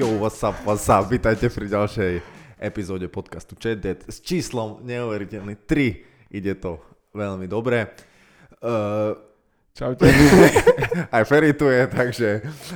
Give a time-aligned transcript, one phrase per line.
[0.00, 1.12] Yo, what's up, what's up?
[1.12, 2.24] Vítajte pri ďalšej
[2.56, 6.32] epizóde podcastu Chat s číslom neuveriteľný 3.
[6.32, 6.80] Ide to
[7.12, 7.84] veľmi dobre.
[8.64, 9.12] Uh,
[9.70, 10.10] Čaute.
[11.14, 12.28] aj Ferry tu je, takže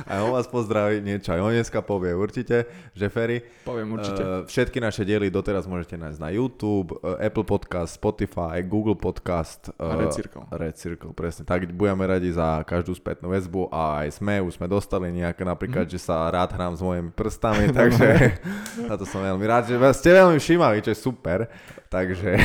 [0.07, 2.65] aj on vás pozdraví, niečo aj on dneska povie určite,
[2.95, 3.43] že Ferry.
[3.67, 4.21] Poviem určite.
[4.23, 9.69] Uh, všetky naše diely doteraz môžete nájsť na YouTube, uh, Apple Podcast, Spotify, Google Podcast.
[9.75, 10.43] Uh, a Red Circle.
[10.55, 11.43] Red Circle, presne.
[11.43, 15.85] Tak budeme radi za každú spätnú väzbu a aj sme, už sme dostali nejaké, napríklad,
[15.89, 15.91] mm.
[15.91, 18.39] že sa rád hrám s mojimi prstami, takže
[18.87, 21.39] na to som veľmi rád, že ste veľmi všímaví, čo je super.
[21.85, 22.35] Takže...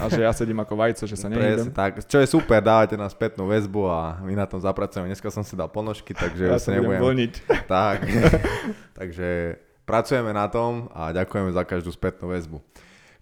[0.00, 1.68] A že ja sedím ako vajco, že sa nehýbem.
[1.76, 2.00] tak.
[2.08, 5.10] Čo je super, dávate na spätnú väzbu a my na tom zapracujeme.
[5.10, 7.32] Dneska som si dal ponožky, takže ja sa nebudem vlniť.
[7.64, 8.04] Tak.
[8.98, 9.58] takže
[9.88, 12.60] pracujeme na tom a ďakujeme za každú spätnú väzbu.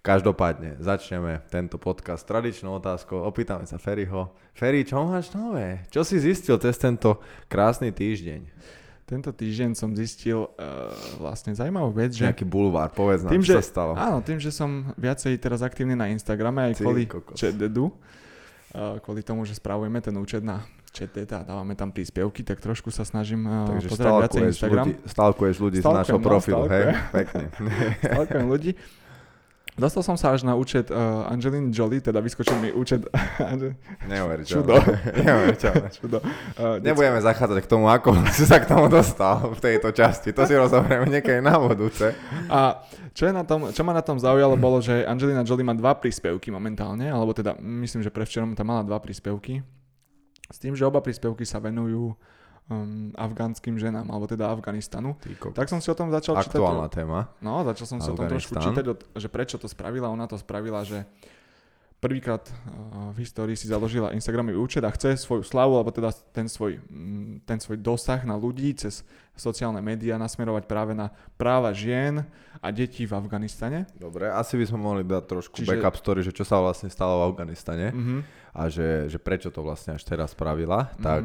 [0.03, 3.23] Každopádne, začneme tento podcast tradičnou otázkou.
[3.23, 4.35] Opýtame sa Ferryho.
[4.51, 5.87] Ferry, čo máš nové?
[5.87, 8.41] Čo si zistil cez tento krásny týždeň?
[9.03, 12.23] tento týždeň som zistil uh, vlastne zaujímavú vec, že...
[12.23, 13.91] Nejaký bulvár, povedz nám, tým, čo že, sa stalo.
[13.99, 17.93] Áno, tým, že som viacej teraz aktívny na Instagrame aj kvôli ČDDu, uh,
[18.73, 23.01] kvôli tomu, že spravujeme ten účet na ČTD a dávame tam príspevky, tak trošku sa
[23.01, 24.85] snažím uh, Takže pozerať viacej Instagram.
[24.85, 26.85] Ľudí, stalkuješ ľudí Stalkujem, z našho no, profilu, hej?
[27.09, 27.43] Pekne.
[28.13, 28.71] Stalkujem ľudí.
[29.73, 33.09] Dostal som sa až na účet uh, Angeliny Jolie, teda vyskočil mi účet...
[34.11, 34.45] Neuveriteľné.
[34.45, 34.77] Čudo.
[35.25, 35.87] Neuveriteľné.
[35.89, 36.17] Čudo.
[36.21, 40.29] Uh, Nebudeme zachádzať k tomu, ako si sa k tomu dostal v tejto časti.
[40.37, 42.13] To si rozoberieme niekedy na budúce.
[42.53, 42.85] A
[43.17, 45.97] čo, je na tom, čo ma na tom zaujalo, bolo, že Angelina Jolie má dva
[45.97, 49.65] príspevky momentálne, alebo teda myslím, že pre včerom tam mala dva príspevky.
[50.53, 52.13] S tým, že oba príspevky sa venujú
[52.69, 55.17] um, afgánskym ženám, alebo teda Afganistanu.
[55.55, 56.59] Tak som si o tom začal Aktuálna čítať.
[56.59, 57.19] Aktuálna téma.
[57.43, 58.83] No, začal som si o tom trošku čítať,
[59.17, 60.11] že prečo to spravila.
[60.13, 61.03] Ona to spravila, že
[62.03, 66.51] prvýkrát uh, v histórii si založila Instagramový účet a chce svoju slavu, alebo teda ten
[66.51, 72.27] svoj, mm, ten svoj dosah na ľudí cez sociálne médiá nasmerovať práve na práva žien
[72.59, 73.87] a detí v Afganistane.
[73.95, 75.69] Dobre, asi by sme mohli dať trošku Čiže...
[75.73, 78.19] backup story, že čo sa vlastne stalo v Afganistane uh-huh.
[78.51, 80.91] a že, že prečo to vlastne až teraz spravila.
[80.93, 81.01] Uh-huh.
[81.01, 81.23] Tak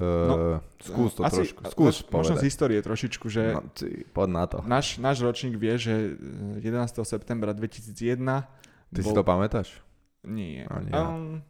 [0.00, 4.28] No, uh, skús to asi, trošku, skús Možno z histórie trošičku, že no, ty, poď
[4.32, 4.58] na to.
[4.64, 6.16] Náš, náš ročník vie, že
[6.64, 6.64] 11.
[7.04, 9.12] septembra 2001 Ty bol...
[9.12, 9.68] si to pamätáš?
[10.24, 10.64] Nie.
[10.72, 10.92] No, nie.
[10.96, 11.44] Um,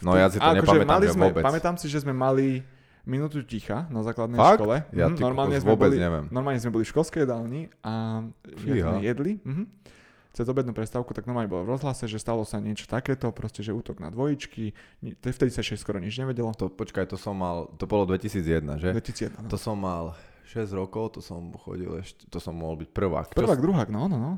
[0.00, 1.42] no ja si to akože nepamätám mali sme, vôbec.
[1.44, 2.64] Pamätám si, že sme mali
[3.04, 4.64] minútu ticha na základnej Fakt?
[4.64, 4.76] škole.
[4.96, 6.32] Ja mhm, normálne, sme boli, neviem.
[6.32, 8.24] normálne sme boli v školskej jedálni a
[8.56, 9.36] sme jedli.
[9.44, 9.64] Mhm
[10.32, 13.76] cez obednú prestávku, tak normálne bolo v rozhlase, že stalo sa niečo takéto, proste, že
[13.76, 14.72] útok na dvojičky,
[15.20, 16.56] vtedy sa ešte skoro nič nevedelo.
[16.56, 18.88] To, počkaj, to som mal, to bolo 2001, že?
[18.96, 19.48] 2001, no.
[19.52, 20.16] To som mal
[20.48, 23.26] 6 rokov, to som chodil ešte, to som mohol byť prvák.
[23.36, 23.64] Prvák, Čo...
[23.64, 24.32] druhák, no, no, no.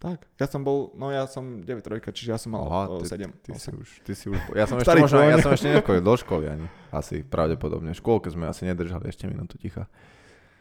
[0.00, 3.20] Tak, ja som bol, no ja som 9 trojka, čiže ja som mal Aha, ty,
[3.20, 3.36] 7.
[3.44, 6.00] Ty, ty si už, ty si už, ja som ešte možno, ja som ešte nechodil
[6.00, 7.92] do školy ani, asi pravdepodobne.
[7.92, 9.84] V škôlke sme asi nedržali ešte minútu ticha.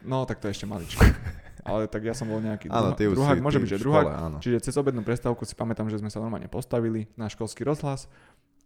[0.03, 1.03] No, tak to je ešte maličko.
[1.65, 4.05] ale tak ja som bol nejaký áno, druhá, druhák, si, môže byť, že druhák.
[4.07, 4.37] Áno.
[4.39, 8.07] Čiže cez obednú prestávku si pamätám, že sme sa normálne postavili na školský rozhlas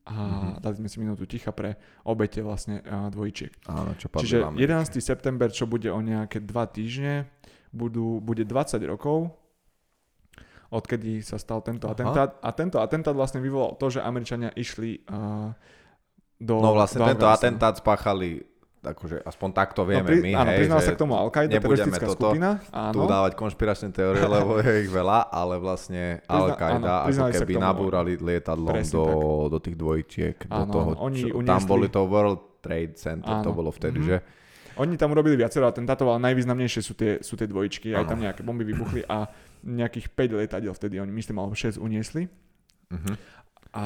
[0.03, 0.53] a mm-hmm.
[0.59, 3.55] dali sme si minútu ticha pre obete vlastne dvojčiek.
[3.71, 4.99] Áno, čo Čiže 11.
[4.99, 7.31] september, čo bude o nejaké dva týždne,
[7.71, 9.31] budú, bude 20 rokov,
[10.73, 11.95] odkedy sa stal tento Aha.
[11.95, 12.29] atentát.
[12.43, 15.55] A tento atentát vlastne vyvolal to, že Američania išli uh,
[16.41, 18.43] do No vlastne do tento atentát spáchali
[18.83, 21.55] akože aspoň takto no, vieme no, pri, my, áno, hej, že sa k tomu Al-Qaida,
[21.55, 22.59] teroristická toto, skupina.
[22.75, 22.91] Áno.
[22.91, 28.83] tu dávať konšpiračné teórie, lebo je ich veľa, ale vlastne Al-Qaida ako keby nabúrali lietadlom
[28.91, 29.05] do,
[29.47, 31.51] do tých dvojčiek, áno, do toho, oni čo, uniesli...
[31.55, 33.45] tam boli to World Trade Center, áno.
[33.47, 34.19] to bolo vtedy, mm-hmm.
[34.19, 34.43] že?
[34.73, 38.41] Oni tam urobili viacero atentátov, ale najvýznamnejšie sú tie, sú tie dvojčky, aj tam nejaké
[38.41, 39.29] bomby vybuchli a
[39.63, 42.25] nejakých 5 lietadiel vtedy, oni myslím, alebo 6 uniesli.
[42.89, 43.15] Uh-huh.
[43.73, 43.85] A,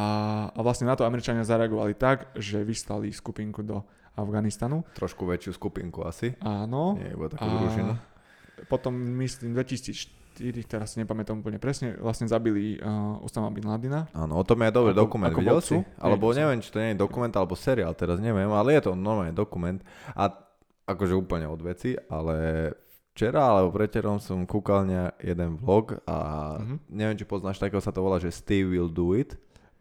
[0.52, 3.84] a vlastne na to Američania zareagovali tak, že vyslali skupinku do
[4.18, 4.82] Afganistanu.
[4.98, 6.34] Trošku väčšiu skupinku asi.
[6.42, 6.98] Áno.
[6.98, 7.94] Nie iba takú družinu.
[8.66, 14.10] Potom myslím 2004, teraz si nepamätám úplne presne, vlastne zabili uh, Osama Bin Ladina.
[14.18, 15.78] Áno, o tom je dobrý ako, dokument, ako videl si?
[16.02, 18.98] Alebo nie, neviem, či to nie je dokument alebo seriál, teraz neviem, ale je to
[18.98, 19.78] normálne dokument.
[20.18, 20.34] A
[20.90, 22.72] akože úplne od veci, ale
[23.18, 26.18] včera alebo preterom som kúkal na jeden vlog a
[26.62, 26.78] uh-huh.
[26.86, 29.34] neviem, či poznáš, takého sa to volá, že Steve will do it.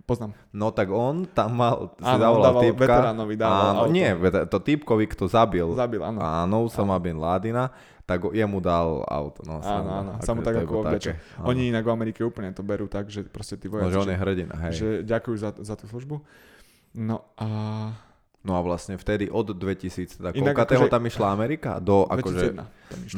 [0.07, 0.39] Poznám.
[0.55, 2.87] No tak on tam mal, si áno, dával, typka.
[2.87, 3.91] veteránovi, dával áno, auto.
[3.91, 4.07] nie,
[4.47, 5.67] to typkovi, kto zabil.
[5.75, 6.23] Zabil, áno.
[6.23, 7.75] Áno, Usama Bin Ládina,
[8.07, 9.43] tak jemu dal auto.
[9.43, 11.19] No, áno, áno, sa mu tak ako obleče.
[11.43, 13.91] Oni inak v Amerike úplne to berú tak, že proste tí vojaci.
[13.91, 14.73] No, že on je hrdina, hej.
[14.79, 16.23] Že ďakujú za, za tú službu.
[16.95, 17.47] No a...
[18.47, 21.83] No a vlastne vtedy od 2000, teda koľkatého akože, tam išla Amerika?
[21.83, 22.55] Do, akože,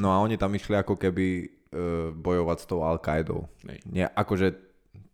[0.01, 3.45] no a oni tam išli ako keby uh, bojovať s tou Al-Qaidou.
[3.93, 4.68] Nie, akože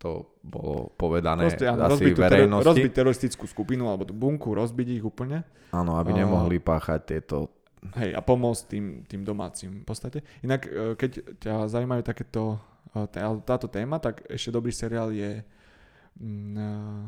[0.04, 2.60] to bolo povedané Proste, áno, asi rozbiť verejnosti.
[2.60, 5.48] Ter- rozbiť teroristickú skupinu alebo tú bunku, rozbiť ich úplne.
[5.72, 7.48] Áno, aby nemohli páchať tieto
[7.96, 10.20] hej, a pomôcť tým, tým domácim v podstate.
[10.44, 12.60] Inak, e, keď ťa zaujímajú takéto,
[12.92, 13.08] e,
[13.48, 17.04] táto téma, tak ešte dobrý seriál je uh,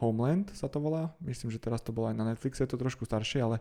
[0.00, 1.12] Homeland sa to volá.
[1.20, 3.56] Myslím, že teraz to bolo aj na Netflixe, je to trošku staršie, ale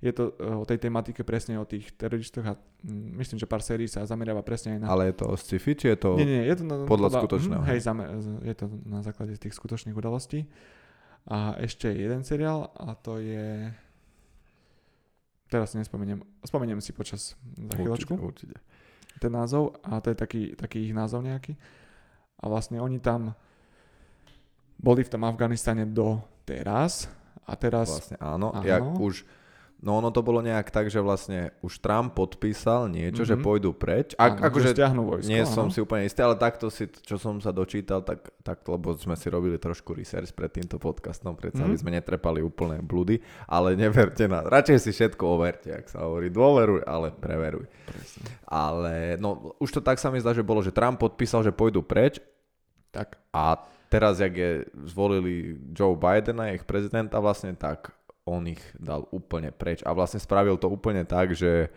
[0.00, 3.84] je to o tej tematike presne o tých teroristoch a mm, myslím, že pár sérií
[3.84, 4.86] sa zameriava presne aj na...
[4.88, 7.20] Ale je to o sci-fi, či je to, nie, nie, je to na, podľa, podľa
[7.20, 7.60] skutočného?
[7.60, 8.04] Hm, hej, zame,
[8.40, 10.48] je to na základe tých skutočných udalostí.
[11.28, 13.68] A ešte jeden seriál a to je...
[15.52, 16.24] Teraz si nespomeniem.
[16.48, 18.16] Spomeniem si počas za chvíľočku.
[18.16, 18.56] Určite, určite.
[19.20, 21.60] Ten názov a to je taký, taký ich názov nejaký.
[22.40, 23.36] A vlastne oni tam
[24.80, 27.04] boli v tom Afganistane do teraz
[27.44, 27.92] a teraz...
[27.92, 28.64] Vlastne áno, áno.
[28.64, 29.14] jak už
[29.80, 33.32] No ono to bolo nejak tak, že vlastne už Trump podpísal niečo, mm-hmm.
[33.32, 33.44] že mhm.
[33.44, 34.12] pôjdu preč.
[34.20, 35.48] Ak, áno, akože vojsko, nie áno.
[35.48, 39.16] som si úplne istý, ale takto si, čo som sa dočítal, tak, tak lebo sme
[39.16, 41.72] si robili trošku research pred týmto podcastom, predsa mm-hmm.
[41.72, 46.28] aby sme netrepali úplné blúdy, ale neverte na, radšej si všetko overte, ak sa hovorí,
[46.28, 47.64] dôveruj, ale preveruj.
[47.88, 48.28] Presne.
[48.44, 51.80] Ale no už to tak sa mi zdá, že bolo, že Trump podpísal, že pôjdu
[51.80, 52.20] preč.
[52.92, 53.16] Tak.
[53.32, 57.90] A teraz, jak je zvolili Joe Bidena, ich prezidenta vlastne, tak
[58.30, 61.74] on ich dal úplne preč a vlastne spravil to úplne tak, že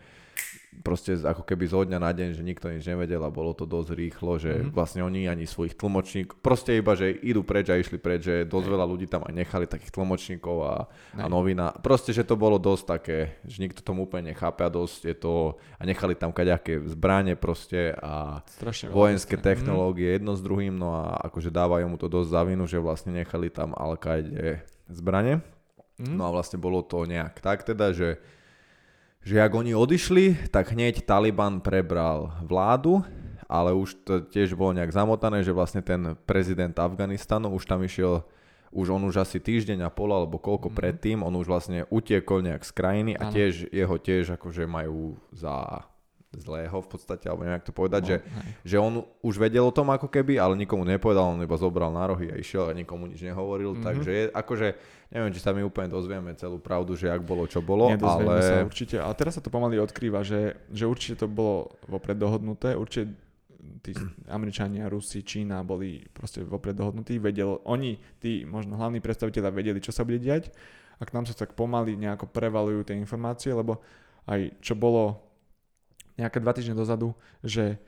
[0.82, 3.94] proste ako keby zo dňa na deň, že nikto nič nevedel a bolo to dosť
[3.94, 4.74] rýchlo, že mm-hmm.
[4.74, 8.68] vlastne oni ani svojich tlmočníkov, proste iba, že idú preč a išli preč, že dosť
[8.74, 10.76] veľa ľudí tam aj nechali takých tlmočníkov a,
[11.22, 11.70] a novina.
[11.78, 15.62] Proste, že to bolo dosť také, že nikto tomu úplne nechápe a dosť je to,
[15.78, 20.16] a nechali tam kaďaké zbranie proste a Strašne vojenské veľa, technológie mm.
[20.18, 23.54] jedno s druhým, no a akože dávajú mu to dosť za vinu, že vlastne nechali
[23.54, 23.96] tam al
[24.90, 25.53] zbranie.
[26.02, 26.18] Mm.
[26.18, 28.18] No a vlastne bolo to nejak tak teda, že,
[29.22, 33.06] že ak oni odišli, tak hneď Taliban prebral vládu,
[33.46, 38.26] ale už to tiež bolo nejak zamotané, že vlastne ten prezident Afganistanu už tam išiel
[38.74, 40.76] už on už asi týždeň a pol alebo koľko mm.
[40.76, 45.86] predtým, on už vlastne utiekol nejak z krajiny a tiež jeho tiež akože majú za
[46.34, 48.18] zlého v podstate, alebo neviem, to povedať, no, že,
[48.66, 52.10] že on už vedel o tom ako keby, ale nikomu nepovedal, on iba zobral na
[52.10, 53.86] rohy a išiel a nikomu nič nehovoril, mm-hmm.
[53.86, 54.68] takže je, akože
[55.14, 58.42] neviem, či sa my úplne dozvieme celú pravdu, že ak bolo, čo bolo, ale...
[58.42, 62.74] sa určite, ale teraz sa to pomaly odkrýva, že, že určite to bolo vopred dohodnuté,
[62.74, 63.14] určite
[63.86, 63.94] tí
[64.32, 69.94] Američania, Rusi, Čína boli proste vopred dohodnutí, vedel, oni, tí možno hlavní predstaviteľa vedeli, čo
[69.94, 70.50] sa bude diať.
[70.98, 73.84] A k nám sa tak pomaly nejako prevalujú tie informácie, lebo
[74.30, 75.20] aj čo bolo
[76.16, 77.82] nejaké dva týždne dozadu, že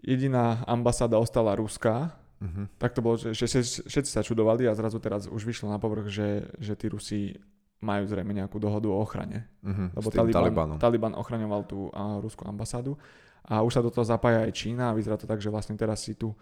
[0.00, 2.66] jediná ambasáda ostala ruská, uh-huh.
[2.78, 6.10] tak to bolo, že, že všetci sa čudovali a zrazu teraz už vyšlo na povrch,
[6.10, 7.38] že, že tí Rusi
[7.78, 9.46] majú zrejme nejakú dohodu o ochrane.
[9.62, 12.98] Uh-huh, Lebo Taliban, Taliban ochraňoval tú a, ruskú ambasádu
[13.46, 16.02] a už sa do toho zapája aj Čína a vyzerá to tak, že vlastne teraz
[16.02, 16.34] si tu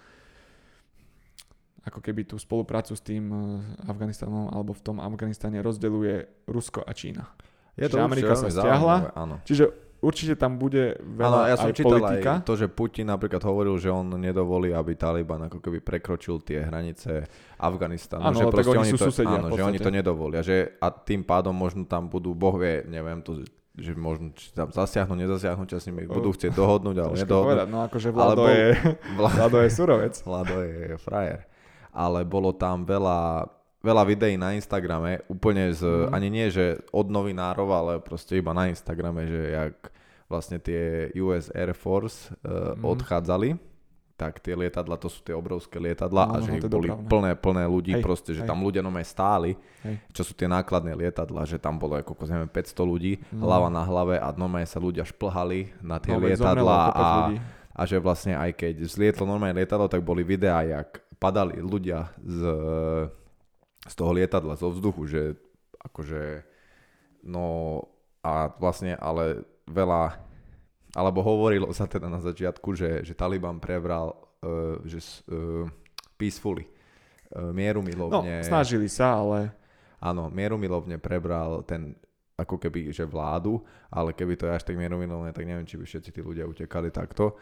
[1.86, 3.38] ako keby tú spoluprácu s tým e,
[3.86, 7.30] Afganistanom alebo v tom Afganistane rozdeluje Rusko a Čína.
[7.78, 9.12] Je to Amerika sa stiahla,
[9.44, 12.30] čiže určite tam bude veľa ja som aj čítal politika.
[12.40, 16.64] aj to, že Putin napríklad hovoril, že on nedovolí, aby Taliban ako keby prekročil tie
[16.64, 17.24] hranice
[17.56, 18.32] Afganistanu.
[18.32, 20.40] Áno, že tak oni sú to, susedia áno, že oni to nedovolia.
[20.44, 23.44] Že, a tým pádom možno tam budú, boh vie, neviem, to,
[23.76, 27.48] že možno či tam zasiahnu, nezasiahnu, s nimi budú chcieť dohodnúť, ale nedohodnúť.
[27.52, 28.68] Povedať, no akože Vlado, bol, je,
[29.20, 30.14] Vlado je surovec.
[30.24, 31.44] Vlado je frajer.
[31.92, 33.48] Ale bolo tam veľa
[33.86, 36.10] veľa videí na Instagrame, úplne z, mm.
[36.10, 39.76] ani nie, že od novinárov, ale proste iba na Instagrame, že jak
[40.26, 42.82] vlastne tie US Air Force uh, mm.
[42.82, 43.54] odchádzali,
[44.16, 47.08] tak tie lietadla, to sú tie obrovské lietadla no, a že no, ich boli dopravné.
[47.12, 48.48] plné, plné ľudí, hej, proste, že hej.
[48.48, 49.52] tam ľudia nome stáli,
[49.84, 50.00] hej.
[50.16, 53.44] čo sú tie nákladné lietadla, že tam bolo ako neviem, 500 ľudí, no.
[53.44, 57.08] hlava na hlave a nome sa ľudia šplhali na tie no, lietadla a,
[57.76, 62.40] a že vlastne aj keď zlietlo normálne lietadlo, tak boli videá, jak padali ľudia z,
[63.86, 65.22] z toho lietadla, zo vzduchu, že
[65.80, 66.42] akože
[67.26, 67.80] no
[68.20, 70.18] a vlastne ale veľa,
[70.94, 74.98] alebo hovorilo sa teda na začiatku, že, že Taliban prebral uh, že,
[75.30, 75.66] uh,
[76.18, 76.66] peacefully,
[77.34, 78.42] uh, mierumilovne.
[78.42, 79.54] No, snažili sa, ale...
[79.96, 81.96] Áno, mierumilovne prebral ten
[82.36, 85.88] ako keby, že vládu, ale keby to je až tak mierumilovne, tak neviem, či by
[85.88, 87.32] všetci tí ľudia utekali takto.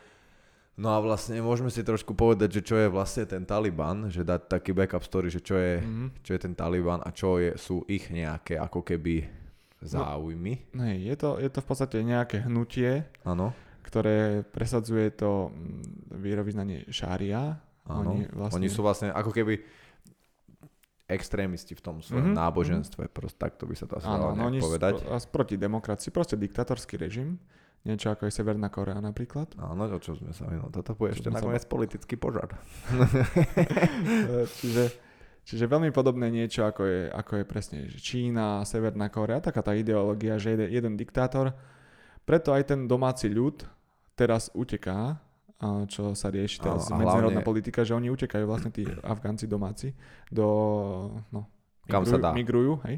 [0.75, 4.51] No a vlastne môžeme si trošku povedať, že čo je vlastne ten Taliban, že dať
[4.51, 6.09] taký backup story, že čo je, mm-hmm.
[6.27, 9.23] čo je ten Taliban a čo je, sú ich nejaké ako keby
[9.79, 10.75] záujmy.
[10.75, 13.55] No, hej, je to, je to v podstate nejaké hnutie, ano.
[13.87, 17.55] ktoré presadzuje to mm, výrovýznanie šária.
[17.87, 18.59] Oni, vlastne...
[18.59, 19.61] Oni sú vlastne ako keby
[21.05, 22.41] extrémisti v tom svojom mm-hmm.
[22.41, 25.05] náboženstve, proste takto by sa to asi dalo no, oni povedať.
[25.05, 27.37] Sp- proti demokracii, proste diktatorský režim,
[27.85, 29.53] niečo ako je Severná Korea napríklad.
[29.61, 31.71] Áno, o čo sme sa minuli, toto bude ešte nakoniec sa...
[31.71, 32.57] politický požar.
[34.61, 34.85] čiže,
[35.45, 39.77] Čiže veľmi podobné niečo, ako je, ako je presne že Čína, Severná Korea, taká tá
[39.77, 41.53] ideológia, že jeden, jeden diktátor.
[42.25, 43.61] Preto aj ten domáci ľud
[44.17, 45.21] teraz uteká,
[45.85, 47.47] čo sa rieši teraz no, medzinárodná hlavne...
[47.47, 49.93] politika, že oni utekajú vlastne tí Afgánci domáci
[50.33, 50.49] do,
[51.29, 51.53] no,
[51.85, 52.31] Kam migrujú, sa dá.
[52.33, 52.97] migrujú, hej.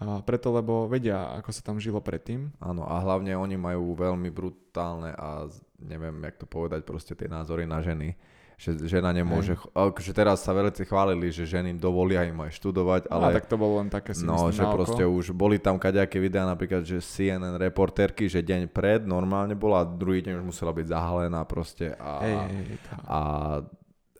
[0.00, 2.56] A preto, lebo vedia, ako sa tam žilo predtým.
[2.56, 5.44] Áno, a hlavne oni majú veľmi brutálne a
[5.76, 8.16] neviem, jak to povedať, proste tie názory na ženy
[8.60, 9.88] že žena nemôže, Aj.
[9.88, 13.32] akože teraz sa veľmi chválili, že ženy dovolia im aj študovať, ale...
[13.32, 16.44] A tak to bolo len také si No, že proste už boli tam kaďaké videá,
[16.44, 20.92] napríklad, že CNN reporterky, že deň pred normálne bola, a druhý deň už musela byť
[20.92, 22.64] zahalená proste a, hej, hej,
[23.08, 23.20] a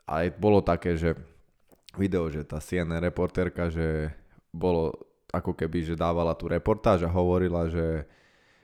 [0.08, 1.20] aj bolo také, že
[2.00, 4.08] video, že tá CNN reporterka, že
[4.56, 8.06] bolo ako keby, že dávala tú reportáž a hovorila, že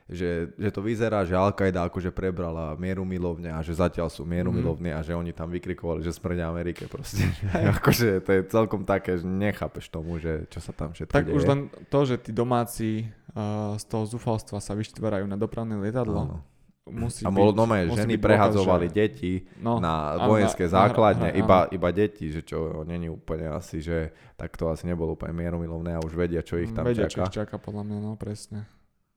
[0.07, 4.55] že, že to vyzerá, že Al-Qaida akože prebrala mieru milovne a že zatiaľ sú mieru
[4.55, 4.95] mm.
[4.95, 7.27] a že oni tam vykrikovali, že smrdia Amerike proste.
[7.75, 11.35] akože to je celkom také, že nechápeš tomu, že čo sa tam všetko Tak deje.
[11.35, 16.39] už len to, že tí domáci uh, z toho zúfalstva sa vyštvárajú na dopravné lietadlo,
[16.39, 16.39] no.
[16.87, 18.95] Musí a bolo nové, ženy prehadzovali že...
[18.95, 23.51] deti no, na vojenské na, základne, na, na, iba, iba deti, že čo není úplne
[23.51, 27.11] asi, že tak to asi nebolo úplne mierumilovné a už vedia, čo ich tam vedia,
[27.11, 27.27] čaká.
[27.27, 28.71] Vedia, čo ich čaká, podľa mňa, no presne.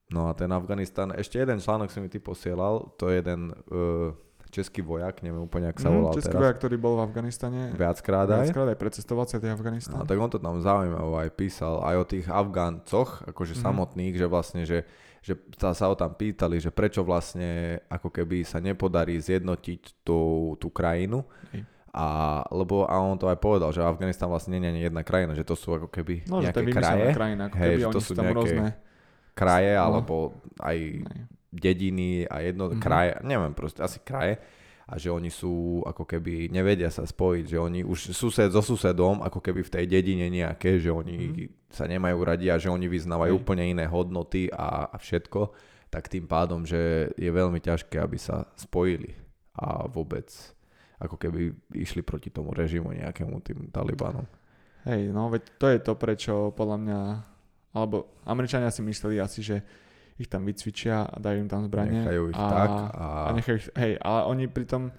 [0.09, 4.17] No a ten Afganistan, ešte jeden článok si mi ty posielal, to je jeden uh,
[4.49, 6.41] český vojak, neviem úplne, ak sa mm, volal český teraz.
[6.41, 7.61] vojak, ktorý bol v Afganistane.
[7.77, 8.49] Viackrát aj.
[8.49, 10.01] Viackrát aj precestoval celý Afganistan.
[10.01, 13.61] No, tak on to tam zaujímavé aj písal, aj o tých Afgáncoch, akože mm.
[13.61, 18.47] samotných, že vlastne, že, že sa, sa o tam pýtali, že prečo vlastne ako keby
[18.47, 21.27] sa nepodarí zjednotiť tú, tú krajinu.
[21.89, 25.33] A, lebo, a on to aj povedal, že Afganistan vlastne nie je ani jedna krajina,
[25.33, 27.05] že to sú ako keby no, nejaké že to je kraje.
[27.17, 28.67] krajina, ako keby Hej, oni to sú tam nejaké, rôzne
[29.33, 29.81] kraje, no.
[29.81, 30.15] alebo
[30.61, 30.77] aj
[31.49, 32.83] dediny a jedno mm-hmm.
[32.83, 34.37] kraje, neviem proste, asi kraje
[34.89, 39.21] a že oni sú ako keby nevedia sa spojiť, že oni už sused so susedom
[39.21, 41.69] ako keby v tej dedine nejaké, že oni mm-hmm.
[41.69, 43.41] sa nemajú radi a že oni vyznávajú mm.
[43.45, 45.53] úplne iné hodnoty a, a všetko,
[45.93, 49.13] tak tým pádom, že je veľmi ťažké, aby sa spojili
[49.61, 50.25] a vôbec
[50.97, 54.25] ako keby išli proti tomu režimu nejakému tým Talibanom.
[54.89, 56.99] Hej, no veď to je to, prečo podľa mňa
[57.69, 59.61] alebo Američania si mysleli asi, že
[60.19, 62.03] ich tam vycvičia a dajú im tam zbranie.
[62.03, 62.69] Nechajú ich a, tak.
[62.93, 63.05] A...
[63.25, 64.91] a nechajú ich, hej, ale oni pritom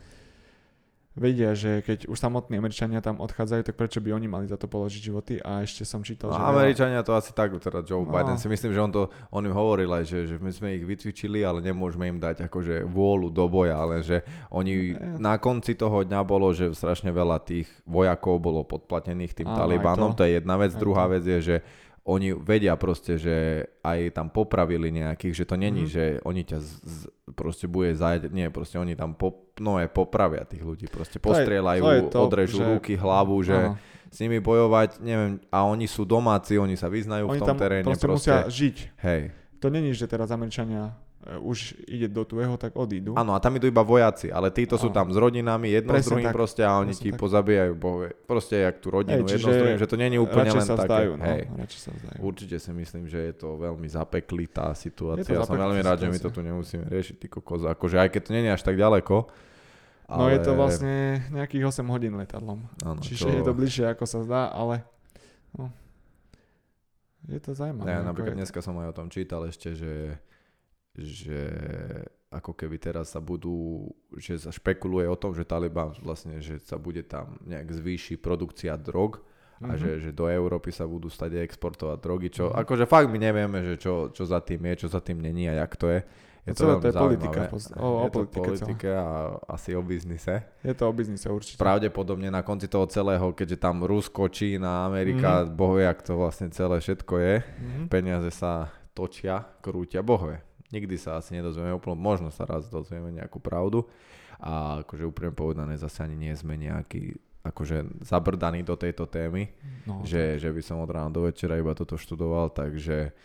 [1.18, 4.70] vedia, že keď už samotní Američania tam odchádzajú, tak prečo by oni mali za to
[4.70, 6.42] položiť životy a ešte som čítal, no, že...
[6.54, 8.14] Američania to asi tak, teda Joe no.
[8.14, 9.02] Biden si myslím, že on to,
[9.34, 12.86] on im hovoril aj, že, že my sme ich vycvičili, ale nemôžeme im dať akože
[12.86, 14.22] vôľu do boja, ale že
[14.54, 19.50] oni no, na konci toho dňa bolo, že strašne veľa tých vojakov bolo podplatených tým
[19.50, 20.22] Talibanom, to.
[20.22, 21.20] to je jedna vec, aj druhá to.
[21.20, 21.56] vec je, že
[22.10, 25.90] oni vedia proste, že aj tam popravili nejakých, že to není, mm.
[25.90, 26.98] že oni ťa z, z,
[27.38, 31.82] proste bude zajať, nie, proste oni tam po, no je popravia tých ľudí, proste postrieľajú,
[31.82, 32.66] to je, to je to, odrežú že...
[32.66, 33.78] ruky, hlavu, že Aha.
[34.10, 37.86] s nimi bojovať, neviem, a oni sú domáci, oni sa vyznajú oni v tom teréne.
[37.86, 38.76] Proste, proste musia žiť.
[39.06, 39.22] Hej.
[39.62, 43.12] To není, že teraz Američania už ide do tuého, tak odídu.
[43.12, 46.08] Áno, a tam idú iba vojaci, ale títo sú tam s rodinami, jedno Presne s
[46.08, 46.34] druhým tak.
[46.34, 47.20] proste a oni ti tak.
[47.20, 48.08] pozabíjajú bohové.
[48.24, 50.88] Proste jak tú rodinu, Hej, jedno s druhým, že to není úplne len sa také.
[50.88, 51.42] Vzdajú, no, Hej.
[51.76, 52.18] sa vzdajú.
[52.24, 55.28] Určite si myslím, že je to veľmi zapeklitá situácia.
[55.28, 57.68] Ja som veľmi rád, že my to tu nemusíme riešiť, ty kokos.
[57.68, 59.28] Akože aj keď to není až tak ďaleko,
[60.10, 60.18] ale...
[60.18, 62.66] No je to vlastne nejakých 8 hodín letadlom.
[62.82, 63.30] Ano, Čiže čo...
[63.30, 64.82] je to bližšie, ako sa zdá, ale
[65.54, 65.70] no,
[67.30, 67.86] je to zaujímavé.
[67.86, 68.38] Ja, napríklad je...
[68.42, 70.18] dneska som aj o tom čítal ešte, že
[71.02, 71.40] že
[72.30, 76.78] ako keby teraz sa budú, že sa špekuluje o tom, že Taliban vlastne, že sa
[76.78, 79.18] bude tam nejak zvýši produkcia drog
[79.60, 79.76] a mm-hmm.
[79.76, 82.62] že, že do Európy sa budú stať exportovať drogy, čo mm-hmm.
[82.62, 85.58] akože fakt my nevieme, že čo, čo za tým je, čo za tým není a
[85.58, 86.00] jak to je.
[86.40, 87.52] Je to, to je politika.
[87.76, 90.40] O, o je politike, to politike a asi o biznise.
[90.64, 91.60] Je to o biznise určite.
[91.60, 95.52] Pravdepodobne na konci toho celého, keďže tam Rusko, Čína, Amerika, mm-hmm.
[95.52, 97.84] bohvie, ak to vlastne celé všetko je, mm-hmm.
[97.92, 100.40] peniaze sa točia, krútia, bohvie.
[100.70, 103.90] Nikdy sa asi nedozvieme úplne, možno sa raz dozvieme nejakú pravdu
[104.38, 109.48] a akože úprimne povedané zase ani nie sme nejaký akože zabrdaný do tejto témy,
[109.88, 113.16] no, že, že by som od rána do večera iba toto študoval, takže,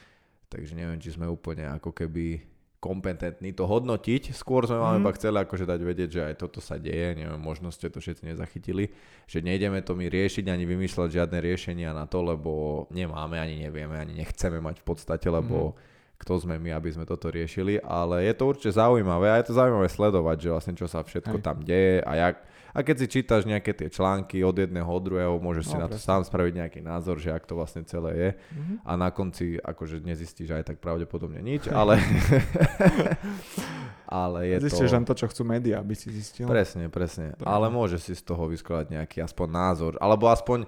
[0.47, 2.39] takže neviem, či sme úplne ako keby
[2.79, 4.31] kompetentní to hodnotiť.
[4.31, 5.01] Skôr sme vám mm.
[5.01, 8.29] iba chceli akože dať vedieť, že aj toto sa deje, neviem, možno ste to všetci
[8.29, 8.93] nezachytili,
[9.25, 13.99] že nejdeme to my riešiť ani vymýšľať žiadne riešenia na to, lebo nemáme, ani nevieme,
[13.99, 15.93] ani nechceme mať v podstate, lebo mm
[16.25, 19.61] kto sme my, aby sme toto riešili, ale je to určite zaujímavé a je to
[19.61, 21.45] zaujímavé sledovať, že vlastne čo sa všetko Hej.
[21.45, 22.35] tam deje a jak,
[22.73, 25.85] a keď si čítaš nejaké tie články od jedného od druhého, môžeš no, si na
[25.85, 28.77] to sám spraviť nejaký názor, že ak to vlastne celé je mm-hmm.
[28.89, 32.01] a na konci akože nezistíš aj tak pravdepodobne nič, ale
[34.09, 34.95] ale je Zistíš to...
[34.97, 36.49] len to, čo chcú médiá, aby si zistil.
[36.49, 37.37] Presne, presne.
[37.37, 37.45] Dobre.
[37.45, 40.65] Ale môže si z toho vyskladať nejaký aspoň názor, alebo aspoň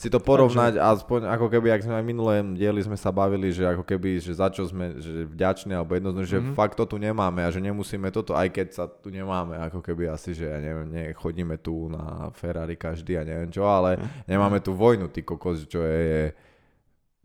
[0.00, 0.88] si to porovnať, Takže...
[0.96, 4.32] aspoň ako keby, ak sme aj minulé dieli sme sa bavili, že ako keby, že
[4.32, 6.48] za čo sme že vďační, alebo jednoznačne, mm-hmm.
[6.48, 6.56] že mhm.
[6.56, 10.08] fakt to tu nemáme a že nemusíme toto, aj keď sa tu nemáme, ako keby
[10.08, 14.24] asi, že ja neviem, nie, chodíme tu na Ferrari každý a neviem čo, ale mm-hmm.
[14.24, 16.32] nemáme tu vojnu, ty kokos, čo je,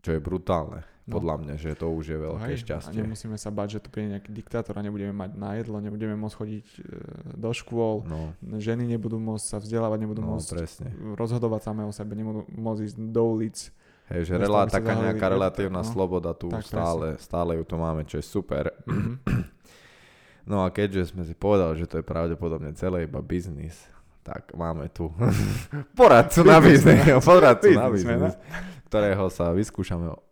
[0.04, 0.84] čo je brutálne.
[1.06, 1.22] No.
[1.22, 2.98] Podľa mňa, že to už je veľké Hej, šťastie.
[2.98, 6.18] A nemusíme sa bať, že tu príde nejaký diktátor a nebudeme mať na jedlo, nebudeme
[6.18, 6.78] môcť chodiť e,
[7.38, 8.34] do škôl, no.
[8.42, 10.90] ženy nebudú môcť sa vzdelávať, nebudú no, môcť presne.
[11.14, 13.70] rozhodovať samé o sebe, nebudú môcť ísť do ulic.
[14.10, 15.86] Hej, že relá, taká nejaká relatívna no.
[15.86, 18.74] sloboda tu tak, stále, stále ju to máme, čo je super.
[18.90, 19.14] Mm-hmm.
[20.50, 23.78] no a keďže sme si povedali, že to je pravdepodobne celé iba biznis,
[24.26, 25.06] tak máme tu
[25.98, 26.98] poradcu na biznis,
[27.30, 28.34] poradcu na biznis,
[28.90, 30.25] ktorého sa vyskúšame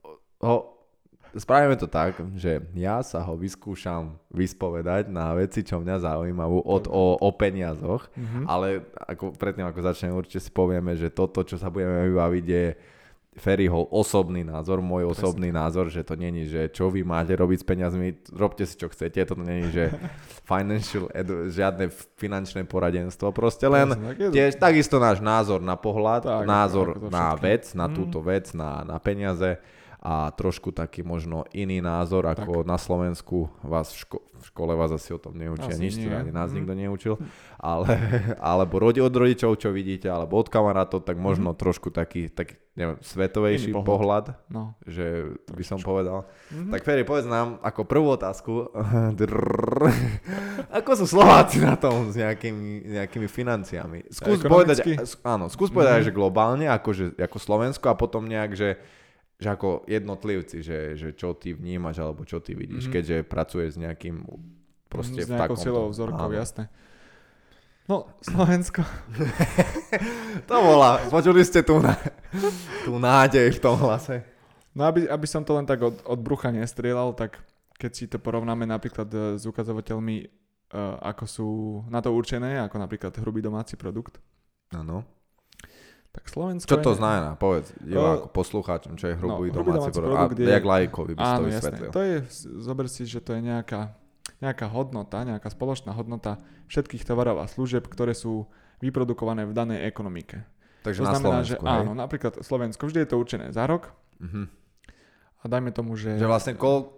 [0.45, 0.57] ho,
[1.35, 6.85] spravíme to tak, že ja sa ho vyskúšam vyspovedať na veci, čo mňa zaujímajú od,
[6.87, 8.45] o, o peniazoch, mm-hmm.
[8.47, 12.67] ale ako, predtým ako začneme určite si povieme, že toto, čo sa budeme vybaviť je
[13.35, 15.15] Ferryho osobný názor, môj Presne.
[15.19, 18.87] osobný názor, že to není, že čo vy máte robiť s peniazmi, robte si čo
[18.87, 19.91] chcete, to není, že
[20.51, 23.91] financial edu, žiadne finančné poradenstvo, proste len
[24.31, 27.95] tiež takisto náš názor na pohľad, tak, názor tak, na vec, na mm.
[27.99, 29.59] túto vec, na, na peniaze
[30.05, 32.69] a trošku taký možno iný názor, ako tak.
[32.69, 36.13] na Slovensku vás v, ško- v škole vás asi o tom neučia asi nič, nie.
[36.13, 36.57] ani nás mm.
[36.61, 37.15] nikto neučil,
[37.57, 37.89] ale,
[38.53, 41.59] alebo rodi, od rodičov, čo vidíte, alebo od kamarátov, tak možno mm.
[41.59, 44.77] trošku taký, taký neviem, svetovejší pohľad, pohľad no.
[44.85, 46.29] že by som povedal.
[46.53, 46.71] Mm-hmm.
[46.77, 48.77] Tak Ferry, povedz nám ako prvú otázku,
[50.85, 54.05] ako sú Slováci na tom s nejakými, nejakými financiami?
[54.13, 54.85] Skús povedať,
[55.25, 56.13] áno, skús povedať, mm-hmm.
[56.13, 58.77] že globálne, ako, že, ako Slovensko a potom nejak, že
[59.45, 62.97] že ako jednotlivci, že, že čo ty vnímaš alebo čo ty vidíš, mm-hmm.
[62.97, 64.25] keďže pracuješ s nejakým
[64.89, 65.61] proste s v takom...
[65.61, 66.73] silou vzorkou, jasné.
[67.85, 68.81] No, Slovensko.
[70.49, 71.93] to bola, počuli ste tú, na,
[72.89, 74.25] tú nádej v tom hlase.
[74.73, 77.37] No aby, aby som to len tak od, od brucha nestrieľal, tak
[77.77, 80.17] keď si to porovnáme napríklad e, s ukazovateľmi,
[80.73, 81.49] uh, ako sú
[81.93, 84.17] na to určené, ako napríklad hrubý domáci produkt.
[84.73, 85.05] Áno.
[86.15, 86.99] Tak Slovensko Čo to je...
[87.03, 87.35] znamená?
[87.35, 90.39] Povedz diváku, poslucháčom, čo je hrubý, no, domáci, domáci produkt.
[90.39, 90.55] A je...
[90.55, 91.91] jak lajkovi by Áno, to vysvetlil.
[91.91, 92.17] To je,
[92.63, 93.99] zober si, že to je nejaká,
[94.39, 96.39] nejaká hodnota, nejaká spoločná hodnota
[96.71, 98.47] všetkých tovarov a služieb, ktoré sú
[98.79, 100.47] vyprodukované v danej ekonomike.
[100.87, 101.81] Takže to na znamená, Slovensku, že hej?
[101.83, 103.91] áno, napríklad Slovensko, vždy je to určené za rok.
[104.23, 104.47] Uh-huh.
[105.41, 106.15] A dajme tomu, že...
[106.15, 106.95] Že vlastne koľ,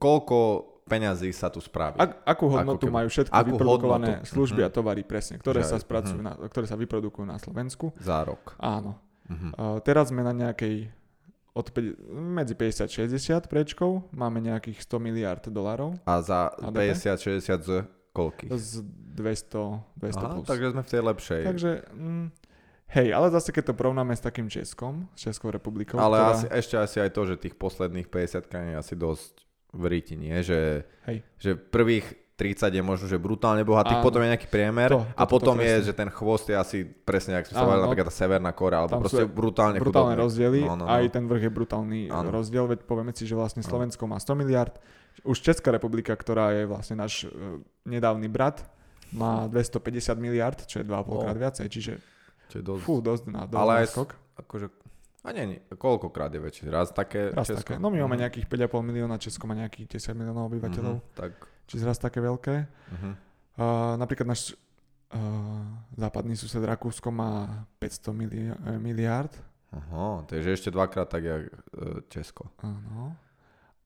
[0.00, 0.38] koľko
[0.86, 1.98] peňazí sa tu spraví.
[1.98, 4.30] Ak, akú hodnotu akú majú všetky akú vyprodukované hodnotu?
[4.30, 4.70] služby uh-huh.
[4.70, 6.38] a tovary presne, ktoré že, sa spracujú, uh-huh.
[6.38, 7.90] na, ktoré sa vyprodukujú na Slovensku.
[7.98, 8.54] Za rok.
[8.62, 8.96] Áno.
[9.26, 9.50] Uh-huh.
[9.58, 10.94] Uh, teraz sme na nejakej
[11.56, 15.96] od 5, medzi 50 60 prečkou, máme nejakých 100 miliard dolarov.
[16.04, 17.70] A za 50-60 z
[18.12, 18.52] koľky?
[18.52, 20.46] Z 200, 200 Aha, plus.
[20.46, 21.42] takže sme v tej lepšej.
[21.48, 22.26] Takže, mm,
[22.92, 25.96] hej, ale zase keď to porovnáme s takým Českom, s Českou republikou.
[25.96, 26.32] Ale ktorá...
[26.36, 30.38] asi, ešte asi aj to, že tých posledných 50 je asi dosť v ríti, nie?
[30.42, 31.16] Že, Hej.
[31.38, 35.24] že prvých 30 je možno, že brutálne bohatých, potom je nejaký priemer to, to, a
[35.24, 35.86] potom to, je, presne.
[35.88, 38.84] že ten chvost je asi presne, ak sme sa povedali, no, napríklad tá Severná Korea,
[38.84, 40.24] alebo proste brutálne Brutálne chudobné.
[40.28, 40.92] rozdiely, no, no, no.
[40.92, 42.28] aj ten vrch je brutálny ano.
[42.28, 44.76] rozdiel, veď povieme si, že vlastne Slovensko má 100 miliard,
[45.24, 47.56] už Česká republika, ktorá je vlastne náš uh,
[47.88, 48.68] nedávny brat,
[49.16, 51.92] má 250 miliard, čo je 2,5 krát viacej, čiže
[52.52, 54.10] čo je dosť, fú, dosť na dosť Ale aj skok.
[54.36, 54.66] Akože
[55.26, 56.70] a nie, nie, koľkokrát je väčšie?
[56.70, 57.74] Raz také raz Česko?
[57.74, 57.82] Také.
[57.82, 58.22] No my máme mhm.
[58.22, 60.94] nejakých 5,5 milióna, Česko má nejakých 10 miliónov obyvateľov.
[61.02, 61.34] Uh-huh, tak.
[61.66, 62.56] Čiže raz také veľké.
[62.62, 63.12] Uh-huh.
[63.58, 64.54] Uh, napríklad náš
[65.10, 65.66] uh,
[65.98, 69.34] západný sused Rakúsko má 500 mili- eh, miliárd.
[69.74, 72.54] Aha, takže ešte dvakrát tak, jak uh, Česko.
[72.62, 73.18] Áno.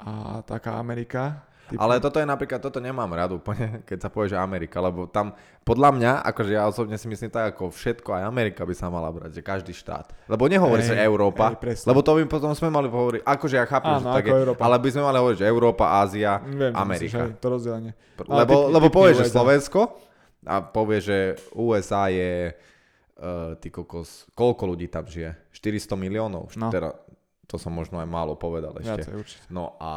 [0.00, 1.78] A taká Amerika Typu.
[1.78, 5.30] Ale toto je napríklad, toto nemám rád úplne, keď sa povie, že Amerika, lebo tam,
[5.62, 9.06] podľa mňa, akože ja osobne si myslím tak, ako všetko, aj Amerika by sa mala
[9.14, 10.10] brať, že každý štát.
[10.26, 13.94] Lebo nehovorí sa Európa, ej, lebo to by potom sme mali hovoriť, akože ja chápem,
[13.94, 14.60] Áno, že tak je, Európa.
[14.66, 17.22] ale by sme mali hovoriť, že Európa, Ázia, Viem, Amerika.
[17.22, 17.92] Myslíš, to rozdelenie.
[18.26, 19.94] Lebo, ty, lebo povie, že Slovensko
[20.42, 25.54] a povie, že USA je, uh, ty kokos, koľko ľudí tam žije?
[25.54, 26.50] 400 miliónov?
[26.58, 26.74] No.
[26.74, 26.98] Teda,
[27.46, 29.06] to som možno aj málo povedal ešte.
[29.06, 29.44] Viacej, určite.
[29.50, 29.92] No a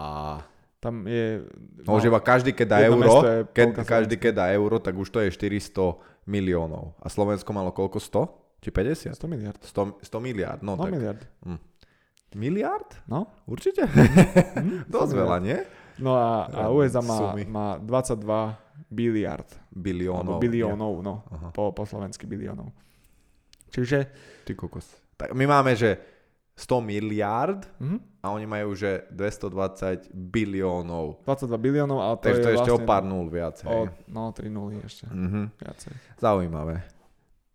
[0.84, 1.48] tam je...
[1.88, 3.24] No, no že každý, keď dá euro,
[3.56, 5.96] keď, každý, keď dá euro, tak už to je 400
[6.28, 6.92] miliónov.
[7.00, 8.04] A Slovensko malo koľko?
[8.04, 8.68] 100?
[8.68, 9.16] Či 50?
[9.16, 9.62] 100 miliard.
[9.64, 10.92] 100, 100 miliard, no, no tak.
[10.92, 11.24] miliard.
[11.48, 11.60] Hm.
[12.36, 12.90] Miliard?
[13.08, 13.32] No.
[13.48, 13.88] Určite.
[13.88, 15.64] hm, Dosť veľa, nie?
[16.04, 18.20] No a, a USA má, má 22
[18.92, 19.48] biliard.
[19.72, 20.44] Biliónov.
[20.44, 21.24] biliónov, no.
[21.56, 22.76] Po, po slovensky biliónov.
[23.72, 24.12] Čiže...
[24.44, 24.86] Ty kokos.
[25.16, 26.13] Tak my máme, že
[26.54, 28.22] 100 miliard mm-hmm.
[28.22, 31.26] a oni majú že 220 biliónov.
[31.26, 33.66] 22 biliónov, ale to Takže je to je ešte vlastne o pár nul viacej.
[33.66, 35.46] O, no, 3 nuly ešte mm-hmm.
[35.58, 35.94] viacej.
[36.22, 36.76] Zaujímavé.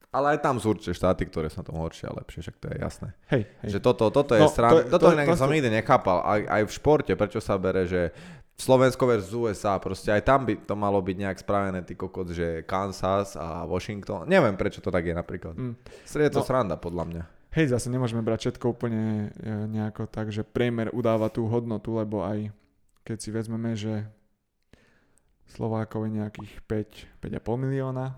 [0.09, 2.57] A Ale aj tam sú určite štáty, ktoré sú na tom horšie a lepšie, však
[2.59, 3.09] to je jasné.
[3.29, 3.71] Hej, hej.
[3.77, 6.25] Že toto, toto je no, strana, to, toto to, to, som to, nikdy nechápal.
[6.25, 8.11] Aj, aj v športe, prečo sa bere, že
[8.59, 12.67] Slovensko versus USA, proste aj tam by to malo byť nejak spravené, ty kokot, že
[12.67, 14.27] Kansas a Washington.
[14.27, 15.55] Neviem, prečo to tak je napríklad.
[15.55, 15.79] Mm.
[16.03, 17.23] Je to no, sranda, podľa mňa.
[17.49, 22.21] Hej, zase nemôžeme brať všetko úplne e, nejako tak, že priemer udáva tú hodnotu, lebo
[22.21, 22.53] aj
[23.09, 24.05] keď si vezmeme, že
[25.49, 28.13] Slovákov je nejakých 5, 5,5 milióna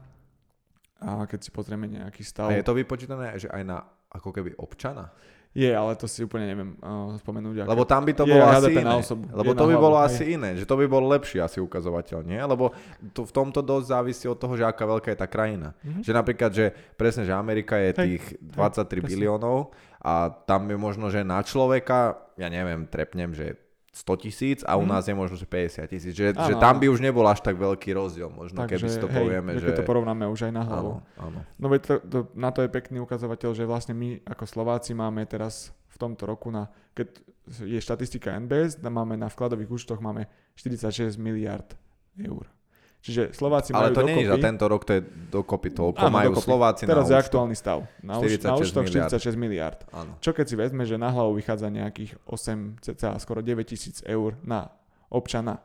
[0.99, 2.51] a keď si pozrieme nejaký stav...
[2.51, 3.79] A je to vypočítané, že aj na
[4.11, 5.15] ako keby občana?
[5.51, 7.67] Je, ale to si úplne neviem uh, spomenúť.
[7.67, 8.95] Lebo tam by to bolo asi iné.
[8.95, 9.27] Osobu.
[9.35, 10.07] Lebo je to by hlavu, bolo hej.
[10.07, 12.39] asi iné, že to by bol lepší asi ukazovateľ, nie?
[12.39, 12.71] Lebo
[13.11, 15.75] to, v tomto dosť závisí od toho, že aká veľká je tá krajina.
[15.83, 16.03] Mm-hmm.
[16.07, 17.99] Že napríklad, že presne, že Amerika je hej.
[17.99, 23.59] tých 23 hej, biliónov a tam je možno, že na človeka, ja neviem, trepnem, že
[24.01, 24.91] 100 tisíc a u mhm.
[24.97, 26.13] nás je možno, že 50 tisíc.
[26.17, 29.09] Že, že tam by už nebol až tak veľký rozdiel, možno tak, keby si to
[29.13, 29.61] hej, povieme.
[29.61, 29.67] Že...
[29.69, 31.05] Keď to porovnáme už aj na hlavu.
[31.21, 31.39] Áno, áno.
[31.61, 35.29] No veď to, to, na to je pekný ukazovateľ, že vlastne my ako Slováci máme
[35.29, 37.21] teraz v tomto roku, na, keď
[37.61, 41.77] je štatistika NBS, máme na vkladových účtoch máme 46 miliard
[42.17, 42.49] eur.
[43.01, 46.05] Čiže Slováci Ale majú to nie je za tento rok, to je dokopy toľko.
[46.05, 46.49] Áno, majú dokopy.
[46.53, 47.79] Slováci Teraz na je aktuálny stav.
[48.05, 49.81] Na, 46 na účtoch 46 miliard.
[49.89, 50.21] Áno.
[50.21, 54.37] Čo keď si vezme, že na hlavu vychádza nejakých 8, cca skoro 9 tisíc eur
[54.45, 54.69] na
[55.09, 55.65] občana.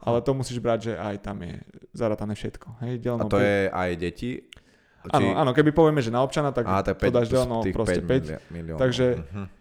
[0.00, 1.60] Ale to musíš brať, že aj tam je
[1.92, 2.80] zaratané všetko.
[2.80, 4.40] Hej, A to je aj deti?
[4.40, 5.12] Či...
[5.12, 8.48] Áno, áno, keby povieme, že na občana, tak Aha, to, to dáš delno proste 5.
[8.48, 8.80] 5 miliónov.
[8.80, 9.59] Takže uh-huh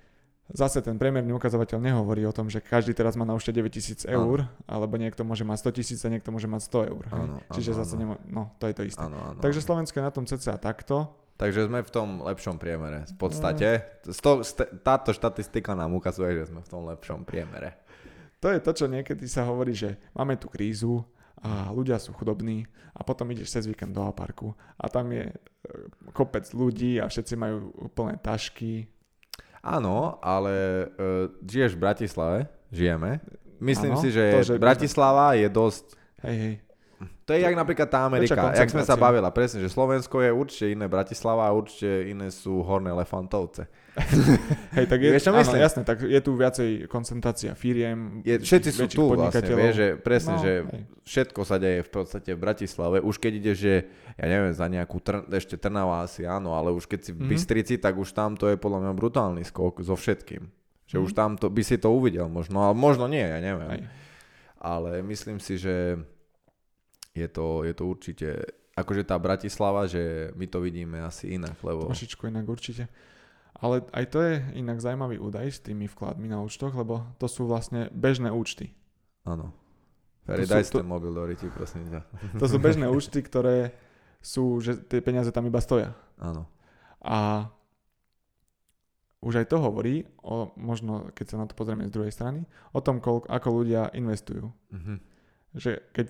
[0.50, 4.46] zase ten priemerný ukazovateľ nehovorí o tom, že každý teraz má na účte 9000 eur,
[4.46, 4.66] ano.
[4.66, 7.04] alebo niekto môže mať 100 tisíc a niekto môže mať 100 eur.
[7.14, 7.94] Ano, Čiže ano, zase.
[7.98, 9.02] Nemo, no, to je to isté.
[9.02, 11.14] Ano, ano, Takže Slovensko je na tom cca takto.
[11.40, 13.08] Takže sme v tom lepšom priemere.
[13.16, 17.80] V podstate sto, st- táto štatistika nám ukazuje, že sme v tom lepšom priemere.
[18.44, 21.04] To je to, čo niekedy sa hovorí, že máme tu krízu
[21.40, 25.36] a ľudia sú chudobní a potom ideš cez víkend do parku a tam je e,
[26.12, 28.92] kopec ľudí a všetci majú plné tašky,
[29.60, 32.38] Áno, ale uh, žiješ v Bratislave,
[32.72, 33.20] žijeme.
[33.60, 35.86] Myslím ano, si, že, to, že Bratislava je dosť...
[36.24, 36.56] Hej, hej.
[37.00, 40.66] To je jak napríklad tá Amerika, jak sme sa bavila, presne, že Slovensko je určite
[40.76, 43.72] iné Bratislava a určite iné sú Horné Lefantovce.
[44.76, 48.86] Hej, tak je, Vieš, áno, jasné, tak je tu viacej koncentrácia firiem, je, Všetci sú
[48.92, 50.82] tu vlastne, vieš, že presne, no, že hej.
[51.04, 52.98] všetko sa deje v podstate v Bratislave.
[53.04, 53.74] Už keď ideš, že
[54.16, 57.32] ja neviem, za nejakú, Tr- ešte Trnava asi áno, ale už keď si v mm-hmm.
[57.32, 60.48] Bystrici, tak už tam to je podľa mňa brutálny skok so všetkým.
[60.88, 61.06] Že mm-hmm.
[61.06, 63.70] už tam to, by si to uvidel možno, ale možno nie, ja neviem.
[63.80, 63.82] Hej.
[64.60, 66.00] Ale myslím si, že
[67.16, 68.28] je to, je to určite,
[68.78, 71.90] akože tá Bratislava, že my to vidíme asi inak, lebo...
[71.90, 72.88] Trošičku inak určite.
[73.60, 77.44] Ale aj to je inak zaujímavý údaj s tými vkladmi na účtoch, lebo to sú
[77.44, 78.72] vlastne bežné účty.
[79.28, 79.52] Áno.
[80.24, 82.02] Ferry, daj si ten mobil do ryti, prosím ťa.
[82.38, 83.74] To sú bežné účty, ktoré
[84.24, 85.92] sú, že tie peniaze tam iba stoja.
[86.22, 86.48] Áno.
[87.04, 87.50] A
[89.20, 92.80] už aj to hovorí, o, možno keď sa na to pozrieme z druhej strany, o
[92.80, 94.48] tom, koľko, ako ľudia investujú.
[94.72, 94.98] Mm-hmm.
[95.60, 96.08] Že keď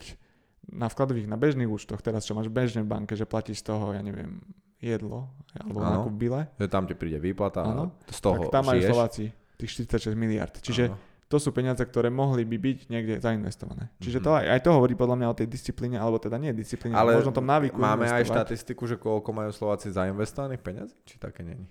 [0.69, 3.93] na vkladových, na bežných účtoch, teraz čo máš bežne v banke, že platíš z toho,
[3.93, 4.41] ja neviem,
[4.79, 5.27] jedlo,
[5.60, 5.91] alebo ano.
[5.91, 6.41] nákup bile.
[6.55, 7.91] Že tam ti príde výplata ano.
[8.08, 10.55] z toho tak tam majú Slováci tých 46 miliard.
[10.55, 10.95] Čiže ano.
[11.27, 13.91] to sú peniaze, ktoré mohli by byť niekde zainvestované.
[13.99, 16.95] Čiže to aj, aj to hovorí podľa mňa o tej disciplíne, alebo teda nie disciplíne,
[16.95, 18.23] ale možno tom návyku Máme investovať.
[18.23, 20.95] aj štatistiku, že koľko majú Slováci zainvestovaných peniazí?
[21.03, 21.67] Či také není?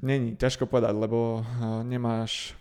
[0.00, 2.56] Není, ťažko povedať, lebo uh, nemáš...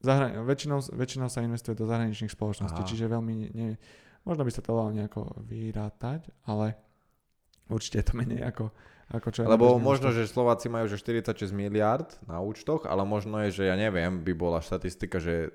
[0.00, 2.88] Zahrani- väčšinou, väčšinou sa investuje do zahraničných spoločností, Aha.
[2.88, 3.34] čiže veľmi...
[3.52, 3.76] Nie,
[4.24, 6.78] možno by sa to dalo nejako vyrátať, ale
[7.70, 8.74] Určite je to menej ako,
[9.14, 13.62] ako čo Lebo možno, že Slováci majú že 46 miliard na účtoch, ale možno je,
[13.62, 15.54] že ja neviem, by bola štatistika, že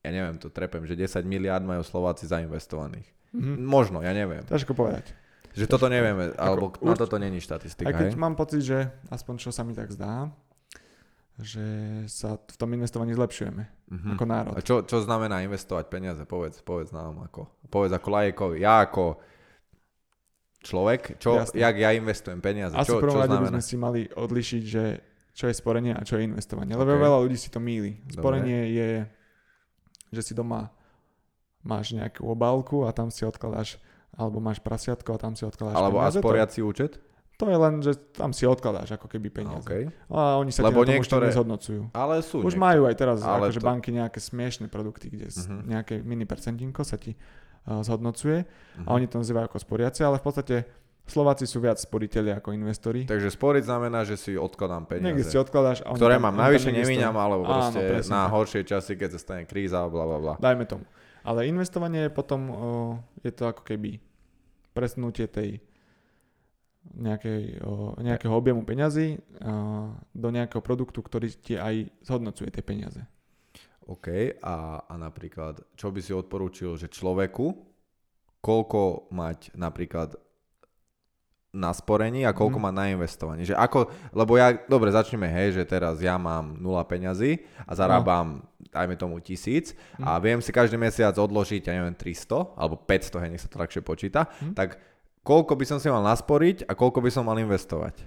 [0.00, 3.04] ja neviem, to trepem, že 10 miliard majú Slováci zainvestovaných.
[3.36, 3.56] Mm-hmm.
[3.60, 4.40] Možno, ja neviem.
[4.48, 5.12] Ťažko povedať.
[5.52, 5.72] Že Ťažko.
[5.76, 7.92] toto nevieme, alebo ako, na toto není štatistika.
[7.92, 8.20] Aj keď hej?
[8.20, 10.32] mám pocit, že aspoň čo sa mi tak zdá,
[11.38, 11.66] že
[12.10, 14.12] sa v tom investovaní zlepšujeme mm-hmm.
[14.18, 14.54] ako národ.
[14.58, 16.22] A čo, čo znamená investovať peniaze?
[16.26, 17.46] Povedz, povedz nám ako.
[17.70, 18.56] Povedz ako lajekovi.
[18.58, 19.22] Ja ako
[20.66, 21.62] človek, čo, Jasne.
[21.62, 22.74] jak ja investujem peniaze.
[22.74, 24.84] Asi čo, prvom rade by sme si mali odlišiť, že
[25.30, 26.74] čo je sporenie a čo je investovanie.
[26.74, 26.82] Okay.
[26.82, 28.02] Lebo veľa ľudí si to míli.
[28.10, 28.74] Sporenie Dobre.
[28.74, 28.90] je,
[30.18, 30.74] že si doma
[31.62, 33.78] máš nejakú obálku a tam si odkladáš,
[34.18, 36.18] alebo máš prasiatko a tam si odkladáš Alebo peniaze.
[36.18, 36.98] a sporiaci účet?
[37.38, 39.62] To je len, že tam si odkladáš ako keby peniaze.
[39.62, 39.86] Okay.
[40.10, 41.30] A oni sa Lebo ti na niektoré...
[41.30, 41.94] nezhodnocujú.
[41.94, 42.66] Ale sú Už niektoré.
[42.66, 43.66] majú aj teraz akože to...
[43.66, 45.62] banky nejaké smiešne produkty, kde uh-huh.
[45.62, 47.14] nejaké mini percentinko sa ti
[47.62, 48.86] zhodnocuje uh-huh.
[48.86, 48.96] a mhm.
[48.96, 50.56] oni to nazývajú ako sporiace, ale v podstate
[51.08, 53.08] Slováci sú viac sporiteľi ako investori.
[53.08, 55.08] Takže sporiť znamená, že si odkladám peniaze.
[55.08, 55.80] Niekde si odkladáš.
[55.88, 59.80] A ktoré mám navyše nemíňam, alebo proste Áno, na horšie časy, keď sa stane kríza,
[59.88, 60.34] bla bla bla.
[60.36, 60.84] Dajme tomu.
[61.24, 62.56] Ale investovanie je potom, o,
[63.24, 64.04] je to ako keby
[64.76, 65.64] presnutie tej
[66.94, 67.60] nejakej,
[68.00, 69.20] nejakého objemu peňazí
[70.14, 73.00] do nejakého produktu, ktorý ti aj zhodnocuje tie peniaze.
[73.88, 77.56] OK, a, a napríklad, čo by si odporúčil, že človeku,
[78.44, 80.20] koľko mať napríklad
[81.48, 82.64] na sporení a koľko mm.
[82.68, 83.48] má na investovaní.
[83.48, 88.44] Že ako, lebo ja, dobre, začneme, hej, že teraz ja mám 0 peňazí a zarábam,
[88.44, 88.68] no.
[88.68, 90.04] dajme tomu tisíc mm.
[90.04, 93.56] a viem si každý mesiac odložiť, ja neviem, 300 alebo 500, hej, nech sa to
[93.56, 94.52] ľahšie počíta, mm.
[94.52, 94.76] tak
[95.28, 98.00] koľko by som si mal nasporiť a koľko by som mal investovať?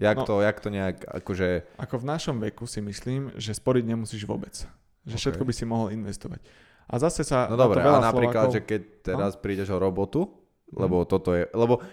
[0.00, 1.68] Jak, no, to, jak to nejak, akože...
[1.76, 4.56] Ako v našom veku si myslím, že sporiť nemusíš vôbec.
[5.04, 5.22] Že okay.
[5.28, 6.40] všetko by si mohol investovať.
[6.88, 7.44] A zase sa...
[7.52, 8.56] No dobre, a napríklad, Slovákov...
[8.56, 9.40] že keď teraz no?
[9.44, 10.32] prídeš o robotu,
[10.72, 11.06] lebo mm.
[11.06, 11.44] toto je...
[11.52, 11.84] Lebo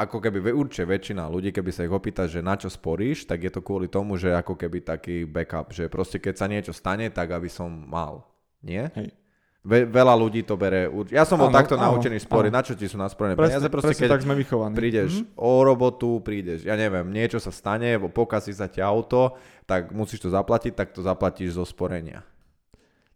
[0.00, 3.52] ako keby určite väčšina ľudí, keby sa ich opýta, že na čo sporíš, tak je
[3.52, 7.36] to kvôli tomu, že ako keby taký backup, že proste keď sa niečo stane, tak
[7.36, 8.24] aby som mal.
[8.64, 8.88] Nie?
[8.96, 9.12] Hej.
[9.60, 10.88] Ve, veľa ľudí to bere.
[11.12, 12.48] Ja som bol takto áno, naučený sporiť.
[12.48, 13.68] Na čo ti sú nasporené peniaze?
[13.68, 14.72] Proste, keď tak sme vychovaní.
[14.72, 15.36] prídeš mm-hmm.
[15.36, 19.36] o robotu, prídeš, ja neviem, niečo sa stane, pokazí sa ti auto,
[19.68, 22.24] tak musíš to zaplatiť, tak to zaplatíš zo sporenia.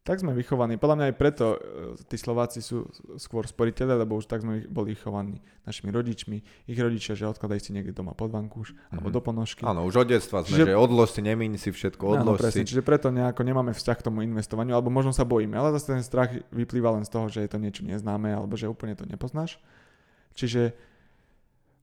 [0.05, 0.77] Tak sme vychovaní.
[0.77, 2.85] Podľa mňa aj preto e, tí Slováci sú
[3.17, 7.73] skôr sporiteľe, lebo už tak sme boli vychovaní našimi rodičmi, ich rodičia, že odkladajú si
[7.73, 8.93] niekde doma pod vankúš mm-hmm.
[8.93, 9.15] alebo mhm.
[9.17, 9.63] do ponožky.
[9.65, 12.69] Áno, už od detstva sme, čiže, že odlož si, nemíň si všetko, odlož áno, presne,
[12.69, 12.77] si.
[12.77, 16.05] Čiže preto nejako nemáme vzťah k tomu investovaniu, alebo možno sa bojíme, ale zase ten
[16.05, 19.57] strach vyplýva len z toho, že je to niečo neznáme alebo že úplne to nepoznáš.
[20.37, 20.77] Čiže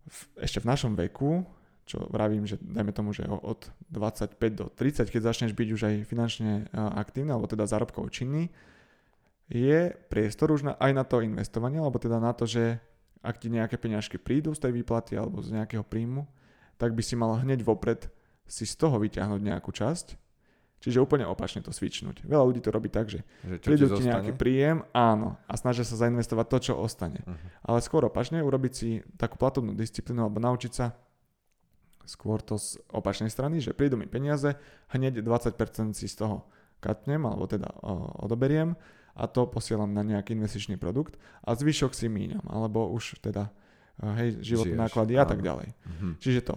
[0.05, 1.41] v, ešte v našom veku
[1.85, 5.95] čo vravím, že dajme tomu, že od 25 do 30, keď začneš byť už aj
[6.07, 8.53] finančne aktívny, alebo teda zárobkov činný,
[9.51, 12.79] je priestor už na, aj na to investovanie, alebo teda na to, že
[13.21, 16.25] ak ti nejaké peňažky prídu z tej výplaty alebo z nejakého príjmu,
[16.79, 18.09] tak by si mal hneď vopred
[18.49, 20.17] si z toho vyťahnuť nejakú časť.
[20.81, 22.25] Čiže úplne opačne to svičnúť.
[22.25, 25.85] Veľa ľudí to robí tak, že, že prídu ti, ti nejaký príjem, áno, a snažia
[25.85, 27.21] sa zainvestovať to, čo ostane.
[27.21, 27.37] Uh-huh.
[27.69, 30.97] Ale skôr opačne urobiť si takú platobnú disciplínu alebo naučiť sa
[32.11, 34.59] skôr to z opačnej strany, že prídu mi peniaze,
[34.91, 36.43] hneď 20% si z toho
[36.83, 37.71] katnem, alebo teda
[38.19, 38.75] odoberiem
[39.15, 43.51] a to posielam na nejaký investičný produkt a zvyšok si míňam, alebo už teda
[44.19, 45.71] hej, život náklady a tak ďalej.
[45.71, 46.11] Mm-hmm.
[46.19, 46.55] Čiže to.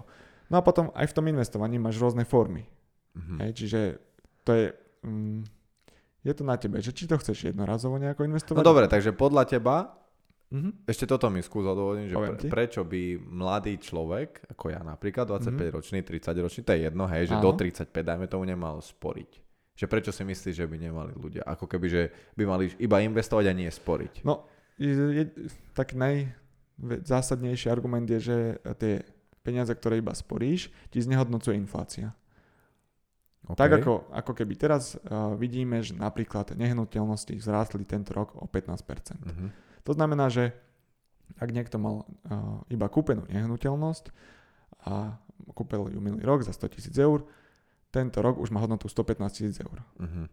[0.50, 2.66] No a potom aj v tom investovaní máš rôzne formy.
[3.14, 3.38] Mm-hmm.
[3.42, 3.80] Hej, čiže
[4.42, 4.66] to je...
[5.06, 5.46] Mm,
[6.24, 8.56] je to na tebe, že či to chceš jednorazovo nejako investovať.
[8.56, 9.92] No dobre, takže podľa teba
[10.52, 10.72] Mm-hmm.
[10.87, 16.04] Ešte toto mi skús odôvodniť, že pre, prečo by mladý človek, ako ja napríklad, 25-ročný,
[16.04, 17.50] 30-ročný, to je jedno, hej, že Áno.
[17.50, 19.30] do 35, dajme tomu, nemal sporiť.
[19.74, 21.42] Že prečo si myslíš, že by nemali ľudia?
[21.42, 22.02] Ako keby, že
[22.38, 24.22] by mali iba investovať a nie sporiť.
[24.22, 24.46] No,
[24.78, 25.24] je, je,
[25.74, 28.37] tak najzásadnejší argument je, že
[28.78, 29.02] tie
[29.42, 32.14] peniaze, ktoré iba sporíš, ti znehodnocuje inflácia.
[33.44, 33.61] Okay.
[33.61, 39.20] Tak ako, ako keby teraz uh, vidíme, že napríklad nehnuteľnosti vzrástli tento rok o 15%.
[39.20, 39.52] Uh-huh.
[39.84, 40.56] To znamená, že
[41.40, 44.12] ak niekto mal uh, iba kúpenú nehnuteľnosť
[44.84, 45.16] a
[45.52, 47.24] kúpil ju minulý rok za 100 tisíc eur,
[47.90, 49.78] tento rok už má hodnotu 115 tisíc eur.
[50.00, 50.26] Uh-huh.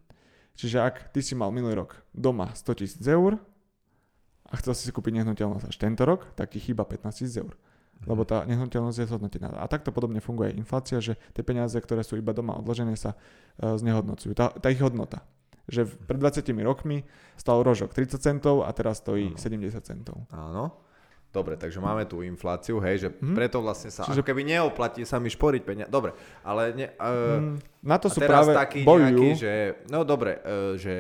[0.58, 3.38] Čiže ak ty si mal minulý rok doma 100 tisíc eur
[4.50, 7.54] a chcel si kúpiť nehnuteľnosť až tento rok, tak ti chýba 15 tisíc eur.
[7.54, 8.14] Uh-huh.
[8.14, 9.52] Lebo tá nehnuteľnosť je zhodnotená.
[9.58, 13.14] A takto podobne funguje aj inflácia, že tie peniaze, ktoré sú iba doma odložené, sa
[13.16, 14.32] uh, znehodnocujú.
[14.38, 15.22] Tá, tá ich hodnota
[15.70, 17.04] že pred 20 rokmi
[17.38, 19.42] stal rožok 30 centov a teraz stojí ano.
[19.42, 20.26] 70 centov.
[20.30, 20.92] Áno.
[21.32, 23.32] Dobre, takže máme tú infláciu, hej, že hmm.
[23.32, 24.20] preto vlastne sa, Čiže...
[24.20, 25.88] ako keby neoplatí sa mi šporiť peniaze.
[25.88, 26.12] Dobre,
[26.44, 27.56] ale ne, uh, hmm,
[27.88, 29.16] na to sú práve taký bojujú.
[29.16, 29.54] nejaký, že,
[29.88, 30.92] no dobre, uh, že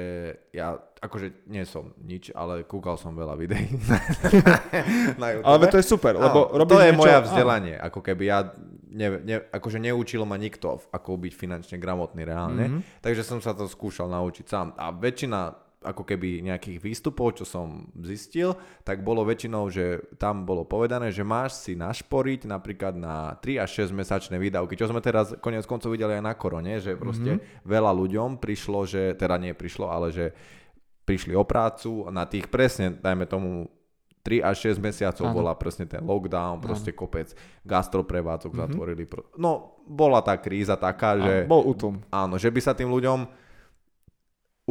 [0.55, 3.75] ja akože nie som nič, ale kúkal som veľa videí
[5.19, 5.51] na YouTube.
[5.51, 7.91] Ale to je super, lebo no, To je niečo, moja vzdelanie, áno.
[7.91, 8.39] ako keby ja
[8.91, 13.01] ne, ne, akože neučil ma nikto, ako byť finančne gramotný reálne, mm-hmm.
[13.01, 14.67] takže som sa to skúšal naučiť sám.
[14.75, 18.53] A väčšina ako keby nejakých výstupov, čo som zistil,
[18.85, 23.89] tak bolo väčšinou, že tam bolo povedané, že máš si našporiť napríklad na 3 až
[23.89, 27.65] 6 mesačné výdavky, čo sme teraz konec koncov videli aj na korone, že proste mm-hmm.
[27.65, 30.37] veľa ľuďom prišlo, že, teda nie prišlo, ale že
[31.01, 33.65] prišli o prácu na tých presne, dajme tomu
[34.21, 35.35] 3 až 6 mesiacov ano.
[35.35, 36.99] bola presne ten lockdown, proste ano.
[37.01, 37.33] kopec
[37.65, 38.69] gastroprevádzok mm-hmm.
[38.69, 39.03] zatvorili.
[39.37, 41.49] No, bola tá kríza taká, že...
[41.49, 41.99] Bol útom.
[42.13, 43.40] Áno, že by sa tým ľuďom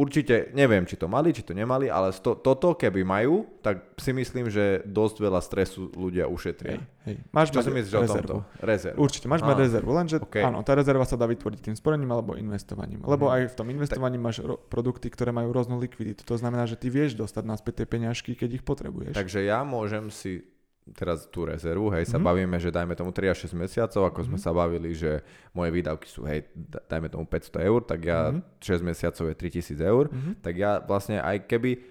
[0.01, 4.09] Určite, neviem, či to mali, či to nemali, ale to, toto, keby majú, tak si
[4.09, 6.81] myslím, že dosť veľa stresu ľudia ušetria.
[6.81, 7.17] Hej, hej.
[7.29, 8.09] Máš Čo si myslíš rezervu.
[8.09, 8.65] o tomto?
[8.65, 8.97] Rezervu.
[8.97, 10.41] Určite, máš mať rezervu, lenže okay.
[10.41, 13.05] áno, tá rezerva sa dá vytvoriť tým sporením alebo investovaním.
[13.05, 13.35] Lebo hmm.
[13.37, 14.25] aj v tom investovaní tak.
[14.25, 16.25] máš ro- produkty, ktoré majú rôznu likviditu.
[16.25, 19.13] To znamená, že ty vieš dostať naspäť tie peňažky, keď ich potrebuješ.
[19.13, 20.41] Takže ja môžem si
[20.89, 22.25] teraz tú rezervu, hej, sa mm-hmm.
[22.25, 24.27] bavíme, že dajme tomu 3 až 6 mesiacov, ako mm-hmm.
[24.27, 24.43] sme mhm.
[24.43, 25.11] sa bavili, že
[25.53, 26.49] moje výdavky sú, hej,
[26.89, 28.65] dajme tomu 500 eur, tak ja mm-hmm.
[28.65, 30.33] 6 mesiacov je 3000 eur, mm-hmm.
[30.41, 31.85] tak ja vlastne aj keby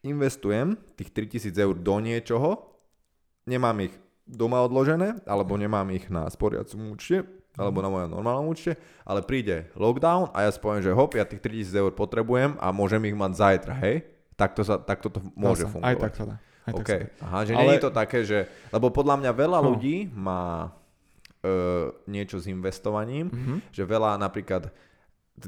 [0.00, 2.50] investujem tých 3000 eur do niečoho,
[3.44, 8.78] nemám ich doma odložené, alebo nemám ich na sporiacom účte, alebo na mojom normálnom účte,
[9.02, 13.02] ale príde lockdown a ja spomiem, že hop, ja tých 3000 eur potrebujem a môžem
[13.10, 14.06] ich mať zajtra, hej?
[14.38, 15.92] Takto, sa, takto to môže sa, fungovať.
[15.92, 16.36] Aj tak sa dá.
[16.68, 16.72] Aj.
[16.76, 16.96] Tak dá.
[17.24, 17.62] Aha, že ale...
[17.62, 18.48] nie je to také, že...
[18.68, 19.66] Lebo podľa mňa veľa no.
[19.72, 23.56] ľudí má uh, niečo s investovaním, mm-hmm.
[23.72, 24.68] že veľa napríklad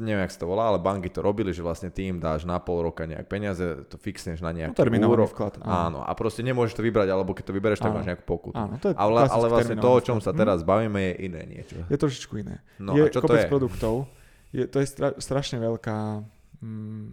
[0.00, 2.56] neviem, jak sa to volá, ale banky to robili, že vlastne ty im dáš na
[2.56, 5.36] pol roka nejak peniaze, to fixneš na nejaký no, úrok.
[5.36, 5.60] vklad.
[5.60, 5.68] Áno.
[5.68, 6.00] áno.
[6.00, 8.00] A proste nemôžeš to vybrať, alebo keď to vybereš, tak áno.
[8.00, 8.56] máš nejakú pokutu.
[8.56, 10.66] Áno, to je ale, ale vlastne to, o čom sa teraz hm?
[10.68, 11.76] bavíme, je iné niečo.
[11.92, 12.64] Je trošičku iné.
[12.80, 13.44] No, je a čo to je?
[13.44, 14.08] produktov,
[14.54, 16.24] je, to je stra, strašne veľká
[16.60, 17.04] mm,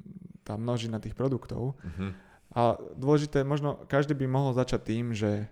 [0.47, 1.75] tá množina tých produktov.
[1.79, 2.11] Uh-huh.
[2.53, 5.45] A dôležité, možno každý by mohol začať tým, že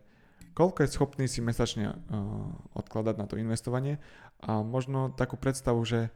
[0.58, 4.02] koľko je schopný si mesačne uh, odkladať na to investovanie
[4.42, 6.10] a možno takú predstavu, že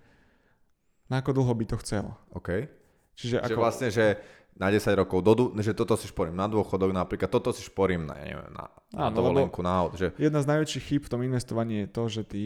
[1.05, 2.17] na ako dlho by to chcel.
[2.33, 2.65] OK.
[3.13, 3.53] Čiže ako...
[3.53, 4.05] Že vlastne, že
[4.57, 8.17] na 10 rokov, do, že toto si šporím na dôchodok napríklad, toto si šporím na,
[8.17, 9.93] neviem, na, na Áno, dovolenku, na aut.
[9.95, 10.17] Že...
[10.17, 12.43] Jedna z najväčších chýb v tom investovaní je to, že ty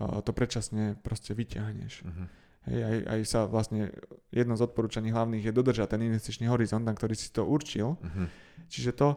[0.00, 1.92] uh, to predčasne proste vyťahneš.
[2.08, 2.26] Uh-huh.
[2.66, 3.94] Hej, aj, aj sa vlastne
[4.34, 7.96] jedno z odporúčaní hlavných je dodržať ten investičný horizont, na ktorý si to určil.
[7.96, 8.26] Uh-huh.
[8.66, 9.08] Čiže to,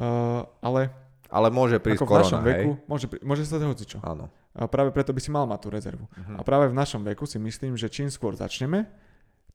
[0.00, 0.90] uh, ale...
[1.28, 2.48] Ale môže prísť ako korona, v našom hej?
[2.48, 3.98] veku, môže, môže sa to hocičo.
[4.00, 4.32] Áno.
[4.56, 6.04] A práve preto by si mal mať tú rezervu.
[6.08, 6.36] Uh-huh.
[6.36, 8.88] A práve v našom veku si myslím, že čím skôr začneme,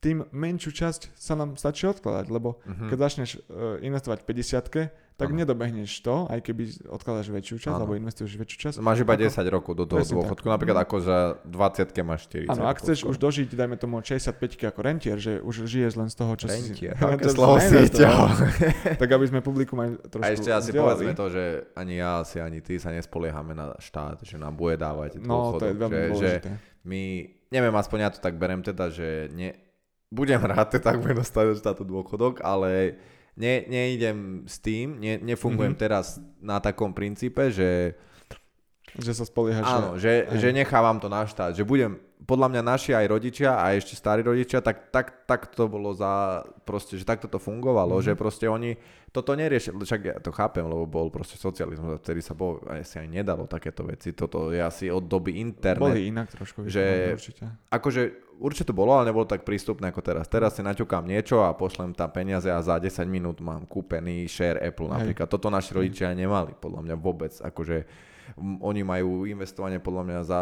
[0.03, 2.91] tým menšiu časť sa nám stačí odkladať, lebo uh-huh.
[2.91, 4.69] keď začneš uh, investovať 50
[5.13, 5.45] tak ano.
[5.45, 7.85] nedobehneš to, aj keby odkladáš väčšiu časť, ano.
[7.85, 8.75] alebo investuješ väčšiu časť.
[8.81, 9.29] Máš iba ako...
[9.29, 13.15] 10 rokov do toho dôchodku, napríklad ako za 20 máš 40 Áno, ak chceš už
[13.21, 17.05] dožiť, dajme tomu 65 ako rentier, že už žiješ len z toho, čo rentier, si...
[17.05, 17.77] Rentier, slovo si
[19.01, 21.43] Tak aby sme publikum aj trošku A ešte asi povedzme to, že
[21.77, 25.69] ani ja, asi ani ty sa nespoliehame na štát, že nám bude dávať No, to
[25.69, 26.31] je veľmi že, že
[26.83, 27.03] my,
[27.53, 29.55] neviem, aspoň ja to tak berem teda, že ne,
[30.13, 32.97] budem rád, tak budem dostať štátu dôchodok, ale
[33.37, 35.83] ne, neidem s tým, ne, nefungujem mm-hmm.
[35.83, 37.97] teraz na takom princípe, že
[38.97, 39.65] že sa spoliehaš.
[39.65, 41.57] Áno, že, že, že nechávam to na štát.
[41.57, 41.91] Že budem,
[42.23, 46.45] podľa mňa naši aj rodičia a ešte starí rodičia, tak, tak, tak to bolo za,
[46.63, 48.13] proste, že takto to fungovalo, mm-hmm.
[48.13, 48.77] že proste oni
[49.13, 52.97] toto neriešili, však ja to chápem, lebo bol proste socializmus, vtedy sa bol, aj si
[52.97, 55.85] aj nedalo takéto veci, toto je asi od doby internet.
[55.85, 56.65] Boli inak trošku.
[56.65, 57.45] Že, určite.
[57.69, 58.01] Akože
[58.41, 60.25] určite to bolo, ale nebolo tak prístupné ako teraz.
[60.25, 64.57] Teraz si naťukám niečo a pošlem tam peniaze a za 10 minút mám kúpený share
[64.57, 65.29] Apple napríklad.
[65.29, 65.33] Hej.
[65.37, 67.33] Toto naši rodičia nemali, podľa mňa vôbec.
[67.37, 67.85] Akože
[68.39, 70.41] oni majú investovanie podľa mňa za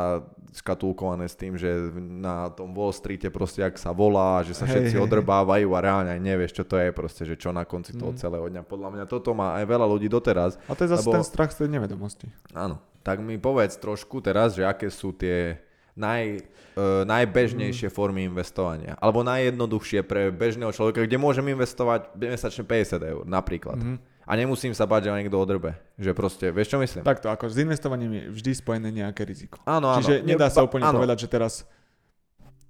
[0.56, 4.96] škatulkované s tým, že na tom Wall Streete proste ak sa volá, že sa všetci
[4.96, 8.16] hey, odrbávajú a reálne aj nevieš, čo to je proste, že čo na konci toho
[8.16, 8.20] mm.
[8.20, 8.62] celého dňa.
[8.64, 10.56] Podľa mňa toto má aj veľa ľudí doteraz.
[10.68, 11.16] A to je zase lebo...
[11.20, 12.28] ten strach z tej nevedomosti.
[12.56, 12.80] Áno.
[13.02, 15.58] Tak mi povedz trošku teraz, že aké sú tie
[15.98, 16.46] naj,
[16.78, 17.94] uh, najbežnejšie mm.
[17.94, 18.96] formy investovania.
[19.02, 23.80] Alebo najjednoduchšie pre bežného človeka, kde môžem investovať mesačne 50 eur napríklad.
[23.80, 23.98] Mm.
[24.26, 25.76] A nemusím sa bať, že ma niekto odrbe.
[25.98, 27.02] Že proste, vieš čo myslím?
[27.02, 29.60] Takto, ako s investovaním je vždy spojené nejaké riziko.
[29.66, 30.00] Áno, áno.
[30.00, 31.02] Čiže nedá sa úplne áno.
[31.02, 31.54] povedať, že teraz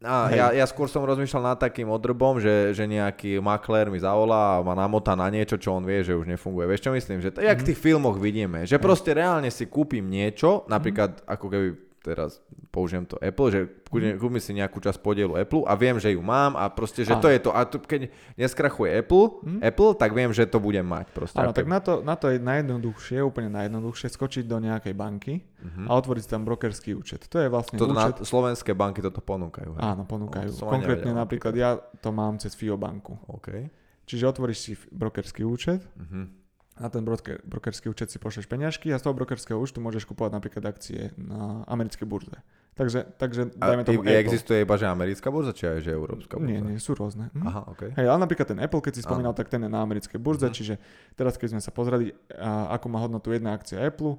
[0.01, 4.57] a ja, ja skôr som rozmýšľal nad takým odrbom, že, že nejaký maklér mi zavolá
[4.57, 6.65] a ma namotá na niečo, čo on vie, že už nefunguje.
[6.73, 7.21] Vieš čo myslím?
[7.21, 11.45] Že to, jak v tých filmoch vidíme, že proste reálne si kúpim niečo, napríklad ako
[11.53, 11.67] keby
[12.01, 12.41] teraz
[12.73, 14.17] použijem to Apple, že mhm.
[14.17, 17.21] kúpim si nejakú časť podielu Apple a viem, že ju mám a proste, že Áno.
[17.21, 17.53] to je to.
[17.53, 19.59] A to, keď neskrachuje Apple, mm.
[19.61, 21.13] Apple, tak viem, že to budem mať.
[21.13, 21.37] Proste.
[21.37, 25.85] Áno, tak na to, na to je najjednoduchšie, úplne najjednoduchšie skočiť do nejakej banky mm-hmm.
[25.85, 27.29] a otvoriť tam brokerský účet.
[27.29, 28.17] To je vlastne to účet...
[28.17, 29.77] Na slovenské banky toto ponúkajú.
[29.77, 29.81] Hej?
[29.85, 30.49] Áno, ponúkajú.
[30.57, 33.21] No, Konkrétne nevedel, napríklad ja to mám cez FIO banku.
[33.29, 33.69] Okay.
[34.09, 36.40] Čiže otvoríš si brokerský účet, mm-hmm
[36.81, 40.33] na ten broker, brokerský účet si pošleš peňažky a z toho brokerského účtu môžeš kupovať
[40.33, 42.41] napríklad akcie na americkej burze.
[42.73, 46.49] Takže, takže dajme tomu a existuje iba, že americká burza, či aj, že európska burza?
[46.49, 47.29] Nie, nie, sú rôzne.
[47.37, 47.43] Hm?
[47.45, 47.93] Aha, okay.
[47.93, 49.39] Hej, ale napríklad ten Apple, keď si spomínal, Aha.
[49.43, 50.55] tak ten je na americkej burze, uh-huh.
[50.55, 50.81] čiže
[51.13, 54.17] teraz keď sme sa pozreli, a, ako má hodnotu jedna akcia Apple,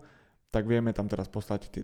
[0.53, 1.81] tak vieme tam teraz poslať tý,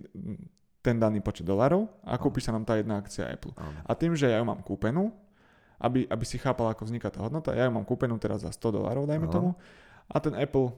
[0.85, 3.57] ten daný počet dolarov a kúpi sa nám tá jedna akcia Apple.
[3.57, 3.89] Aha.
[3.89, 5.11] A tým, že ja ju mám kúpenú,
[5.81, 8.77] aby, aby si chápal, ako vzniká tá hodnota, ja ju mám kúpenú teraz za 100
[8.77, 9.35] dolarov, dajme Aha.
[9.35, 9.51] tomu,
[10.09, 10.73] a ten Apple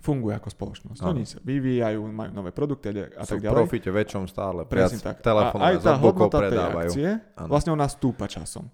[0.00, 1.00] funguje ako spoločnosť.
[1.04, 1.12] Ano.
[1.12, 3.52] Oni sa vyvíjajú, majú nové produkty a Sú tak ďalej.
[3.52, 4.64] v profite väčšom stále.
[4.64, 5.20] Presne tak.
[5.20, 7.48] A aj tá hodnota tej akcie, ano.
[7.52, 8.72] vlastne ona stúpa časom.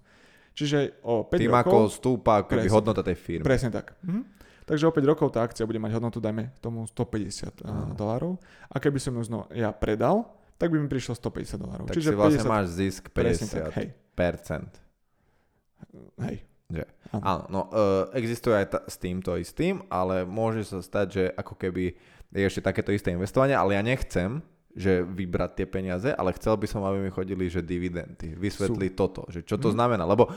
[0.56, 1.60] Čiže o 5 Tým rokov...
[1.68, 3.44] ako stúpa keby hodnota tej firmy.
[3.44, 3.98] Presne tak.
[4.06, 4.38] Mhm.
[4.66, 7.94] Takže o 5 rokov tá akcia bude mať hodnotu, dajme tomu 150 ano.
[7.94, 8.34] dolárov.
[8.66, 10.26] A keby som ju znova ja predal,
[10.58, 11.84] tak by mi prišlo 150 dolárov.
[11.86, 13.62] Tak Čiže si vlastne 50, máš zisk 50%.
[13.62, 13.88] Tak, hej.
[14.16, 14.72] Percent.
[16.18, 16.36] Hej.
[16.66, 16.82] Že,
[17.22, 21.54] áno, no, uh, existuje aj t- s týmto istým, ale môže sa stať, že ako
[21.54, 21.94] keby
[22.34, 24.42] je ešte takéto isté investovanie, ale ja nechcem,
[24.76, 28.36] že vybrať tie peniaze, ale chcel by som, aby mi chodili, že dividendy.
[28.36, 28.96] Vysvetli Sú.
[28.98, 29.76] toto, že čo to hmm.
[29.78, 30.28] znamená, lebo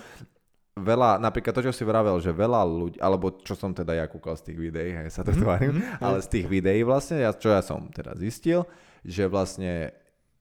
[0.80, 4.40] veľa, napríklad to, čo si vravel, že veľa ľudí, alebo čo som teda ja kúkal
[4.40, 6.00] z tých videí, hej, sa to tvarím, mm-hmm.
[6.00, 8.64] ale z tých videí vlastne, ja, čo ja som teda zistil,
[9.04, 9.92] že vlastne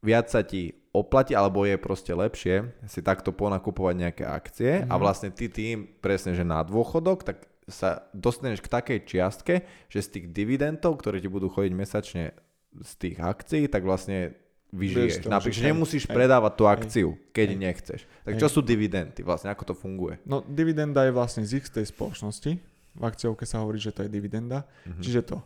[0.02, 4.90] viac sa ti oplatí, alebo je proste lepšie si takto ponakupovať nejaké akcie mm-hmm.
[4.90, 5.00] a mhm.
[5.00, 9.54] vlastne ty tým presne, že na dôchodok, tak sa dostaneš k takej čiastke,
[9.92, 12.32] že z tých dividendov, ktoré ti budú chodiť mesačne
[12.72, 14.32] z tých akcií, tak vlastne
[14.72, 15.24] vyžiješ.
[15.24, 18.00] To, Napríklad, že nemusíš hej, predávať tú akciu, hej, keď hej, nechceš.
[18.24, 18.40] Tak hej.
[18.40, 19.20] čo sú dividendy?
[19.20, 20.20] Vlastne ako to funguje?
[20.24, 22.56] No dividenda je vlastne zisk tej spoločnosti.
[22.98, 24.64] V akciovke sa hovorí, že to je dividenda.
[24.88, 25.04] Mm-hmm.
[25.04, 25.38] Čiže to.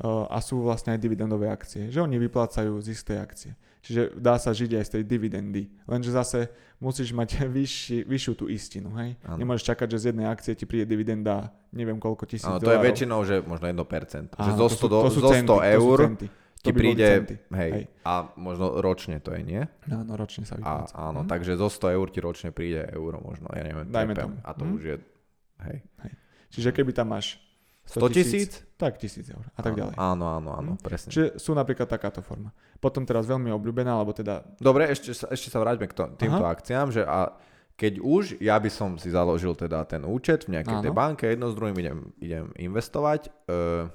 [0.00, 1.92] Uh, a sú vlastne aj dividendové akcie.
[1.92, 3.50] Že oni vyplácajú zisk tej akcie.
[3.80, 5.72] Čiže dá sa žiť aj z tej dividendy.
[5.88, 8.92] Lenže zase musíš mať vyšší, vyššiu tú istinu.
[9.00, 9.16] Hej?
[9.24, 9.40] Ano.
[9.40, 12.82] Nemôžeš čakať, že z jednej akcie ti príde dividenda neviem koľko tisíc ano, to dolárov.
[12.82, 14.36] je väčšinou, že možno 1%.
[14.36, 15.98] Ano, že zo 100, to sú, sú zo 100 centy, eur
[16.60, 19.62] ti príde, hej, hej, a možno ročne to je, nie?
[19.88, 20.92] Áno, ročne sa vypláca.
[20.92, 21.28] A, áno, hm.
[21.32, 23.88] takže zo 100 eur ti ročne príde euro možno, ja neviem.
[23.88, 24.36] Dajme tomu.
[24.44, 24.72] A to hm.
[24.76, 24.96] už je,
[25.64, 25.78] hej.
[26.04, 26.12] hej.
[26.52, 27.40] Čiže keby tam máš
[27.88, 28.60] 100 tisíc?
[28.80, 29.92] Tak tisíc eur a tak ďalej.
[30.00, 30.80] Áno, áno, áno, hm.
[30.80, 31.12] presne.
[31.12, 32.48] Čiže sú napríklad takáto forma.
[32.80, 34.40] Potom teraz veľmi obľúbená, alebo teda...
[34.56, 36.56] Dobre, ešte, ešte sa vráťme k to, týmto Aha.
[36.56, 37.36] akciám, že a
[37.76, 41.48] keď už, ja by som si založil teda ten účet v nejakej tej banke, jedno
[41.48, 43.88] s druhým idem, idem investovať, uh,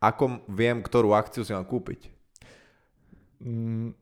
[0.00, 2.12] ako viem, ktorú akciu si mám kúpiť?
[3.40, 3.96] Mm,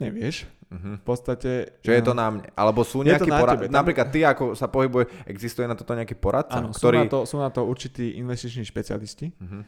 [0.00, 0.48] nevieš.
[0.72, 0.96] Uh-huh.
[0.96, 1.80] V podstate...
[1.84, 2.48] Že je to na mne.
[2.56, 3.68] Alebo sú nejakí poradci.
[3.68, 3.76] Tam...
[3.76, 6.64] Napríklad ty, ako sa pohybuje, existuje na toto nejaký poradca?
[6.64, 6.98] Áno, ktorý...
[6.98, 9.36] sú, na to, sú na to určití investiční špecialisti.
[9.36, 9.64] Uh-huh.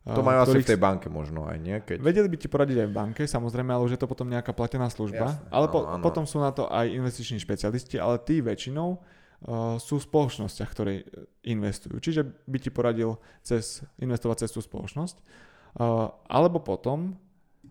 [0.00, 1.60] To majú asi v tej banke možno aj?
[1.84, 2.00] Keď...
[2.00, 4.88] Vedeli by ti poradiť aj v banke, samozrejme, ale už je to potom nejaká platená
[4.88, 5.36] služba.
[5.36, 6.02] Jasne, ale po, áno, áno.
[6.02, 11.04] potom sú na to aj investiční špecialisti, ale tí väčšinou uh, sú v spoločnostiach, ktoré
[11.44, 12.00] investujú.
[12.00, 15.20] Čiže by ti poradil cez, investovať cez tú spoločnosť.
[15.76, 17.20] Uh, alebo potom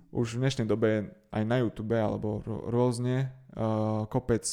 [0.09, 4.45] už v dnešnej dobe aj na YouTube alebo rôzne uh, kopec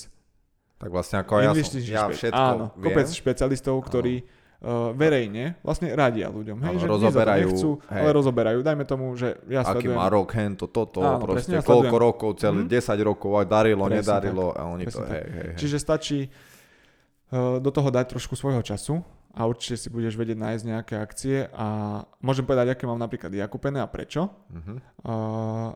[0.77, 2.93] tak vlastne ako ja, som, ja všetko áno, viem.
[2.93, 6.61] kopec špecialistov, ktorí uh, verejne vlastne radia ľuďom.
[6.61, 8.03] Hej, áno, že rozoberajú, nechcú, hej.
[8.05, 8.59] ale rozoberajú.
[8.61, 9.97] Dajme tomu, že ja Aký sledujem...
[9.97, 12.77] má rok, hento, toto, áno, proste, presne, ja koľko rokov, celý mm.
[12.77, 15.57] 10 rokov, aj darilo, presne nedarilo tak, a oni to, hej, hej, hej.
[15.57, 19.01] Čiže stačí uh, do toho dať trošku svojho času
[19.37, 23.45] a určite si budeš vedieť nájsť nejaké akcie a môžem povedať, aké mám napríklad ja
[23.45, 24.33] kúpené a prečo.
[24.49, 24.81] Uh-huh.
[25.05, 25.71] Uh,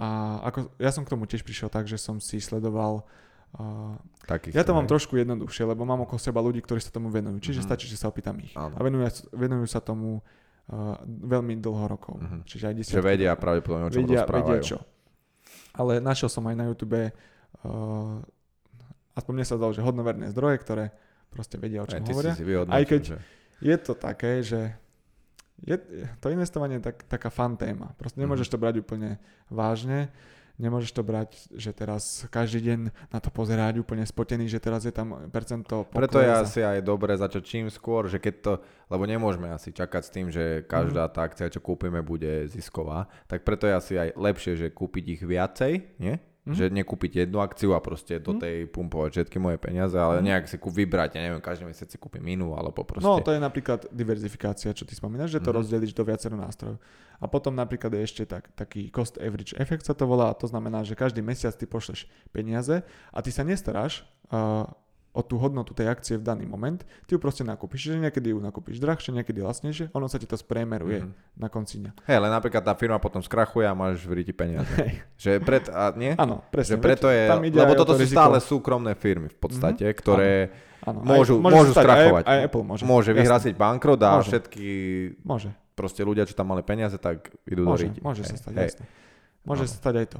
[0.00, 0.08] a
[0.48, 3.04] ako, ja som k tomu tiež prišiel tak, že som si sledoval
[3.50, 3.98] Uh,
[4.30, 7.42] Takých, ja to mám trošku jednoduchšie, lebo mám okolo seba ľudí, ktorí sa tomu venujú.
[7.42, 7.74] Čiže uh-huh.
[7.74, 8.54] stačí, že sa opýtam ich.
[8.54, 8.78] Áno.
[8.78, 12.22] A venujú, venujú sa tomu uh, veľmi dlho rokov.
[12.22, 12.46] Uh-huh.
[12.46, 14.54] Čiže aj Že vedia pravdepodobne, o čom vedia, rozprávajú.
[14.54, 14.78] Vedia čo.
[15.74, 17.10] Ale našiel som aj na YouTube uh,
[19.18, 20.94] aspoň mne sa zdalo, že hodnoverné zdroje, ktoré
[21.30, 22.34] proste vedia, o čom Aj, hovoria.
[22.34, 23.16] Si Aj keď že...
[23.62, 24.74] je to také, že
[25.64, 25.76] je,
[26.20, 27.92] to investovanie je tak, taká fan téma.
[28.00, 28.60] Proste nemôžeš mm-hmm.
[28.60, 29.10] to brať úplne
[29.52, 30.08] vážne.
[30.60, 34.92] Nemôžeš to brať, že teraz každý deň na to pozerať úplne spotený, že teraz je
[34.92, 36.04] tam percento pokles.
[36.04, 38.52] Preto je asi aj dobre začať čím skôr, že keď to,
[38.92, 41.12] lebo nemôžeme asi čakať s tým, že každá mm.
[41.16, 45.22] tá akcia, čo kúpime, bude zisková, tak preto je asi aj lepšie, že kúpiť ich
[45.24, 46.20] viacej, nie?
[46.50, 46.58] Mm-hmm.
[46.58, 48.40] Že nekúpiť jednu akciu a proste do mhm.
[48.42, 50.26] tej pumpovať všetky moje peniaze, ale mm-hmm.
[50.26, 53.06] nejak si kú vybrať, ja neviem, každý mesiac si kúpim inú alebo proste.
[53.06, 55.58] No to je napríklad diverzifikácia, čo ty spomínaš, že to mm-hmm.
[55.62, 56.82] rozdelíš do viacero nástrojov.
[57.20, 60.82] A potom napríklad je ešte tak, taký cost average efekt sa to volá, to znamená,
[60.82, 62.82] že každý mesiac ty pošleš peniaze
[63.12, 64.64] a ty sa nestaráš uh,
[65.10, 67.90] o tú hodnotu tej akcie v daný moment, ty ju proste nakúpiš.
[67.90, 71.34] Čiže niekedy ju nakúpiš drahšie, niekedy lacnejšie, ono sa ti to spremeruje mm-hmm.
[71.34, 71.92] na konci dňa.
[72.06, 74.70] Hej, ale napríklad tá firma potom skrachuje a máš v peniaze.
[74.78, 75.02] Hey.
[75.18, 76.14] Že pred, a nie?
[76.14, 76.78] Áno, presne.
[76.78, 78.18] Že preto je, tam ide lebo toto to sú riziko.
[78.22, 79.98] stále súkromné firmy v podstate, mm-hmm.
[79.98, 80.32] ktoré
[80.86, 81.02] ano.
[81.02, 82.24] môžu, aj, môžu skrachovať.
[82.24, 82.82] Aj, aj Apple môže.
[82.86, 84.30] Môže vyhrásiť bankrot a môže.
[84.30, 84.66] všetky
[85.26, 85.50] môže.
[85.74, 88.00] proste ľudia, čo tam mali peniaze, tak idú môže, do ríti.
[88.00, 88.86] Môže sa stať, jasne.
[89.42, 90.18] Môže sa stať aj to.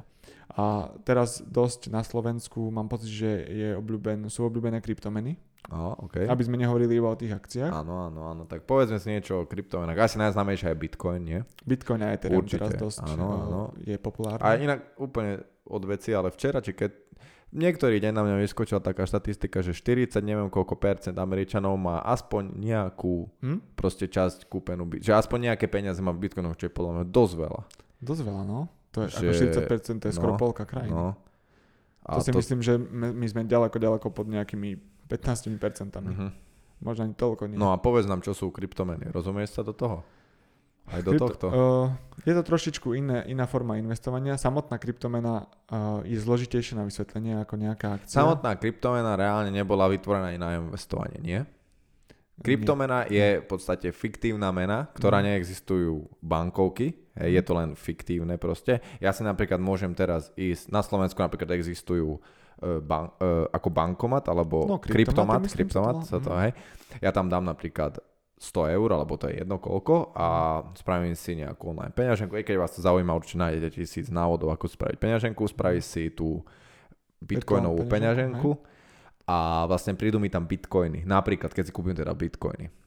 [0.56, 5.38] A teraz dosť na Slovensku mám pocit, že je obľúben, sú obľúbené kryptomeny.
[5.70, 6.26] Oh, okay.
[6.26, 7.70] Aby sme nehovorili iba o tých akciách.
[7.70, 8.42] Áno, áno, áno.
[8.48, 10.00] Tak povedzme si niečo o kryptomenách.
[10.00, 11.40] Asi najznámejšia je Bitcoin, nie?
[11.62, 12.58] Bitcoin aj Ethereum Určite.
[12.58, 13.60] teraz dosť áno, eh, áno.
[13.78, 14.42] je populárny.
[14.42, 16.90] A inak úplne od veci, ale včera, či keď
[17.54, 22.56] niektorý deň na mňa vyskočila taká štatistika, že 40, neviem koľko percent Američanov má aspoň
[22.56, 23.76] nejakú hm?
[23.78, 27.34] proste časť kúpenú, že aspoň nejaké peniaze má v Bitcoinoch, čo je podľa mňa dosť
[27.36, 27.60] veľa.
[28.00, 28.79] Dosť veľa, no.
[28.90, 30.90] To je že, ako 40% to je skoro no, polka krajiny.
[30.90, 31.14] No.
[32.02, 32.38] A to si to...
[32.42, 34.74] myslím, že my sme ďaleko, ďaleko pod nejakými
[35.06, 35.60] 15%.
[35.60, 36.30] Uh-huh.
[36.80, 37.58] Možno ani toľko nie.
[37.60, 39.12] No a povedz nám, čo sú kryptomeny.
[39.12, 40.02] Rozumieš sa do toho?
[40.90, 41.46] Aj do Krypto, tohto?
[41.46, 41.86] Uh,
[42.26, 44.34] je to trošičku iné, iná forma investovania.
[44.34, 48.18] Samotná kryptomena uh, je zložitejšia na vysvetlenie ako nejaká akcia.
[48.18, 51.40] Samotná kryptomena reálne nebola vytvorená na investovanie, nie?
[52.40, 55.24] Kryptomena je v podstate fiktívna mena, ktorá mm.
[55.28, 56.96] neexistujú bankovky,
[57.26, 58.80] je to len fiktívne proste.
[59.02, 62.20] Ja si napríklad môžem teraz ísť, na Slovensku napríklad existujú
[62.60, 63.12] ban-
[63.50, 66.40] ako bankomat alebo no, kryptomat, kryptomat, sa to, mhm.
[66.44, 66.52] hej.
[67.00, 68.00] Ja tam dám napríklad
[68.40, 70.26] 100 eur, alebo to je jedno koľko a
[70.72, 72.32] spravím si nejakú online peňaženku.
[72.40, 75.44] Keď vás to zaujíma, určite nájdete tisíc návodov, ako spraviť peňaženku.
[75.44, 76.40] Spravíš si tú
[77.20, 78.56] bitcoinovú peňaženku
[79.28, 81.04] a vlastne prídu mi tam bitcoiny.
[81.04, 82.79] Napríklad, keď si kúpim teda bitcoiny.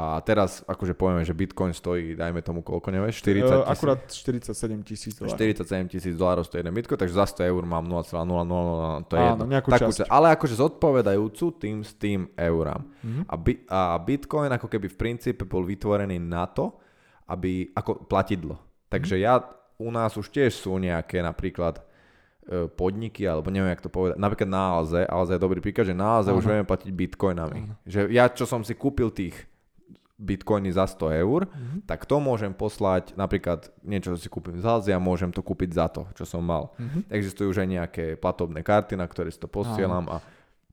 [0.00, 3.68] A teraz akože povieme, že Bitcoin stojí, dajme tomu koľko, nevieš, 40 tisíc.
[3.68, 5.36] Akurát 47 tisíc dolárov.
[5.36, 9.44] 47 tisíc dolárov stojí jeden Bitcoin, takže za 100 eur mám 0,000, to je Áno,
[9.44, 9.60] jedno.
[9.60, 10.08] Takú, časť.
[10.08, 12.80] Ale akože zodpovedajúcu tým s tým eurám.
[12.80, 13.24] Mm-hmm.
[13.28, 16.80] A, bi, a Bitcoin ako keby v princípe bol vytvorený na to,
[17.28, 18.56] aby, ako platidlo.
[18.88, 19.28] Takže mm-hmm.
[19.28, 19.44] ja,
[19.76, 21.76] u nás už tiež sú nejaké napríklad
[22.48, 25.96] e, podniky, alebo neviem, jak to povedať, napríklad na Alze, Alze je dobrý príklad, že
[25.98, 27.60] na Alze už vieme platiť bitcoinami.
[27.68, 27.74] Aha.
[27.84, 29.49] Že ja, čo som si kúpil tých
[30.20, 31.88] bitcoiny za 100 eur, mm-hmm.
[31.88, 35.88] tak to môžem poslať, napríklad niečo, čo si kúpim z Alzia, môžem to kúpiť za
[35.88, 36.76] to, čo som mal.
[36.76, 37.08] Mm-hmm.
[37.08, 40.20] Existujú už aj nejaké platobné karty, na ktoré si to posielam a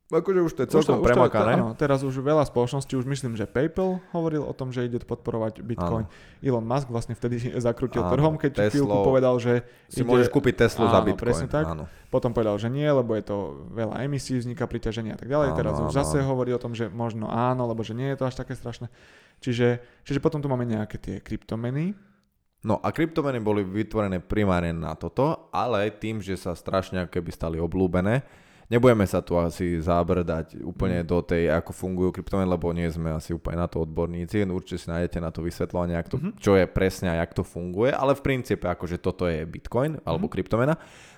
[0.08, 1.60] Akože už to je celkom premakané.
[1.60, 5.60] Áno, teraz už veľa spoločností, už myslím, že PayPal hovoril o tom, že ide podporovať
[5.60, 6.08] Bitcoin.
[6.08, 6.39] Áno.
[6.39, 9.68] Elon Musk vlastne vtedy zakrutil áno, trhom, keď Teslo, chvíľku povedal, že...
[9.91, 10.08] Si ide...
[10.08, 11.20] môžeš kúpiť Teslu áno, za Bitcoin.
[11.20, 11.68] presne tak.
[11.68, 11.91] Áno.
[12.08, 15.51] Potom povedal, že nie, lebo je to veľa emisí, vzniká priťaženie a tak ďalej.
[15.51, 15.97] Áno, teraz už áno.
[15.99, 18.88] zase hovorí o tom, že možno áno, lebo že nie je to až také strašné.
[19.43, 21.91] Čiže, čiže potom tu máme nejaké tie kryptomeny,
[22.66, 27.62] No a kryptomeny boli vytvorené primárne na toto, ale tým, že sa strašne keby stali
[27.62, 28.26] oblúbené,
[28.68, 33.32] nebudeme sa tu asi zábrdať úplne do tej, ako fungujú kryptomeny, lebo nie sme asi
[33.32, 36.34] úplne na to odborníci, určite si nájdete na to vysvetľovanie, to, mm-hmm.
[36.39, 40.28] čo je presne a jak to funguje, ale v princípe akože toto je Bitcoin alebo
[40.28, 40.36] mm-hmm.
[40.36, 40.76] kryptomena.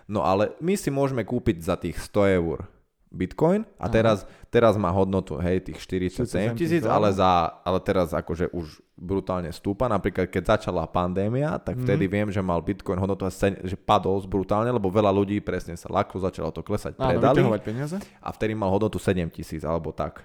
[0.10, 2.66] No ale my si môžeme kúpiť za tých 100 eur
[3.10, 8.54] Bitcoin a teraz, teraz má hodnotu, hej, tých 47 tisíc, ale, za, ale teraz akože
[8.54, 9.88] už brutálne stúpa.
[9.88, 11.84] Napríklad, keď začala pandémia, tak mm.
[11.88, 13.24] vtedy viem, že mal Bitcoin hodnotu
[13.64, 17.40] že padol brutálne, lebo veľa ľudí presne sa laklo, začalo to klesať, predali.
[17.40, 17.98] Áno, peniaze.
[18.20, 20.20] A vtedy mal hodnotu 7 tisíc, alebo tak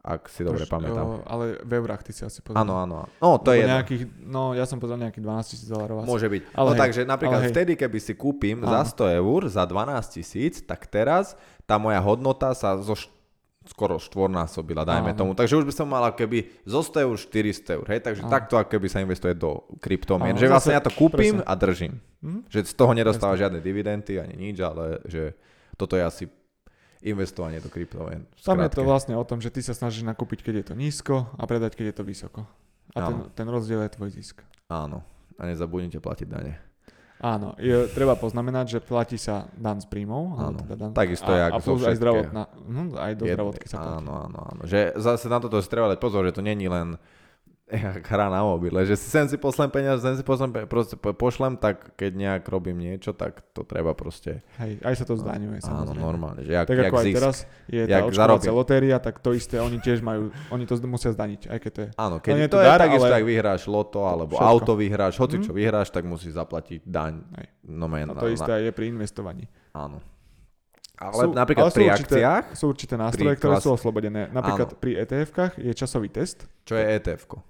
[0.00, 1.04] ak si dobre Už, pamätám.
[1.04, 2.64] O, ale v eurách ty si asi pozrel.
[2.64, 3.04] Áno, áno.
[3.20, 6.08] No, to je nejakých, No, ja som pozrel nejakých 12 tisíc dolárov.
[6.08, 6.56] Môže byť.
[6.56, 8.72] Ale no hej, takže napríklad vtedy, keby si kúpim áno.
[8.72, 11.36] za 100 eur, za 12 tisíc, tak teraz
[11.68, 12.96] tá moja hodnota sa zo
[13.68, 15.18] skoro štvornásobila, dajme Áno.
[15.18, 15.30] tomu.
[15.36, 18.00] Takže už by som mal keby zo 100 eur 400 eur, hej?
[18.00, 18.32] Takže Áno.
[18.32, 20.32] takto keby sa investuje do kryptomien.
[20.32, 21.44] Že vlastne ja to kúpim presne.
[21.44, 21.94] a držím.
[22.24, 22.40] Hm?
[22.48, 23.42] Že z toho nedostáva presne.
[23.44, 25.36] žiadne dividendy ani nič, ale že
[25.76, 26.24] toto je asi
[27.04, 28.24] investovanie do kryptomien.
[28.40, 31.28] Tam je to vlastne o tom, že ty sa snažíš nakúpiť, keď je to nízko
[31.36, 32.40] a predať, keď je to vysoko.
[32.96, 34.36] A ten, ten rozdiel je tvoj zisk.
[34.68, 35.04] Áno.
[35.40, 36.60] A nezabudnite platiť dane.
[37.20, 40.40] Áno, je, treba poznamenať, že platí sa dan z príjmov.
[40.40, 43.96] Áno, teda dan, takisto a, a plus aj zdravotná, hm, aj do zdravotky sa platí.
[44.00, 44.62] Áno, áno, áno.
[44.64, 46.96] Že zase na toto si treba dať pozor, že to není len
[47.70, 50.94] jak hra na mobile, že si sem si poslem peniaze, sem si poslem peniaze, proste
[50.98, 54.42] pošlem, tak keď nejak robím niečo, tak to treba proste...
[54.58, 55.62] Hej, aj sa to zdaňuje.
[55.70, 57.36] Áno, normálne, že jak, tak jak ako zisk, aj teraz
[57.70, 61.58] je tá očkovacia lotéria, tak to isté, oni tiež majú, oni to musia zdaniť, aj
[61.62, 61.88] keď to je...
[61.94, 63.18] Áno, keď to, to je dar, takisto, ale...
[63.22, 64.50] ak vyhráš loto, alebo všetko.
[64.50, 65.58] auto vyhráš, hoci čo mm.
[65.58, 67.22] vyhráš, tak musíš zaplatiť daň.
[67.38, 67.46] Hej.
[67.70, 68.62] No, man, no to na, isté na...
[68.66, 69.44] je pri investovaní.
[69.70, 70.02] Áno.
[71.00, 72.44] Ale sú, napríklad ale pri určité, akciách...
[72.52, 73.64] Sú určité nástroje, ktoré klas...
[73.64, 74.28] sú oslobodené.
[74.28, 74.76] Napríklad áno.
[74.76, 76.44] pri ETF-kách je časový test.
[76.68, 77.40] Čo je ETF-ko?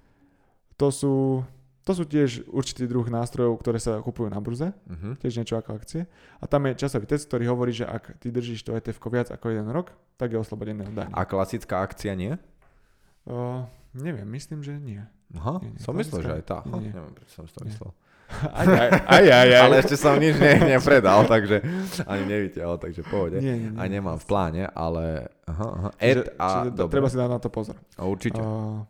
[0.81, 1.45] To sú,
[1.85, 5.13] to sú tiež určitý druh nástrojov, ktoré sa kupujú na burze, uh-huh.
[5.21, 6.09] tiež niečo ako akcie.
[6.41, 9.53] A tam je časový test, ktorý hovorí, že ak ty držíš to ETF viac ako
[9.53, 12.33] jeden rok, tak je oslobodené od A klasická akcia nie?
[13.29, 13.61] Uh,
[13.93, 15.05] neviem, myslím, že nie.
[15.37, 15.81] Aha, nie, nie.
[15.85, 16.57] som myslel, že aj tá.
[16.65, 16.91] Nie, nie.
[16.97, 17.93] Neviem, prečo som to myslel.
[18.31, 19.59] Aj, aj, aj, aj, aj.
[19.59, 21.59] ale ešte som nič ne, nepredal, takže
[22.07, 23.43] ani nevyťahol, takže pohode.
[23.43, 23.75] Nie, nie, nie.
[23.75, 25.27] A nemám v pláne, ale...
[25.51, 25.89] Aha, aha.
[25.99, 27.75] Ed, čiže, a, čiže treba si dať na to pozor.
[27.99, 28.39] A určite.
[28.39, 28.87] Uh,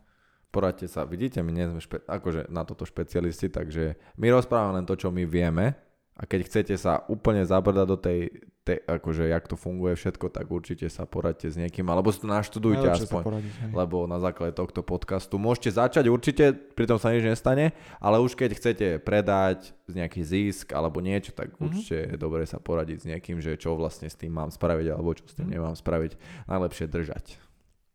[0.52, 1.08] poradte sa.
[1.08, 5.08] Vidíte, my nie sme špe- akože na toto špecialisti, takže my rozprávame len to, čo
[5.08, 5.72] my vieme
[6.12, 8.28] a keď chcete sa úplne zabrdať do tej,
[8.68, 12.28] tej akože jak to funguje všetko, tak určite sa poradte s niekým, alebo si to
[12.28, 17.24] naštudujte Najlepšie aspoň, poradiť, lebo na základe tohto podcastu môžete začať určite, pritom sa nič
[17.24, 21.64] nestane, ale už keď chcete predať z nejaký zisk alebo niečo, tak mm-hmm.
[21.64, 25.16] určite je dobre sa poradiť s niekým, že čo vlastne s tým mám spraviť alebo
[25.16, 25.56] čo s tým mm-hmm.
[25.56, 26.12] nemám spraviť.
[26.44, 27.51] Najlepšie držať.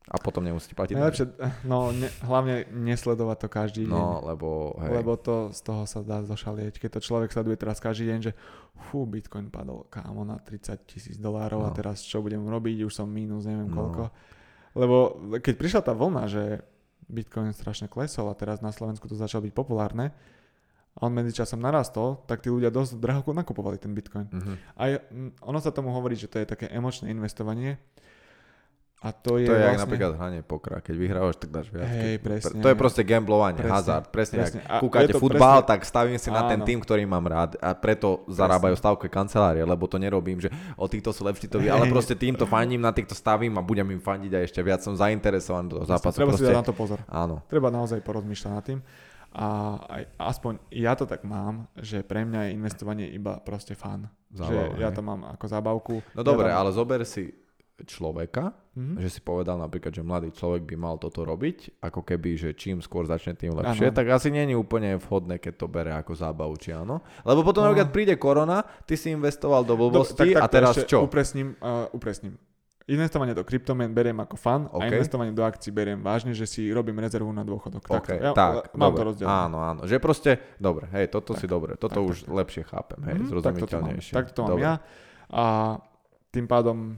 [0.07, 0.95] A potom nemusíte platiť.
[0.95, 1.25] Najlepšie,
[1.71, 3.91] no ne, hlavne nesledovať to každý deň.
[3.91, 5.03] No, lebo, hej.
[5.03, 6.79] lebo to z toho sa dá zošalieť.
[6.79, 8.31] Keď to človek sleduje teraz každý deň, že
[8.87, 11.67] fú, Bitcoin padol kámo na 30 tisíc dolárov no.
[11.67, 13.75] a teraz čo budem robiť, už som mínus, neviem no.
[13.75, 14.03] koľko.
[14.79, 14.97] Lebo
[15.43, 16.63] keď prišla tá vlna, že
[17.11, 20.15] Bitcoin strašne klesol a teraz na Slovensku to začalo byť populárne,
[20.97, 24.25] a on medzičasom narastol, tak tí ľudia dosť draho nakupovali ten Bitcoin.
[24.33, 24.57] Uh-huh.
[24.81, 24.97] A
[25.45, 27.77] ono sa tomu hovorí, že to je také emočné investovanie,
[28.97, 29.83] A to je, to je vlastne...
[29.85, 30.81] napríklad hranie pokra.
[30.81, 31.85] Keď vyhrávaš, tak dáš viac.
[31.85, 32.57] Hej, presne.
[32.65, 34.09] To je proste gamblovanie, presne, hazard.
[34.09, 34.59] Presne, presne.
[34.65, 35.69] ak kúkate futbal, presne...
[35.69, 37.61] tak stavím si na ten tým, ktorý mám rád.
[37.61, 38.41] A preto presne.
[38.41, 42.49] zarábajú stavke kancelárie, lebo to nerobím, že o týchto sú lepší to ale proste týmto
[42.49, 46.17] fandím, na týchto stavím a budem im fandiť a ešte viac som zainteresovaný do zápasu.
[46.17, 46.49] Treba proste...
[46.49, 46.97] si dať na to pozor.
[47.05, 47.45] Áno.
[47.45, 48.79] Treba naozaj porozmýšľať nad tým.
[49.37, 54.09] A aj, aspoň ja to tak mám, že pre mňa je investovanie iba proste fan.
[54.33, 55.95] Zábava, že ja to mám ako zábavku.
[56.17, 56.61] No dobre, ja tam...
[56.65, 57.29] ale zober si
[57.85, 58.97] človeka, mm-hmm.
[58.97, 62.81] že si povedal napríklad, že mladý človek by mal toto robiť, ako keby, že čím
[62.81, 63.97] skôr začne, tým lepšie, ano.
[63.97, 67.05] tak asi je úplne vhodné, keď to bere ako zábavu, či áno.
[67.21, 67.69] Lebo potom no.
[67.69, 71.05] napríklad príde korona, ty si investoval do blbosti do, tak, tak, a teraz čo?
[71.05, 72.37] Upresním, uh, upresním.
[72.87, 74.87] Investovanie do kryptomien beriem ako fan okay.
[74.87, 77.83] a investovanie do akcií beriem vážne, že si robím rezervu na dôchodok.
[77.83, 78.97] Okay, ja, tak, mám dobre.
[78.97, 79.27] to rozdiel.
[79.27, 79.83] Áno, áno.
[79.83, 82.31] Že proste, dobre, hej, toto tak, si dobre, toto tak, už tak.
[82.31, 84.13] lepšie chápem, hej, mm, zrozumiteľnejšie.
[84.15, 84.73] Tak to mám, tak to mám ja
[85.31, 85.75] a
[86.31, 86.95] tým pádom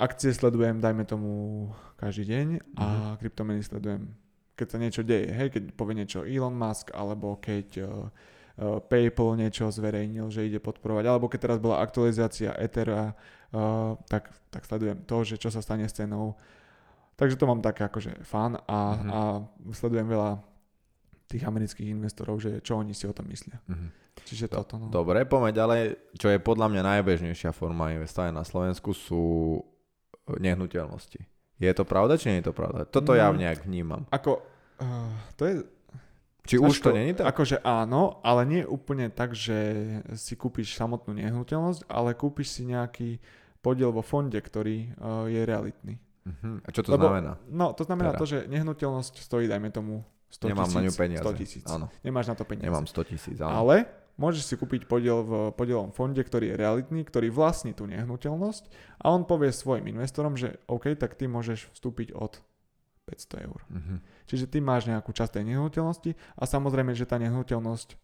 [0.00, 1.68] akcie sledujem, dajme tomu,
[2.00, 2.46] každý deň
[2.80, 3.14] a mm.
[3.20, 4.08] kryptomeny sledujem,
[4.56, 8.08] keď sa niečo deje, hej, keď povie niečo Elon Musk, alebo keď uh,
[8.56, 14.32] uh, PayPal niečo zverejnil, že ide podporovať, alebo keď teraz bola aktualizácia Ethera, uh, tak,
[14.48, 16.40] tak sledujem to, že čo sa stane s cenou.
[17.20, 19.10] Takže to mám také akože fan a, mm-hmm.
[19.12, 19.20] a
[19.76, 20.40] sledujem veľa
[21.28, 23.60] tých amerických investorov, že čo oni si o tom myslia.
[23.68, 23.90] Mm-hmm.
[24.24, 24.80] Čiže toto.
[24.80, 24.88] No.
[24.88, 25.82] Dobre, poďme ďalej.
[26.16, 29.60] Čo je podľa mňa najbežnejšia forma investovania na Slovensku sú
[30.38, 31.20] nehnuteľnosti.
[31.60, 32.88] Je to pravda, či nie je to pravda?
[32.88, 34.08] Toto ja mm, nejak vnímam.
[34.08, 34.40] Ako,
[34.80, 35.54] uh, to je
[36.40, 37.36] či už to není tak?
[37.36, 39.54] Akože áno, ale nie úplne tak, že
[40.16, 43.20] si kúpiš samotnú nehnuteľnosť, ale kúpiš si nejaký
[43.60, 45.94] podiel vo fonde, ktorý uh, je realitný.
[46.24, 46.58] Uh-huh.
[46.64, 47.36] A čo to Lebo, znamená?
[47.48, 48.20] No, to znamená teda.
[48.20, 50.00] to, že nehnuteľnosť stojí, dajme tomu,
[50.30, 50.76] 100 Nemám tisíc.
[50.76, 51.24] na ňu peniaze.
[51.26, 51.64] 100 tisíc.
[51.66, 51.86] Áno.
[52.06, 52.66] Nemáš na to peniaze.
[52.70, 53.50] Nemám 100 tisíc, áno.
[53.50, 53.76] Ale
[54.20, 58.68] môžeš si kúpiť podiel v podielom fonde, ktorý je realitný, ktorý vlastní tú nehnuteľnosť
[59.00, 62.44] a on povie svojim investorom, že OK, tak ty môžeš vstúpiť od
[63.08, 63.60] 500 eur.
[63.66, 63.98] Uh-huh.
[64.28, 67.96] Čiže ty máš nejakú časť tej nehnuteľnosti a samozrejme, že tá nehnuteľnosť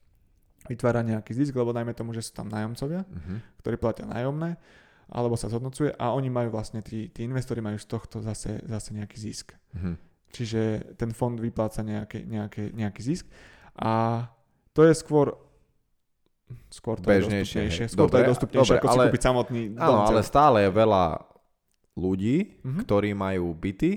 [0.66, 3.38] vytvára nejaký zisk, lebo dajme tomu, že sú tam nájomcovia, uh-huh.
[3.62, 4.58] ktorí platia nájomné,
[5.06, 8.90] alebo sa zhodnocuje a oni majú vlastne, tí, tí investori majú z tohto zase, zase
[8.90, 9.54] nejaký zisk.
[9.54, 9.94] Uh-huh.
[10.34, 13.30] Čiže ten fond vypláca nejaké, nejaké, nejaký zisk
[13.78, 14.26] a
[14.74, 15.45] to je skôr
[16.70, 17.36] skôr to bežnejšie.
[17.36, 17.84] Je dostupnejšie.
[17.90, 19.82] Skôr dobre, to je dostupnejšie, dobre, ako ale, si kúpiť samotný dom.
[19.82, 21.04] Áno, ale stále je veľa
[21.96, 22.82] ľudí, mm-hmm.
[22.84, 23.90] ktorí majú byty,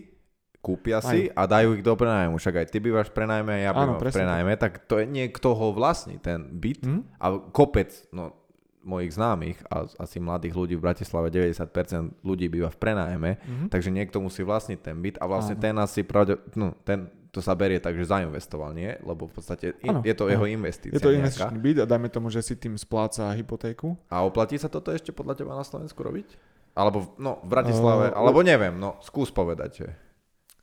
[0.60, 1.36] kúpia si aj.
[1.36, 2.36] a dajú ich do prenájmu.
[2.40, 5.68] Však aj ty bývaš v prenajme ja bývam v prenajme, tak to je niekto ho
[5.72, 6.84] vlastní, ten byt.
[6.84, 7.02] Mm.
[7.20, 8.40] A kopec, no
[8.80, 13.68] mojich známych a asi mladých ľudí v Bratislave 90% ľudí býva v prenájme, mm-hmm.
[13.68, 15.64] takže niekto musí vlastniť ten byt a vlastne Áno.
[15.64, 18.98] ten asi pravde, no, ten, to sa berie tak, že zainvestoval, nie?
[19.06, 20.34] Lebo v podstate in, je to ano.
[20.34, 20.98] jeho investícia.
[20.98, 23.94] Je to investičný byt a dajme tomu, že si tým spláca hypotéku.
[24.10, 26.34] A oplatí sa toto ešte podľa teba na Slovensku robiť?
[26.74, 29.88] Alebo no, v Bratislave, uh, alebo neviem, no skús povedať, že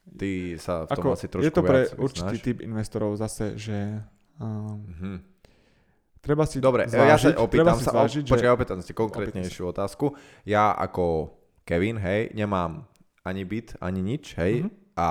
[0.07, 0.31] Ty
[0.62, 4.07] sa v tom Ako, asi trošku Je to pre určitý typ investorov zase, že
[4.39, 5.17] um, mm-hmm.
[6.23, 9.75] treba si Dobre, zvážiť, ja sa opýtam sa, zvážiť, o, počkaj, opýtam si konkrétnejšiu opýtam
[9.75, 10.07] otázku.
[10.47, 11.35] Ja ako
[11.67, 12.87] Kevin, hej, nemám
[13.27, 14.95] ani byt, ani nič, hej, mm-hmm.
[14.95, 15.09] a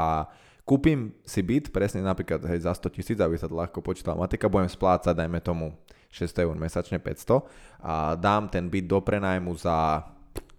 [0.65, 4.49] kúpim si byt, presne napríklad hej, za 100 tisíc, aby sa to ľahko počítala matika,
[4.49, 5.77] budem splácať, dajme tomu
[6.09, 10.01] 600 eur mesačne, 500 a dám ten byt do prenajmu za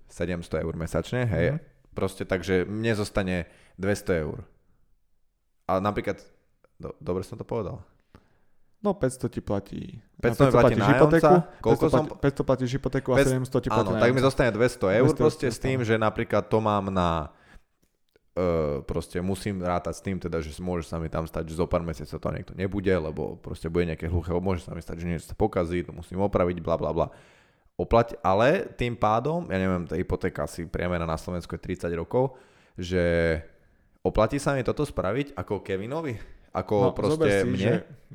[0.06, 1.92] 700 eur mesačne, hej, mm-hmm.
[1.92, 3.50] proste takže mne zostane
[3.82, 4.46] 200 eur.
[5.66, 6.22] A napríklad,
[6.78, 7.82] do, dobre som to povedal.
[8.86, 9.82] No 500 ti platí.
[10.22, 12.04] 500, 500 platí hypotéku, koľko 500, som...
[12.22, 15.46] 500 platíš hypotéku a 700 ti platí Áno, tak mi zostane 200 eur 200 proste
[15.50, 17.34] s tým, že napríklad to mám na
[18.36, 21.66] uh, proste musím rátať s tým teda, že môže sa mi tam stať, že zo
[21.66, 25.08] pár mesiacov to niekto nebude, lebo proste bude nejaké hluché, môže sa mi stať, že
[25.08, 27.08] niečo sa pokazí, to musím opraviť, bla bla bla.
[27.76, 32.36] Oplať, ale tým pádom, ja neviem, tá hypotéka si priemera na Slovensku je 30 rokov,
[32.76, 33.04] že
[34.06, 36.14] Oplatí sa mi toto spraviť ako Kevinovi?
[36.56, 37.56] Ako no, proste si, mne?
[37.60, 37.74] Že,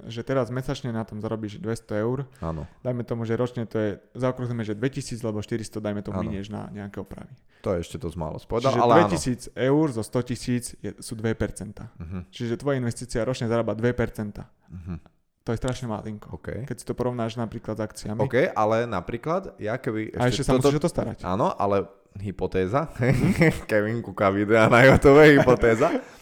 [0.09, 2.25] že teraz mesačne na tom zarobíš 200 eur.
[2.41, 2.65] Áno.
[2.81, 6.73] Dajme tomu, že ročne to je, zaokrúhlime, že 2000 alebo 400, dajme tomu, minieš na
[6.73, 7.29] nejaké opravy.
[7.61, 9.69] To je ešte dosť málo spovedal, Čiže ale 2000 áno.
[9.69, 10.63] eur zo 100 tisíc
[10.97, 11.21] sú 2%.
[11.21, 11.85] Uh-huh.
[12.01, 12.19] Mhm.
[12.33, 13.85] Čiže tvoja investícia ročne zarába 2%.
[13.85, 14.97] Uh-huh.
[15.41, 16.37] To je strašne malinko.
[16.37, 16.69] Okay.
[16.69, 18.21] Keď si to porovnáš napríklad s akciami.
[18.21, 20.13] OK, ale napríklad, ja keby...
[20.13, 21.17] Ešte a ešte sa toto, musíš to starať.
[21.25, 21.89] Áno, ale
[22.21, 23.65] hypotéza, mm-hmm.
[23.69, 25.89] Kevin kúka videa na YouTube, hypotéza,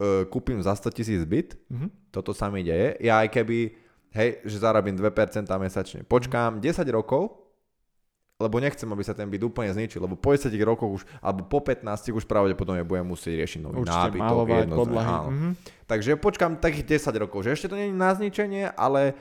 [0.00, 2.10] e, kúpim za 100 tisíc byt, mm-hmm.
[2.14, 3.74] toto sa mi deje, ja aj keby,
[4.14, 7.44] hej, že zarobím 2% mesačne, počkám 10 rokov,
[8.42, 11.62] lebo nechcem, aby sa ten byt úplne zničil, lebo po 10 rokoch už, alebo po
[11.62, 14.26] 15 už pravdepodobne budem musieť riešiť nový Určite nábytok.
[14.26, 15.14] Malovať, podlahy.
[15.14, 15.52] Mm-hmm.
[15.86, 19.14] Takže počkám takých 10 rokov, že ešte to nie je na zničenie, ale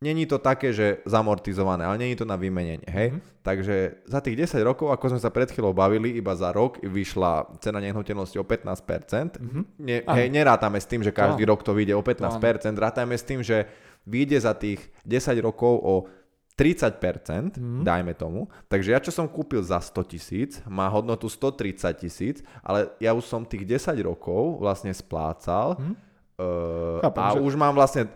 [0.00, 3.08] není to také, že zamortizované, ale není to na vymenenie, hej?
[3.12, 3.40] Mm-hmm.
[3.40, 7.56] Takže za tých 10 rokov, ako sme sa pred chvíľou bavili, iba za rok vyšla
[7.62, 9.40] cena nehnuteľnosti o 15%.
[9.40, 9.64] Mm-hmm.
[9.80, 11.56] Ne, hej, nerátame s tým, že každý Áno.
[11.56, 12.82] rok to vyjde o 15%, Áno.
[12.82, 13.64] rátame s tým, že
[14.04, 15.94] vyjde za tých 10 rokov o
[16.56, 17.84] 30%, mm.
[17.84, 18.48] dajme tomu.
[18.64, 23.28] Takže ja čo som kúpil za 100 tisíc, má hodnotu 130 tisíc, ale ja už
[23.28, 25.94] som tých 10 rokov vlastne splácal mm.
[26.40, 27.40] uh, Chápem, a že...
[27.44, 28.08] už mám vlastne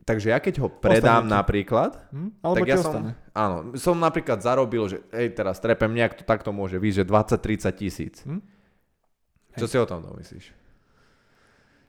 [0.00, 2.30] Takže ja keď ho predám ostane napríklad, hm?
[2.40, 6.50] Alebo tak ja som, áno, som napríklad zarobil, že hej, teraz trepem nejak, to takto
[6.50, 8.14] môže byť, že 20-30 tisíc.
[8.24, 8.40] Hm?
[9.60, 9.72] Čo hej.
[9.72, 10.46] si o tom domyslíš?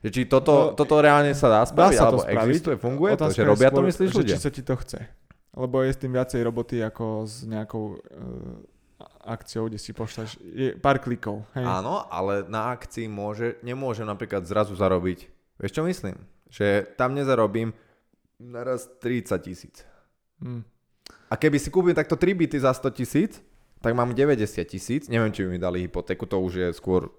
[0.02, 2.50] Že či toto, no, toto reálne sa dá spraviť, dá sa alebo spraviť.
[2.50, 4.34] existuje, funguje Otázka to, že robia skôr, to, myslíš, ľudia?
[4.34, 5.00] Či sa ti to chce.
[5.52, 8.72] Lebo je s tým viacej roboty ako s nejakou uh,
[9.22, 11.46] akciou, kde si pošleš je pár klikov.
[11.54, 11.62] Hej.
[11.62, 15.30] Áno, ale na akcii môže, nemôžem napríklad zrazu zarobiť.
[15.62, 16.18] Vieš čo myslím?
[16.50, 17.70] Že tam nezarobím
[18.42, 19.86] naraz 30 tisíc.
[20.42, 20.66] Hmm.
[21.30, 23.38] A keby si kúpim takto 3 byty za 100 tisíc,
[23.78, 27.10] tak mám 90 tisíc, neviem, či by mi dali hypotéku, to už je skôr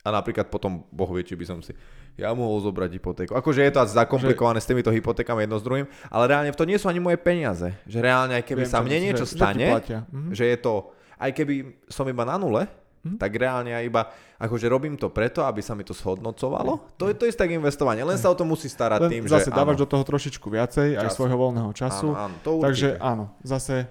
[0.00, 1.76] a napríklad potom, boh vie, či by som si
[2.16, 3.32] ja mohol zobrať hypotéku.
[3.36, 4.64] Akože je to asi zakomplikované že...
[4.64, 7.68] s týmito hypotékami jedno s druhým, ale reálne v to nie sú ani moje peniaze.
[7.84, 10.30] Že reálne, aj keby Viem, sa mne niečo že, stane, že, mhm.
[10.32, 10.74] že je to,
[11.20, 11.54] aj keby
[11.88, 12.64] som iba na nule,
[13.00, 13.16] Hm?
[13.16, 16.96] Tak reálne ja iba, akože robím to preto, aby sa mi to shodnocovalo.
[17.00, 19.48] To je to isté tak investovanie, len sa o to musí starať len tým, zase
[19.48, 19.52] že...
[19.52, 19.82] Zase dávaš áno.
[19.82, 21.00] do toho trošičku viacej, času.
[21.00, 22.08] aj svojho voľného času.
[22.12, 23.88] Áno, áno, to Takže áno, zase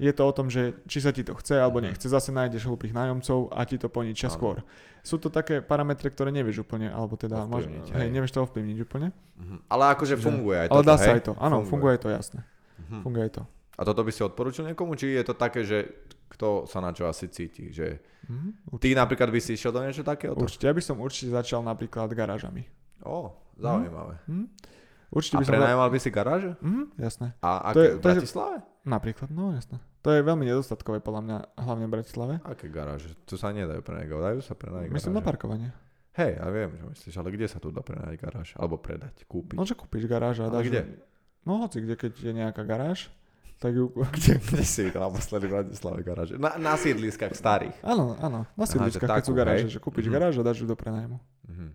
[0.00, 1.92] je to o tom, že či sa ti to chce alebo mhm.
[1.92, 2.08] nechce.
[2.08, 4.36] Zase nájdeš hlúpých nájomcov a ti to poničia áno.
[4.36, 4.56] skôr.
[5.04, 7.64] Sú to také parametre, ktoré nevieš úplne, alebo teda máš,
[7.96, 9.12] hej, nevieš to ovplyvniť úplne.
[9.12, 9.56] Uh-huh.
[9.72, 10.76] Ale akože funguje aj to.
[10.76, 12.40] Ale dá sa aj to, áno, funguje, funguje to, jasné.
[12.44, 13.00] Uh-huh.
[13.00, 13.42] Funguje to.
[13.80, 15.88] A toto by si odporučil niekomu, či je to také, že
[16.30, 17.98] kto sa na čo asi cíti, že
[18.30, 20.38] mm, ty napríklad by si išiel do niečo takého?
[20.38, 22.64] Určite, ja by som určite začal napríklad garážami.
[23.02, 24.22] Ó, zaujímavé.
[24.30, 24.46] Mm, mm.
[25.10, 25.52] Určite by som...
[25.58, 26.50] prenajímal by si garáže?
[26.62, 27.34] Mm, jasné.
[27.42, 28.56] A aké, to je, v Bratislave?
[28.62, 29.82] Je, napríklad, no jasné.
[30.00, 32.34] To je veľmi nedostatkové podľa mňa, hlavne v Bratislave.
[32.46, 33.12] Aké garáže?
[33.28, 35.20] Tu sa nedajú prenajať, dajú sa prenajať Myslím garáže.
[35.20, 35.68] na parkovanie.
[36.16, 38.48] Hej, ja viem, čo myslíš, ale kde sa tu dá prenajať garáž?
[38.56, 39.58] Alebo predať, kúpiť?
[39.58, 40.66] No, že kúpiš garáž a dáš...
[40.66, 40.82] kde?
[41.44, 43.12] No hoci kde, keď je nejaká garáž,
[43.60, 43.92] tak ju...
[44.16, 46.34] Kde, kde si videl naposledy v Bratislave garáže?
[46.40, 47.76] Na, na sídliskách starých.
[47.84, 49.76] Áno, áno, na sídliskách, keď sú garáže, hej?
[49.76, 50.16] že kúpiš mm-hmm.
[50.16, 51.20] garáž a dáš ju do prenajmu.
[51.20, 51.70] Mm-hmm.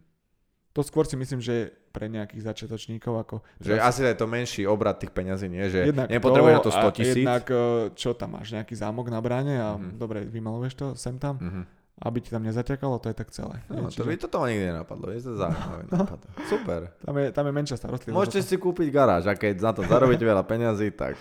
[0.75, 3.35] To skôr si myslím, že pre nejakých začiatočníkov ako...
[3.63, 5.63] Že asi je to menší obrad tých peňazí, nie?
[5.71, 7.23] Že jednak nepotrebuje na to 100 tisíc.
[7.23, 7.61] Jednak eh,
[7.95, 9.95] čo tam máš, nejaký zámok na bráne a mm-hmm.
[9.95, 11.37] dobre, vymaluješ to sem tam.
[11.39, 11.65] Mm-hmm
[11.95, 13.63] aby ti tam nezaťakalo, to je tak celé.
[13.71, 16.03] No, to by toto nikdy nenapadlo, je to zaujímavé no.
[16.51, 16.91] Super.
[16.99, 18.19] Tam je, tam je menšia starostlivosť.
[18.19, 21.15] Môžete si kúpiť garáž a keď za to zarobíte veľa peňazí, tak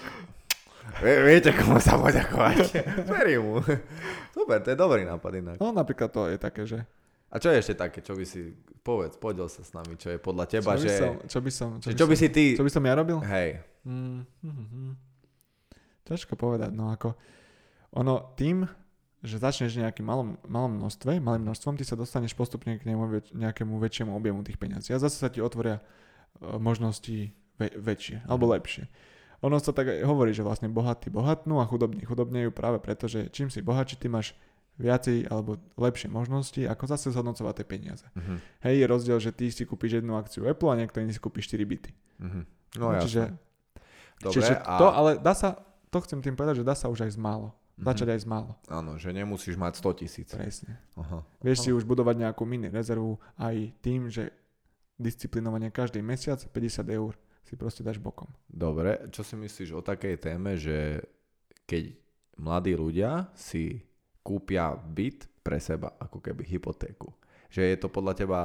[1.02, 2.70] Viete, komu sa poďakovať.
[3.10, 3.56] Verím mu.
[4.30, 5.56] Super, to je dobrý nápad inak.
[5.58, 6.78] No napríklad to je také, že...
[7.34, 8.54] A čo je ešte také, čo by si,
[8.86, 10.94] povedz, podiel sa s nami, čo je podľa teba, čo že...
[10.94, 11.68] Som, čo by som...
[11.82, 12.44] Čo, by, čo by si ty...
[12.54, 13.18] Čo by som ja robil?
[13.26, 13.58] Hej.
[13.82, 14.88] Mm, mm-hmm.
[16.06, 17.18] Ťažko povedať, no ako...
[17.98, 18.66] Ono tým,
[19.22, 23.78] že začneš nejakým malom, malom množstve, malým množstvom, ty sa dostaneš postupne k nemu, nejakému
[23.82, 24.94] väčšiemu objemu tých peňazí.
[24.94, 25.82] A zase sa ti otvoria e,
[26.58, 28.90] možnosti väčšie, alebo lepšie
[29.44, 33.52] ono sa tak hovorí, že vlastne bohatí bohatnú a chudobní chudobnejú práve preto, že čím
[33.52, 34.32] si bohatší, ty máš
[34.80, 38.06] viacej alebo lepšie možnosti, ako zase zhodnocovať tie peniaze.
[38.16, 38.42] Uh-huh.
[38.66, 41.44] Hej, je rozdiel, že ty si kúpiš jednu akciu Apple a niekto iný si kúpi
[41.44, 41.92] 4 byty.
[41.94, 42.42] Uh-huh.
[42.80, 43.30] No, no čiže,
[44.18, 44.74] Dobre, čiže a...
[44.80, 45.62] to, ale dá sa,
[45.94, 47.54] to chcem tým povedať, že dá sa už aj z málo.
[47.54, 47.86] Uh-huh.
[47.86, 48.52] Začať aj z málo.
[48.66, 50.28] Áno, že nemusíš mať 100 tisíc.
[50.34, 50.82] Presne.
[50.98, 51.22] Uh-huh.
[51.38, 51.70] Vieš uh-huh.
[51.70, 54.34] si už budovať nejakú mini rezervu aj tým, že
[54.98, 57.14] disciplinovanie každý mesiac 50 eur
[57.44, 58.28] si proste dáš bokom.
[58.48, 61.04] Dobre, čo si myslíš o takej téme, že
[61.68, 61.92] keď
[62.40, 63.84] mladí ľudia si
[64.24, 67.12] kúpia byt pre seba, ako keby hypotéku.
[67.52, 68.40] Že je to podľa teba,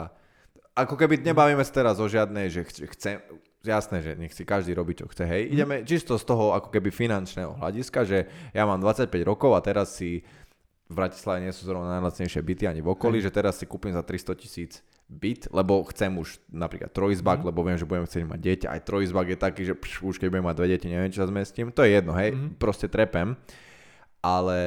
[0.76, 3.24] ako keby nebavíme sa teraz o žiadnej, že chce,
[3.64, 5.48] jasné, že nech si každý robí, čo chce, hej.
[5.48, 5.52] Mm.
[5.56, 9.96] Ideme čisto z toho ako keby finančného hľadiska, že ja mám 25 rokov a teraz
[9.96, 10.24] si
[10.90, 14.02] v Bratislave nie sú zrovna najlacnejšie byty ani v okolí, že teraz si kúpim za
[14.02, 17.46] 300 tisíc byt, lebo chcem už napríklad trojizbak, mm.
[17.50, 18.68] lebo viem, že budem chcieť mať dieťa.
[18.74, 21.30] Aj trojizbak je taký, že pš, už keď budem mať dve deti, neviem, čo sa
[21.30, 21.70] zmestím.
[21.74, 22.62] To je jedno, hej, mm.
[22.62, 23.38] proste trepem.
[24.20, 24.60] Ale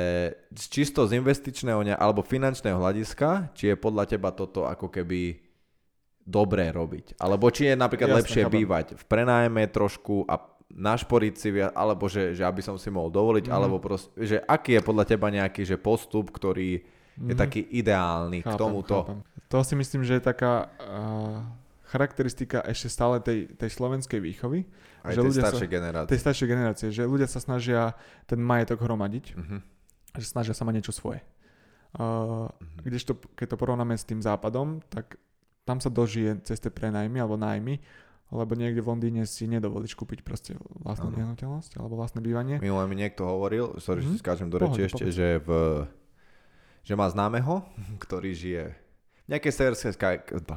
[0.56, 5.42] čisto z investičného alebo finančného hľadiska, či je podľa teba toto ako keby
[6.22, 7.18] dobré robiť?
[7.18, 8.56] Alebo či je napríklad Jasne, lepšie chápam.
[8.56, 10.38] bývať v prenájme trošku a
[10.72, 13.52] našporiť si viac, alebo že, že aby som si mohol dovoliť, mm.
[13.52, 17.28] alebo proste, že aký je podľa teba nejaký že postup, ktorý mm.
[17.28, 18.96] je taký ideálny chápem, k tomuto?
[19.04, 19.18] Chápem.
[19.52, 21.44] To si myslím, že je taká uh,
[21.92, 24.64] charakteristika ešte stále tej, tej slovenskej výchovy.
[25.04, 26.10] Aj že tej ľudia staršej sa, generácie.
[26.16, 27.92] Tej staršej generácie, že ľudia sa snažia
[28.24, 29.60] ten majetok hromadiť, uh-huh.
[30.16, 31.20] že snažia sa mať niečo svoje.
[31.92, 32.80] Uh, uh-huh.
[32.80, 35.20] Kdežto, keď to porovnáme s tým západom, tak
[35.68, 37.78] tam sa dožije cez tie prenajmy alebo nájmy
[38.32, 42.56] lebo niekde v Londýne si nedovolíš kúpiť proste vlastnú nehnuteľnosť alebo vlastné bývanie.
[42.64, 44.16] Minulé mi niekto hovoril, sorry, mm-hmm.
[44.16, 45.48] že si skáčem do reči ešte, že, v,
[46.80, 47.60] že má známeho,
[48.00, 48.64] ktorý žije
[49.22, 49.94] v nejakej severskej,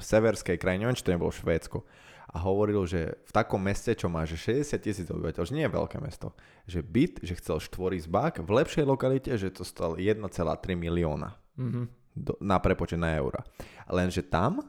[0.02, 1.86] severskej krajine, neviem, či to nebolo Švédsko,
[2.36, 5.72] a hovoril, že v takom meste, čo má že 60 tisíc obyvateľov, že nie je
[5.72, 6.36] veľké mesto,
[6.68, 10.20] že byt, že chcel štvorizbák v lepšej lokalite, že to stal 1,3
[10.76, 11.86] milióna mm-hmm.
[12.12, 13.40] do, na prepočet na eura.
[13.88, 14.60] Lenže tam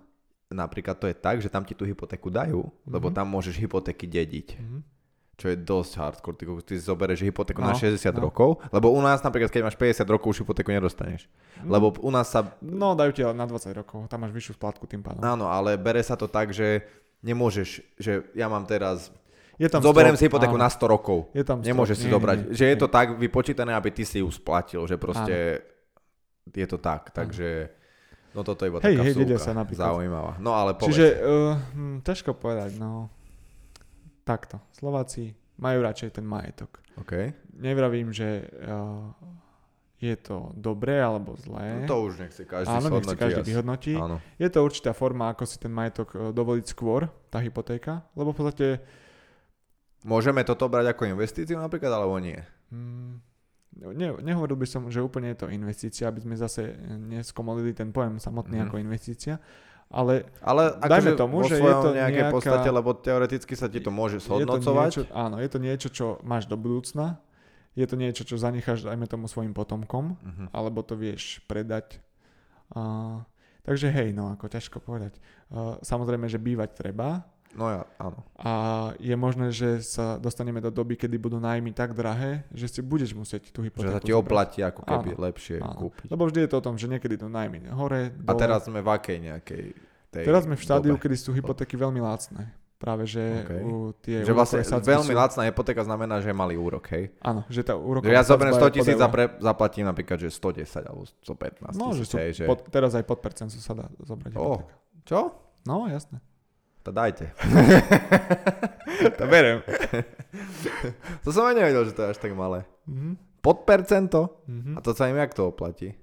[0.50, 2.92] napríklad to je tak, že tam ti tú hypotéku dajú, mm-hmm.
[2.92, 4.48] lebo tam môžeš hypotéky dediť.
[4.58, 4.80] Mm-hmm.
[5.36, 6.36] Čo je dosť hardcore.
[6.40, 8.24] Ty, ty zoberieš hypotéku no, na 60 no.
[8.24, 11.28] rokov, lebo u nás napríklad, keď máš 50 rokov, už hypotéku nedostaneš.
[11.60, 11.76] Mm.
[11.76, 12.56] Lebo u nás sa...
[12.64, 15.20] No, dajú ti na 20 rokov, tam máš vyššiu splátku tým pádom.
[15.20, 16.88] Áno, ale bere sa to tak, že
[17.20, 19.12] nemôžeš, že ja mám teraz
[19.56, 20.68] je tam Zoberiem si hypotéku áno.
[20.68, 21.32] na 100 rokov.
[21.32, 22.36] Je tam Nemôžeš si nie, zobrať.
[22.36, 24.84] Nie, nie, že je to tak vypočítané, aby ty si ju splatil.
[24.84, 25.34] Že proste
[25.64, 26.52] áno.
[26.52, 27.08] je to tak.
[27.16, 27.72] Takže
[28.36, 29.96] no toto iba hej, taká hej, sa napríklad.
[29.96, 30.36] Zaujímavá.
[30.36, 30.92] No ale povedz.
[30.92, 31.56] Čiže uh,
[32.04, 32.76] ťažko povedať.
[32.76, 33.08] No.
[34.28, 34.60] Takto.
[34.76, 36.84] Slováci majú radšej ten majetok.
[37.00, 37.32] Okay.
[37.56, 39.08] Nevravím, že uh,
[39.96, 41.84] je to dobré alebo zlé.
[41.84, 43.94] No to už nechce každý Áno, nech si každý vyhodnotí.
[43.96, 44.20] Áno.
[44.36, 48.36] Je to určitá forma, ako si ten majetok e, dovoliť skôr, tá hypotéka, lebo v
[48.36, 48.68] podstate...
[50.04, 52.36] Môžeme toto brať ako investíciu napríklad, alebo nie?
[52.68, 53.24] Mm,
[53.76, 58.16] ne, nehovoril by som, že úplne je to investícia, aby sme zase neskomolili ten pojem
[58.16, 58.72] samotný mm-hmm.
[58.72, 59.34] ako investícia,
[59.86, 63.78] ale, ale dajme akože tomu, že je to nejakej nejaká, podstate, lebo teoreticky sa ti
[63.78, 64.58] to môže shodnocovať.
[64.58, 67.22] Je to niečo, áno, je to niečo, čo máš do budúcna,
[67.78, 70.46] je to niečo, čo zanecháš, dajme tomu, svojim potomkom, uh-huh.
[70.50, 72.02] alebo to vieš predať.
[72.74, 73.22] Uh,
[73.62, 75.20] takže hej, no ako ťažko povedať.
[75.52, 77.22] Uh, samozrejme, že bývať treba.
[77.56, 78.20] No ja, áno.
[78.36, 78.52] A
[79.00, 83.16] je možné, že sa dostaneme do doby, kedy budú nájmy tak drahé, že si budeš
[83.16, 85.80] musieť tú hypotéku Že sa ti oplatí ako keby áno, lepšie áno.
[85.80, 86.08] kúpiť.
[86.12, 88.28] Lebo vždy je to o tom, že niekedy to nájmy hore, dole.
[88.28, 89.64] A teraz sme v akej nejakej
[90.12, 91.02] tej Teraz sme v štádiu, dobe.
[91.02, 92.52] kedy sú hypotéky veľmi lacné.
[92.76, 93.60] Práve, že okay.
[93.64, 95.16] u tie že vlastne veľmi sú...
[95.16, 97.08] lacná hypotéka znamená, že je malý úrok, hej?
[97.24, 98.04] Áno, že tá úrok...
[98.04, 102.20] ja zoberiem 100 tisíc a pre, zaplatím napríklad, že 110 alebo 115 No, že, sú
[102.20, 102.44] hej, že...
[102.44, 104.60] Pod, teraz aj pod percent sa dá zobrať oh.
[104.60, 104.76] hypotéka.
[105.08, 105.20] Čo?
[105.64, 106.20] No, jasné.
[106.86, 107.34] To dajte.
[109.18, 109.58] to beriem.
[111.26, 112.62] to som aj nevedel, že to je až tak malé.
[112.86, 113.42] Mm-hmm.
[113.42, 114.46] Pod percento?
[114.46, 114.78] Mm-hmm.
[114.78, 115.98] A to sa im jak to oplatí?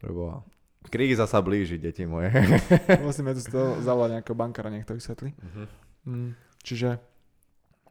[0.00, 0.48] Preboha.
[0.88, 2.32] Kríza sa blíži, deti moje.
[3.04, 5.36] Musíme tu z toho zavolať nejakého bankára, nech to vysvetlí.
[5.36, 5.68] Uh-huh.
[6.08, 6.32] Mm,
[6.64, 6.96] čiže,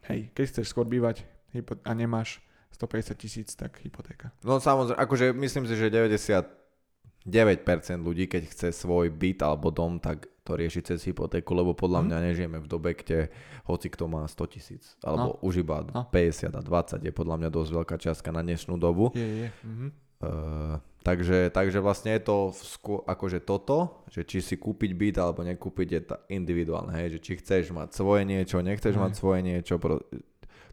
[0.10, 1.22] hej, keď chceš skôr bývať
[1.86, 2.42] a nemáš
[2.74, 4.34] 150 tisíc, tak hypotéka.
[4.42, 7.30] No samozrejme, akože myslím si, že 99%
[8.02, 12.06] ľudí, keď chce svoj byt alebo dom, tak to rieši cez hypotéku, lebo podľa mm.
[12.08, 13.28] mňa nežijeme v dobe, kde
[13.68, 15.44] hoci kto má 100 tisíc, alebo no.
[15.44, 16.08] už iba no.
[16.08, 19.12] 50 a 20 je podľa mňa dosť veľká čiastka na dnešnú dobu.
[19.12, 19.48] Je, je.
[19.68, 19.90] Mm-hmm.
[20.18, 25.46] Uh, takže, takže vlastne je to skô, akože toto, že či si kúpiť byt alebo
[25.46, 29.02] nekúpiť je tá individuálne, hej, že či chceš mať svoje niečo, nechceš Aj.
[29.06, 29.78] mať svoje niečo.
[29.78, 30.02] Pro...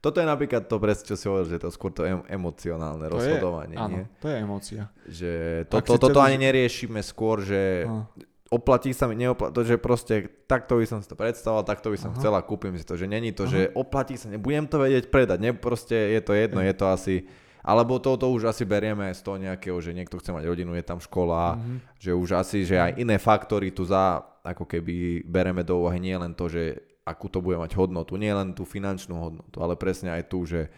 [0.00, 3.20] Toto je napríklad to presne, čo si hovoril, že to skôr to em- emocionálne to
[3.20, 3.76] rozhodovanie.
[3.76, 4.04] Je, áno, nie?
[4.16, 4.82] to je emócia.
[5.04, 5.30] Že
[5.68, 8.08] to, to, toto ani neriešime skôr, že Aha.
[8.54, 12.14] Oplatí sa mi, neoplatí, že proste takto by som si to predstavoval, takto by som
[12.14, 12.18] Aha.
[12.22, 13.50] chcela, kúpim si to, že není to, Aha.
[13.50, 17.16] že oplatí sa, nebudem to vedieť predať, ne, proste je to jedno, je to asi
[17.64, 21.00] alebo toto už asi berieme z toho nejakého, že niekto chce mať rodinu, je tam
[21.00, 21.96] škola, mm-hmm.
[21.96, 26.12] že už asi, že aj iné faktory tu za, ako keby bereme do úvahy nie
[26.12, 26.76] len to, že
[27.08, 30.68] akú to bude mať hodnotu, nie len tú finančnú hodnotu, ale presne aj tu, že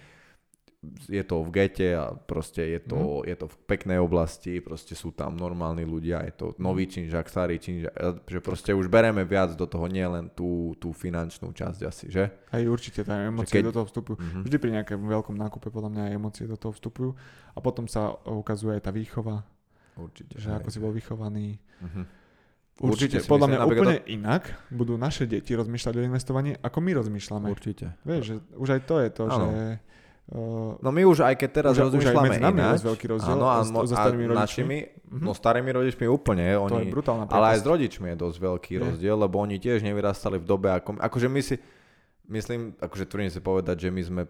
[1.08, 3.32] je to v gete a proste je to, mm.
[3.32, 6.92] je to v peknej oblasti, proste sú tam normálni ľudia, je to nový mhm.
[6.92, 7.92] činžak, starý činžak,
[8.26, 12.30] že proste už bereme viac do toho, nie len tú, tú finančnú časť asi, že?
[12.52, 13.72] Aj určite, tá emócie keď...
[13.72, 14.16] do toho vstupujú.
[14.20, 14.42] Mm-hmm.
[14.46, 17.10] Vždy pri nejakom veľkom nákupe podľa mňa aj emócie do toho vstupujú
[17.56, 19.42] a potom sa ukazuje aj tá výchova.
[19.96, 20.36] Určite.
[20.36, 20.56] Že aj.
[20.60, 21.46] ako si bol vychovaný.
[21.82, 22.04] Mm-hmm.
[22.76, 24.12] Určite, Určite podľa mňa úplne to...
[24.12, 27.48] inak budú naše deti rozmýšľať o investovaní, ako my rozmýšľame.
[27.48, 27.96] Určite.
[28.04, 29.32] Vieš, že už aj to je to, ano.
[29.32, 29.80] že
[30.26, 33.46] Uh, no my už aj keď teraz už, rozmýšľame už aj ináč, veľký rozdiel áno,
[33.46, 34.34] a, mo, a rodičmi.
[34.34, 35.22] našimi, mm-hmm.
[35.22, 38.72] no starými rodičmi úplne, to oni, je brutálna ale aj s rodičmi je dosť veľký
[38.74, 38.80] je.
[38.90, 41.62] rozdiel, lebo oni tiež nevyrastali v dobe, ako, akože my si,
[42.26, 44.22] myslím, akože tvrdím si povedať, že my sme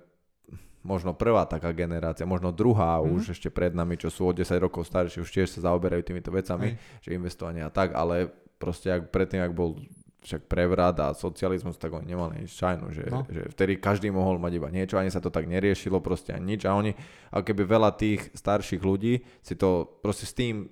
[0.84, 3.16] možno prvá taká generácia, možno druhá mm-hmm.
[3.16, 6.28] už ešte pred nami, čo sú o 10 rokov starší, už tiež sa zaoberajú týmito
[6.28, 7.08] vecami, aj.
[7.08, 8.28] že investovanie a tak, ale
[8.60, 9.80] proste ak predtým, ak bol
[10.26, 13.22] však prevrat a socializmus, tak oni nemali nič čajnu, že, no.
[13.30, 16.66] že vtedy každý mohol mať iba niečo, ani sa to tak neriešilo, proste ani nič
[16.66, 16.90] a oni,
[17.30, 20.66] ako keby veľa tých starších ľudí si to proste s tým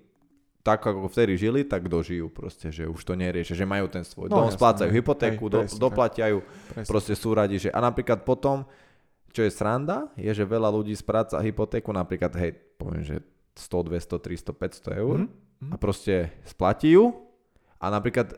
[0.65, 4.33] tak ako vtedy žili, tak dožijú proste, že už to neriešia, že majú ten svoj
[4.33, 6.89] no, dom, jasne, splácajú hypotéku, do, presne, doplatiajú, presne.
[6.89, 8.65] proste sú radi, že a napríklad potom,
[9.37, 13.21] čo je sranda, je, že veľa ľudí spráca hypotéku, napríklad, hej, poviem, že
[13.61, 15.71] 100, 200, 300, 500 eur mm-hmm.
[15.71, 17.13] a proste splatí ju
[17.85, 18.33] a napríklad,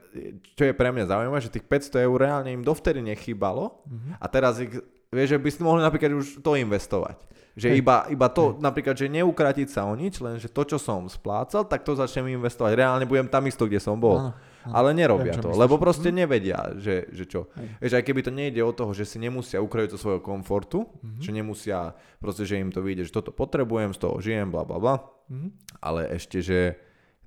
[0.58, 4.12] čo je pre mňa zaujímavé, že tých 500 eur reálne im dovtedy nechýbalo mm-hmm.
[4.18, 4.74] a teraz ich,
[5.14, 7.22] vieš, že by si mohli napríklad už to investovať.
[7.56, 7.80] Že hey.
[7.80, 8.60] iba, iba to, hey.
[8.60, 12.34] napríklad, že neukratiť sa o nič, len že to, čo som splácal, tak to začnem
[12.36, 12.74] investovať.
[12.74, 14.18] Reálne budem tam isto, kde som bol.
[14.18, 14.30] Áno,
[14.66, 14.74] áno.
[14.74, 15.62] Ale nerobia Viem, to, myslíš.
[15.62, 16.16] lebo proste hm?
[16.20, 17.46] nevedia, že, že čo.
[17.54, 17.86] Hey.
[17.86, 21.22] Vieš, aj keby to nejde o toho, že si nemusia ukrojiť zo svojho komfortu, mm-hmm.
[21.22, 21.78] že nemusia,
[22.18, 24.94] proste, že im to vyjde, že toto potrebujem, z toho žijem, bla bla bla.
[25.30, 25.50] Mm-hmm.
[25.80, 26.76] Ale ešte, že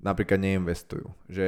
[0.00, 1.08] napríklad neinvestujú.
[1.28, 1.46] Že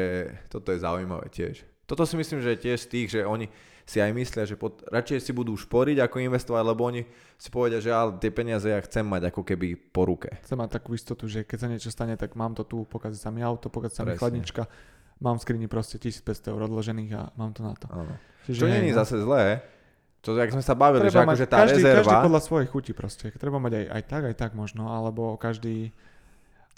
[0.48, 1.64] toto je zaujímavé tiež.
[1.88, 3.50] Toto si myslím, že je tiež z tých, že oni
[3.82, 7.02] si aj myslia, že pod, radšej si budú šporiť, ako investovať, lebo oni
[7.34, 10.30] si povedia, že ale tie peniaze ja chcem mať ako keby po ruke.
[10.46, 13.34] Chcem mať takú istotu, že keď sa niečo stane, tak mám to tu, pokazí sa
[13.34, 14.70] mi auto, pokazí sa mi chladnička,
[15.18, 17.90] mám v skrini proste 1500 eur odložených a mám to na to.
[17.90, 18.14] Áno.
[18.46, 19.62] Čiže Čo nie je zase zlé,
[20.22, 21.98] to, jak sme sa bavili, treba že akože tá každý, rezerva...
[22.06, 23.26] Každý podľa svojej chuti proste.
[23.34, 25.90] Treba mať aj, aj tak, aj tak možno, alebo každý...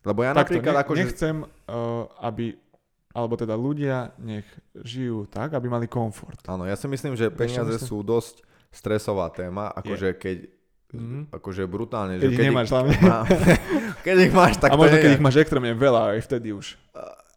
[0.05, 1.03] Lebo ja Takto, napríklad ne, akože...
[1.05, 2.61] Nechcem, uh, aby
[3.15, 4.43] alebo teda ľudia nech
[4.75, 6.43] žijú tak, aby mali komfort.
[6.51, 7.87] Áno, ja si myslím, že peniaze myslím...
[7.87, 8.43] sú dosť
[8.75, 10.51] stresová téma, akože keď
[10.91, 11.23] mm-hmm.
[11.31, 12.19] akože brutálne.
[12.19, 12.97] Keď že ich keď nemáš hlavne.
[14.07, 16.75] keď ich máš, tak A možno keď ich máš extrémne veľa, aj vtedy už.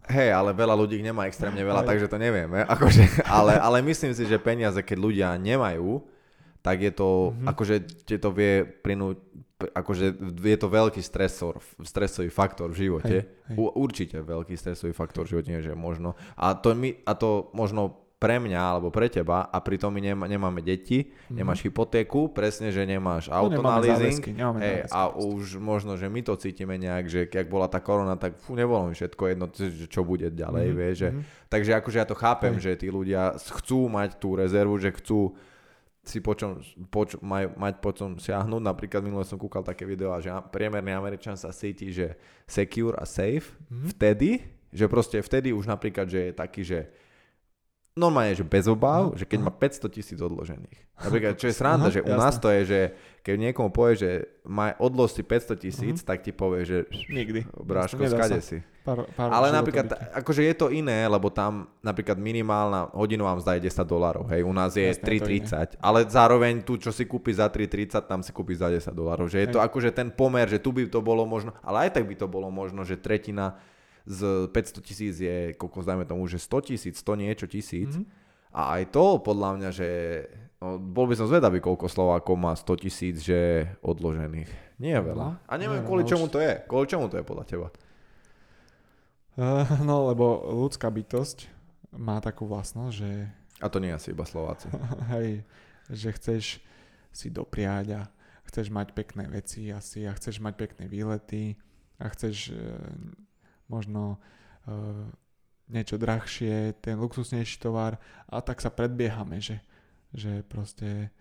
[0.08, 1.88] Hej, ale veľa ľudí ich nemá extrémne veľa, aj.
[1.94, 2.64] takže to nevieme.
[2.74, 6.00] Akože, ale, ale myslím si, že peniaze, keď ľudia nemajú,
[6.64, 7.48] tak je to, mm-hmm.
[7.54, 7.76] akože
[8.08, 9.20] ti to vie prinúť,
[9.58, 10.06] akože
[10.38, 13.18] je to veľký stresor, stresový faktor v živote.
[13.26, 13.58] Hej, hej.
[13.58, 16.14] U, určite veľký stresový faktor v živote, nie že možno.
[16.38, 20.26] A to, my, a to možno pre mňa alebo pre teba a pritom my nemá,
[20.26, 21.38] nemáme deti, mm-hmm.
[21.38, 25.94] nemáš hypotéku, presne, že nemáš no, auto na leasing záväzky, hej, záväzky, a už možno,
[26.02, 29.22] že my to cítime nejak, že ak bola tá korona, tak fú, nebolo mi všetko
[29.22, 29.46] jedno,
[29.86, 30.82] čo bude ďalej, mm-hmm.
[30.82, 31.46] vieš, že, mm-hmm.
[31.46, 32.62] takže akože ja to chápem, hej.
[32.66, 35.38] že tí ľudia chcú mať tú rezervu, že chcú
[36.08, 38.64] si počom, poč, maj, mať počom siahnuť.
[38.64, 42.16] Napríklad minule som kúkal také video, že priemerný Američan sa cíti, že
[42.48, 43.90] secure a safe mm-hmm.
[43.94, 44.30] vtedy,
[44.72, 46.80] že proste vtedy už napríklad, že je taký, že
[47.98, 49.18] normálne, že bez obáv, uh-huh.
[49.18, 50.80] že keď má 500 tisíc odložených.
[51.02, 52.22] Napríklad, čo je sranda, uh-huh, že u jasné.
[52.22, 52.80] nás to je, že
[53.26, 54.12] keď niekomu povie, že
[54.46, 56.08] má odlož si 500 tisíc, uh-huh.
[56.14, 56.78] tak ti povie, že
[57.10, 57.50] nikdy.
[57.58, 58.62] Bráško, skade si.
[58.88, 63.68] Pár, pár Ale napríklad, akože je to iné, lebo tam napríklad minimálna hodinová mzda je
[63.68, 68.00] 10 dolárov, hej, u nás je 3,30, ale zároveň tu, čo si kúpi za 3,30,
[68.08, 69.54] tam si kúpi za 10 dolárov, že je hej.
[69.54, 72.32] to akože ten pomer, že tu by to bolo možno, ale aj tak by to
[72.32, 73.60] bolo možno, že tretina
[74.08, 77.92] z 500 tisíc je, koľko dajme tomu, že 100 tisíc, 100 niečo tisíc.
[77.92, 78.56] Mm-hmm.
[78.56, 79.90] A aj to podľa mňa, že
[80.64, 84.80] no, bol by som zvedavý, koľko Slovákov má 100 tisíc, že odložených.
[84.80, 85.26] Nie je veľa.
[85.28, 86.64] No, a neviem, kvôli čomu to je.
[86.66, 87.68] Kvôli čomu to je podľa teba?
[89.38, 91.46] Uh, no, lebo ľudská bytosť
[91.94, 93.30] má takú vlastnosť, že...
[93.62, 94.66] A to nie asi iba Slováci.
[95.14, 95.46] Hej,
[95.94, 96.44] že chceš
[97.14, 98.02] si dopriať a
[98.50, 101.54] chceš mať pekné veci asi a chceš mať pekné výlety
[102.02, 102.54] a chceš
[103.70, 104.18] možno
[104.66, 105.06] uh,
[105.68, 108.00] niečo drahšie, ten luxusnejší tovar
[108.32, 109.60] a tak sa predbiehame, že,
[110.16, 111.12] že proste...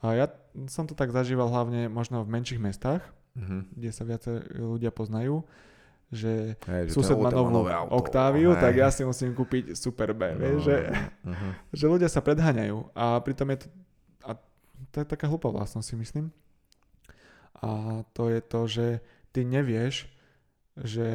[0.00, 0.26] A ja
[0.66, 3.04] som to tak zažíval hlavne možno v menších mestách,
[3.36, 3.60] mm-hmm.
[3.76, 5.44] kde sa viacej ľudia poznajú,
[6.12, 10.68] že hey, sused má novú Octaviu, tak ja si musím kúpiť Super B, no, vieš,
[10.68, 10.76] že,
[11.24, 11.52] uh-huh.
[11.80, 13.66] že ľudia sa predháňajú a pritom je to,
[14.28, 14.30] a
[14.92, 16.26] to je taká hlúpa vlastnosť si myslím.
[17.64, 18.86] A to je to, že
[19.32, 20.12] ty nevieš,
[20.76, 21.08] že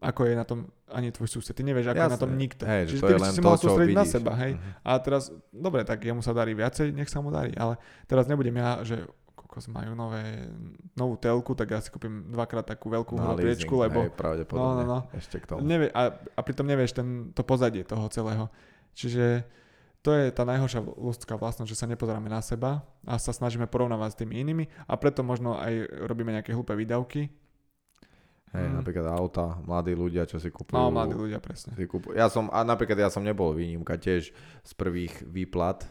[0.00, 1.52] ako je na tom ani tvoj sused.
[1.52, 2.08] Ty nevieš, ako Jasne.
[2.08, 2.62] je na tom nikto.
[2.64, 4.56] Hej, Čiže to ty si mal sústrediť na seba, hej.
[4.56, 4.88] Uh-huh.
[4.88, 7.76] A teraz, dobre, tak jemu sa darí viacej, nech sa mu darí, ale
[8.08, 9.04] teraz nebudem ja, že
[9.48, 10.52] kokos majú nové,
[10.92, 14.04] novú telku, tak ja si kúpim dvakrát takú veľkú no, priečku, lebo...
[14.04, 15.16] Hej, pravdepodobne, no, no, no.
[15.16, 15.64] ešte k tomu.
[15.64, 18.52] Nevie, a, a pritom nevieš ten, to pozadie toho celého.
[18.92, 19.48] Čiže
[20.04, 24.10] to je tá najhoršia ľudská vlastnosť, že sa nepozeráme na seba a sa snažíme porovnávať
[24.12, 27.32] s tými inými a preto možno aj robíme nejaké hlúpe výdavky,
[28.48, 28.74] Hej, mm.
[28.80, 30.72] napríklad auta, mladí ľudia, čo si kúpujú.
[30.72, 31.76] No, mladí ľudia, presne.
[31.76, 32.16] Si kúpujú.
[32.16, 34.32] Ja som, a napríklad ja som nebol výnimka tiež
[34.64, 35.84] z prvých výplat,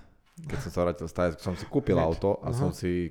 [0.46, 2.58] keď som sa vrátil z Tajska, som si kúpil auto a uh-huh.
[2.58, 3.10] som si,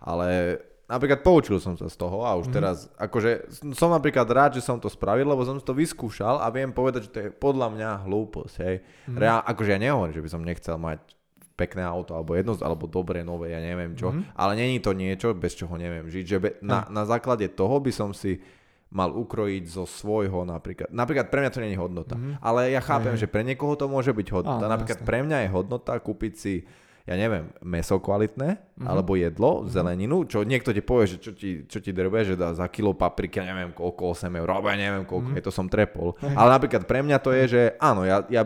[0.00, 0.56] ale
[0.88, 2.54] napríklad poučil som sa z toho a už mm.
[2.54, 6.70] teraz, akože som napríklad rád, že som to spravil, lebo som to vyskúšal a viem
[6.70, 8.76] povedať, že to je podľa mňa hlúposť, hej.
[9.10, 9.16] Mm.
[9.18, 11.00] Reál, akože ja nehovorím, že by som nechcel mať
[11.56, 14.12] pekné auto, alebo jedno, alebo dobré, nové, ja neviem čo.
[14.12, 14.36] Mm-hmm.
[14.36, 16.24] Ale není to niečo, bez čoho neviem žiť.
[16.28, 18.44] Že be, na, na základe toho by som si
[18.96, 20.88] mal ukrojiť zo svojho napríklad.
[20.88, 22.16] Napríklad pre mňa to nie je hodnota.
[22.16, 22.40] Mm-hmm.
[22.40, 23.28] Ale ja chápem, mm-hmm.
[23.28, 24.64] že pre niekoho to môže byť hodnota.
[24.64, 25.08] Á, napríklad jasne.
[25.08, 26.54] pre mňa je hodnota kúpiť si
[27.06, 28.82] ja neviem, meso kvalitné, mm-hmm.
[28.82, 29.70] alebo jedlo, mm-hmm.
[29.70, 32.98] zeleninu, čo niekto ti povie, že čo ti, čo ti drbe, že dá za kilo
[32.98, 35.38] papriky, ja neviem koľko, 8 eur, alebo ja neviem koľko, mm-hmm.
[35.38, 36.18] je to som trepol.
[36.18, 38.42] Ale napríklad pre mňa to je, že áno, ja, ja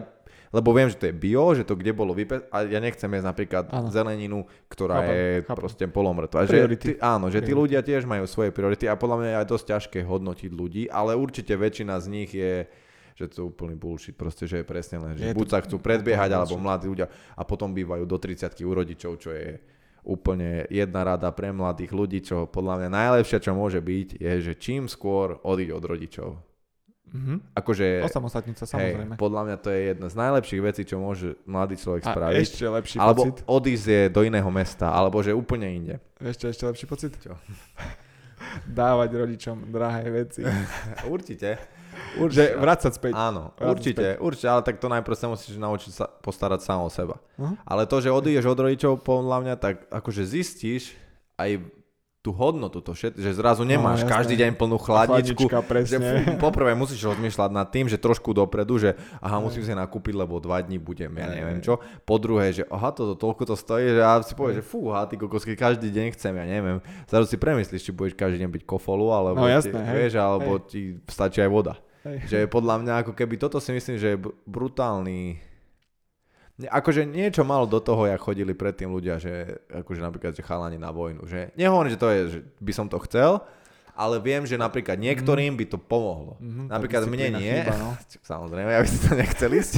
[0.51, 2.43] lebo viem, že to je bio, že to kde bolo vype...
[2.51, 3.87] A ja nechcem jesť napríklad ano.
[3.87, 5.59] zeleninu, ktorá chápam, je chápam.
[5.63, 6.39] proste polomrtvá.
[6.51, 9.47] Že ty, áno, že tí ľudia tiež majú svoje priority a podľa mňa je aj
[9.47, 12.67] dosť ťažké hodnotiť ľudí, ale určite väčšina z nich je
[13.21, 15.61] že to je úplný bullshit, proste, že je presne len, že je buď to, sa
[15.61, 17.05] chcú predbiehať, alebo mladí ľudia
[17.37, 19.61] a potom bývajú do 30 u rodičov, čo je
[20.09, 24.53] úplne jedna rada pre mladých ľudí, čo podľa mňa najlepšia, čo môže byť, je, že
[24.57, 26.31] čím skôr odíď od rodičov.
[27.11, 27.59] Mm-hmm.
[27.59, 29.19] Akože, Osamostatniť sa, samozrejme.
[29.19, 32.39] Hej, podľa mňa to je jedna z najlepších vecí, čo môže mladý človek a spraviť.
[32.39, 33.37] ešte lepší alebo pocit.
[33.43, 35.95] Alebo odísť je do iného mesta, alebo že úplne inde.
[36.23, 37.13] Ešte, ešte lepší pocit?
[37.19, 37.35] Čo?
[38.79, 40.47] Dávať rodičom drahé veci.
[41.15, 41.59] Určite.
[42.19, 42.55] Určite.
[42.57, 43.13] vrácať späť.
[43.19, 44.23] Áno, vrácať určite, späť.
[44.23, 47.19] určite, ale tak to najprv sa musíš naučiť sa postarať sám o seba.
[47.37, 47.55] Uh-huh.
[47.67, 50.95] Ale to, že odídeš od rodičov, podľa mňa, tak akože zistíš
[51.39, 51.61] aj
[52.21, 55.49] tú hodnotu, to všet, že zrazu nemáš no, každý deň plnú chladničku.
[55.49, 58.93] Že poprvé musíš rozmýšľať nad tým, že trošku dopredu, že
[59.25, 61.81] aha, musím si nakúpiť, lebo dva dní budem, ja neviem čo.
[62.05, 65.09] Po druhé, že aha, toto toľko to stojí, že ja si povieš, že fú, aha,
[65.09, 66.85] ty kokosky, každý deň chcem, ja neviem.
[67.09, 70.15] Zrazu si premyslíš, či budeš každý deň byť kofolu, alebo, no, jasné, ti, hej, vieš,
[70.21, 70.65] alebo hej.
[70.69, 71.81] ti stačí aj voda.
[72.05, 72.17] Hej.
[72.29, 75.41] Že podľa mňa ako keby toto si myslím, že je brutálny
[76.69, 80.93] Akože niečo malo do toho, jak chodili predtým ľudia, že akože napríklad, že chalani na
[80.93, 81.25] vojnu.
[81.25, 83.41] Že nehovorím, že to je, že by som to chcel,
[83.97, 86.41] ale viem, že napríklad niektorým by to pomohlo.
[86.41, 87.57] Mm-hmm, napríklad mne nie.
[87.65, 87.93] Chýba, no.
[88.33, 89.75] Samozrejme, ja by si to nechcel ísť.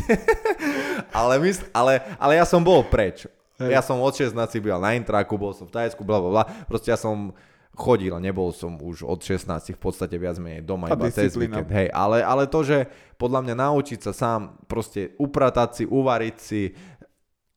[1.18, 3.26] ale, mysl, ale, ale ja som bol preč.
[3.58, 3.70] Hej.
[3.74, 6.44] Ja som od 16 byl na intraku, bol som v Tajsku, bla bla bla.
[6.66, 7.34] Proste ja som
[7.72, 11.68] chodil nebol som už od 16 v podstate viac menej doma iba cez víkend.
[11.72, 12.84] Hej, ale, ale to, že
[13.16, 16.76] podľa mňa naučiť sa sám proste upratať si, uvariť si,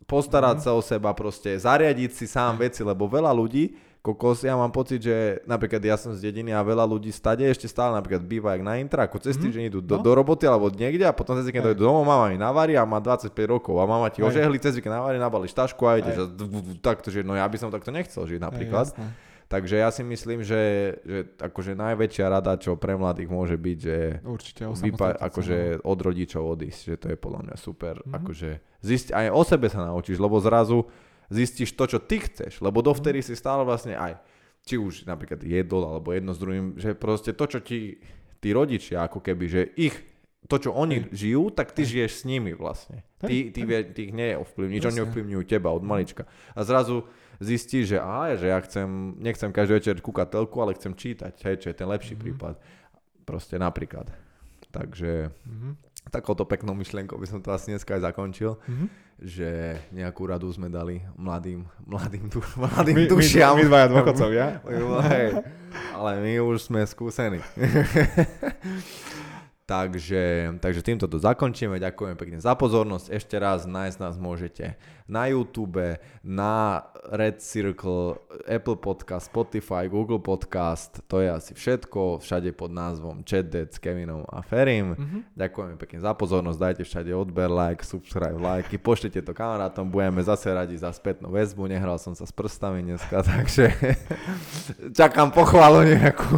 [0.08, 0.72] postarať mm-hmm.
[0.72, 5.02] sa o seba, proste zariadiť si sám veci, lebo veľa ľudí, kokos, ja mám pocit,
[5.02, 8.62] že napríklad ja som z dediny a veľa ľudí stade ešte stále napríklad býva jak
[8.62, 9.44] na intra, ako cez mm-hmm.
[9.50, 10.06] týždeň idú do, no.
[10.06, 13.34] do roboty alebo niekde a potom cez víkend domov, mama mi navarí a má 25
[13.50, 16.26] rokov a mama ti ožehli, cez víkend navarí, nabalíš tašku a ideš a
[16.80, 18.94] takto, že no ja by som takto nechcel žiť napríklad.
[18.94, 23.78] Aj, Takže ja si myslím, že, že akože najväčšia rada, čo pre mladých môže byť,
[23.78, 28.02] že Určite, vypa- akože od rodičov odísť, že to je podľa mňa super.
[28.02, 28.18] Mm-hmm.
[28.18, 28.50] Akože
[28.82, 30.90] zisti- aj o sebe sa naučíš, lebo zrazu
[31.30, 33.38] zistíš to, čo ty chceš, lebo dovtedy mm-hmm.
[33.38, 34.18] si stále vlastne aj,
[34.66, 38.02] či už napríklad jedol, alebo jedno s druhým, že proste to, čo ti
[38.42, 39.94] tí rodičia, ako keby, že ich
[40.46, 41.10] to, čo oni Hej.
[41.14, 41.90] žijú, tak ty Hej.
[41.90, 43.02] žiješ s nimi vlastne.
[43.18, 46.30] Ty, ty, ty, ty ich nie ovplyvníš, oni ovplyvňujú teba od malička.
[46.54, 47.10] A zrazu
[47.40, 51.56] zistí, že aha, že ja chcem, nechcem každý večer kúkať telku, ale chcem čítať, hej,
[51.62, 52.24] čo je ten lepší mm-hmm.
[52.24, 52.56] prípad.
[53.26, 54.12] Proste napríklad.
[54.72, 55.74] Takže mm-hmm.
[56.12, 58.88] takouto peknou myšlienkou by som to asi dneska aj zakončil, mm-hmm.
[59.24, 59.50] že
[59.96, 63.56] nejakú radu sme dali mladým, mladým, du, mladým my, dušiam.
[63.56, 64.48] My, my dvaja dôchodcovia.
[65.12, 65.28] hej,
[65.96, 67.40] ale my už sme skúsení.
[69.66, 71.82] Takže, takže týmto to zakončíme.
[71.82, 73.10] Ďakujem pekne za pozornosť.
[73.10, 74.78] Ešte raz nájsť nás môžete
[75.10, 81.02] na YouTube, na Red Circle, Apple Podcast, Spotify, Google Podcast.
[81.10, 82.22] To je asi všetko.
[82.22, 84.94] Všade pod názvom Chat s Kevinom a Ferim.
[84.94, 85.22] Mm-hmm.
[85.34, 86.62] Ďakujem pekne za pozornosť.
[86.62, 88.70] Dajte všade odber, like, subscribe, like.
[88.78, 89.90] Pošlite to kamarátom.
[89.90, 91.66] Budeme zase radi za spätnú väzbu.
[91.66, 93.74] Nehral som sa s prstami dneska, takže
[94.94, 96.38] čakám pochvalu nejakú.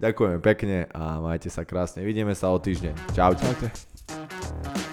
[0.00, 2.00] Ďakujeme pekne a majte sa krásne.
[2.00, 3.12] Vidíme sa o týždeň.
[3.12, 3.44] Čaute.
[3.44, 4.89] Čaute.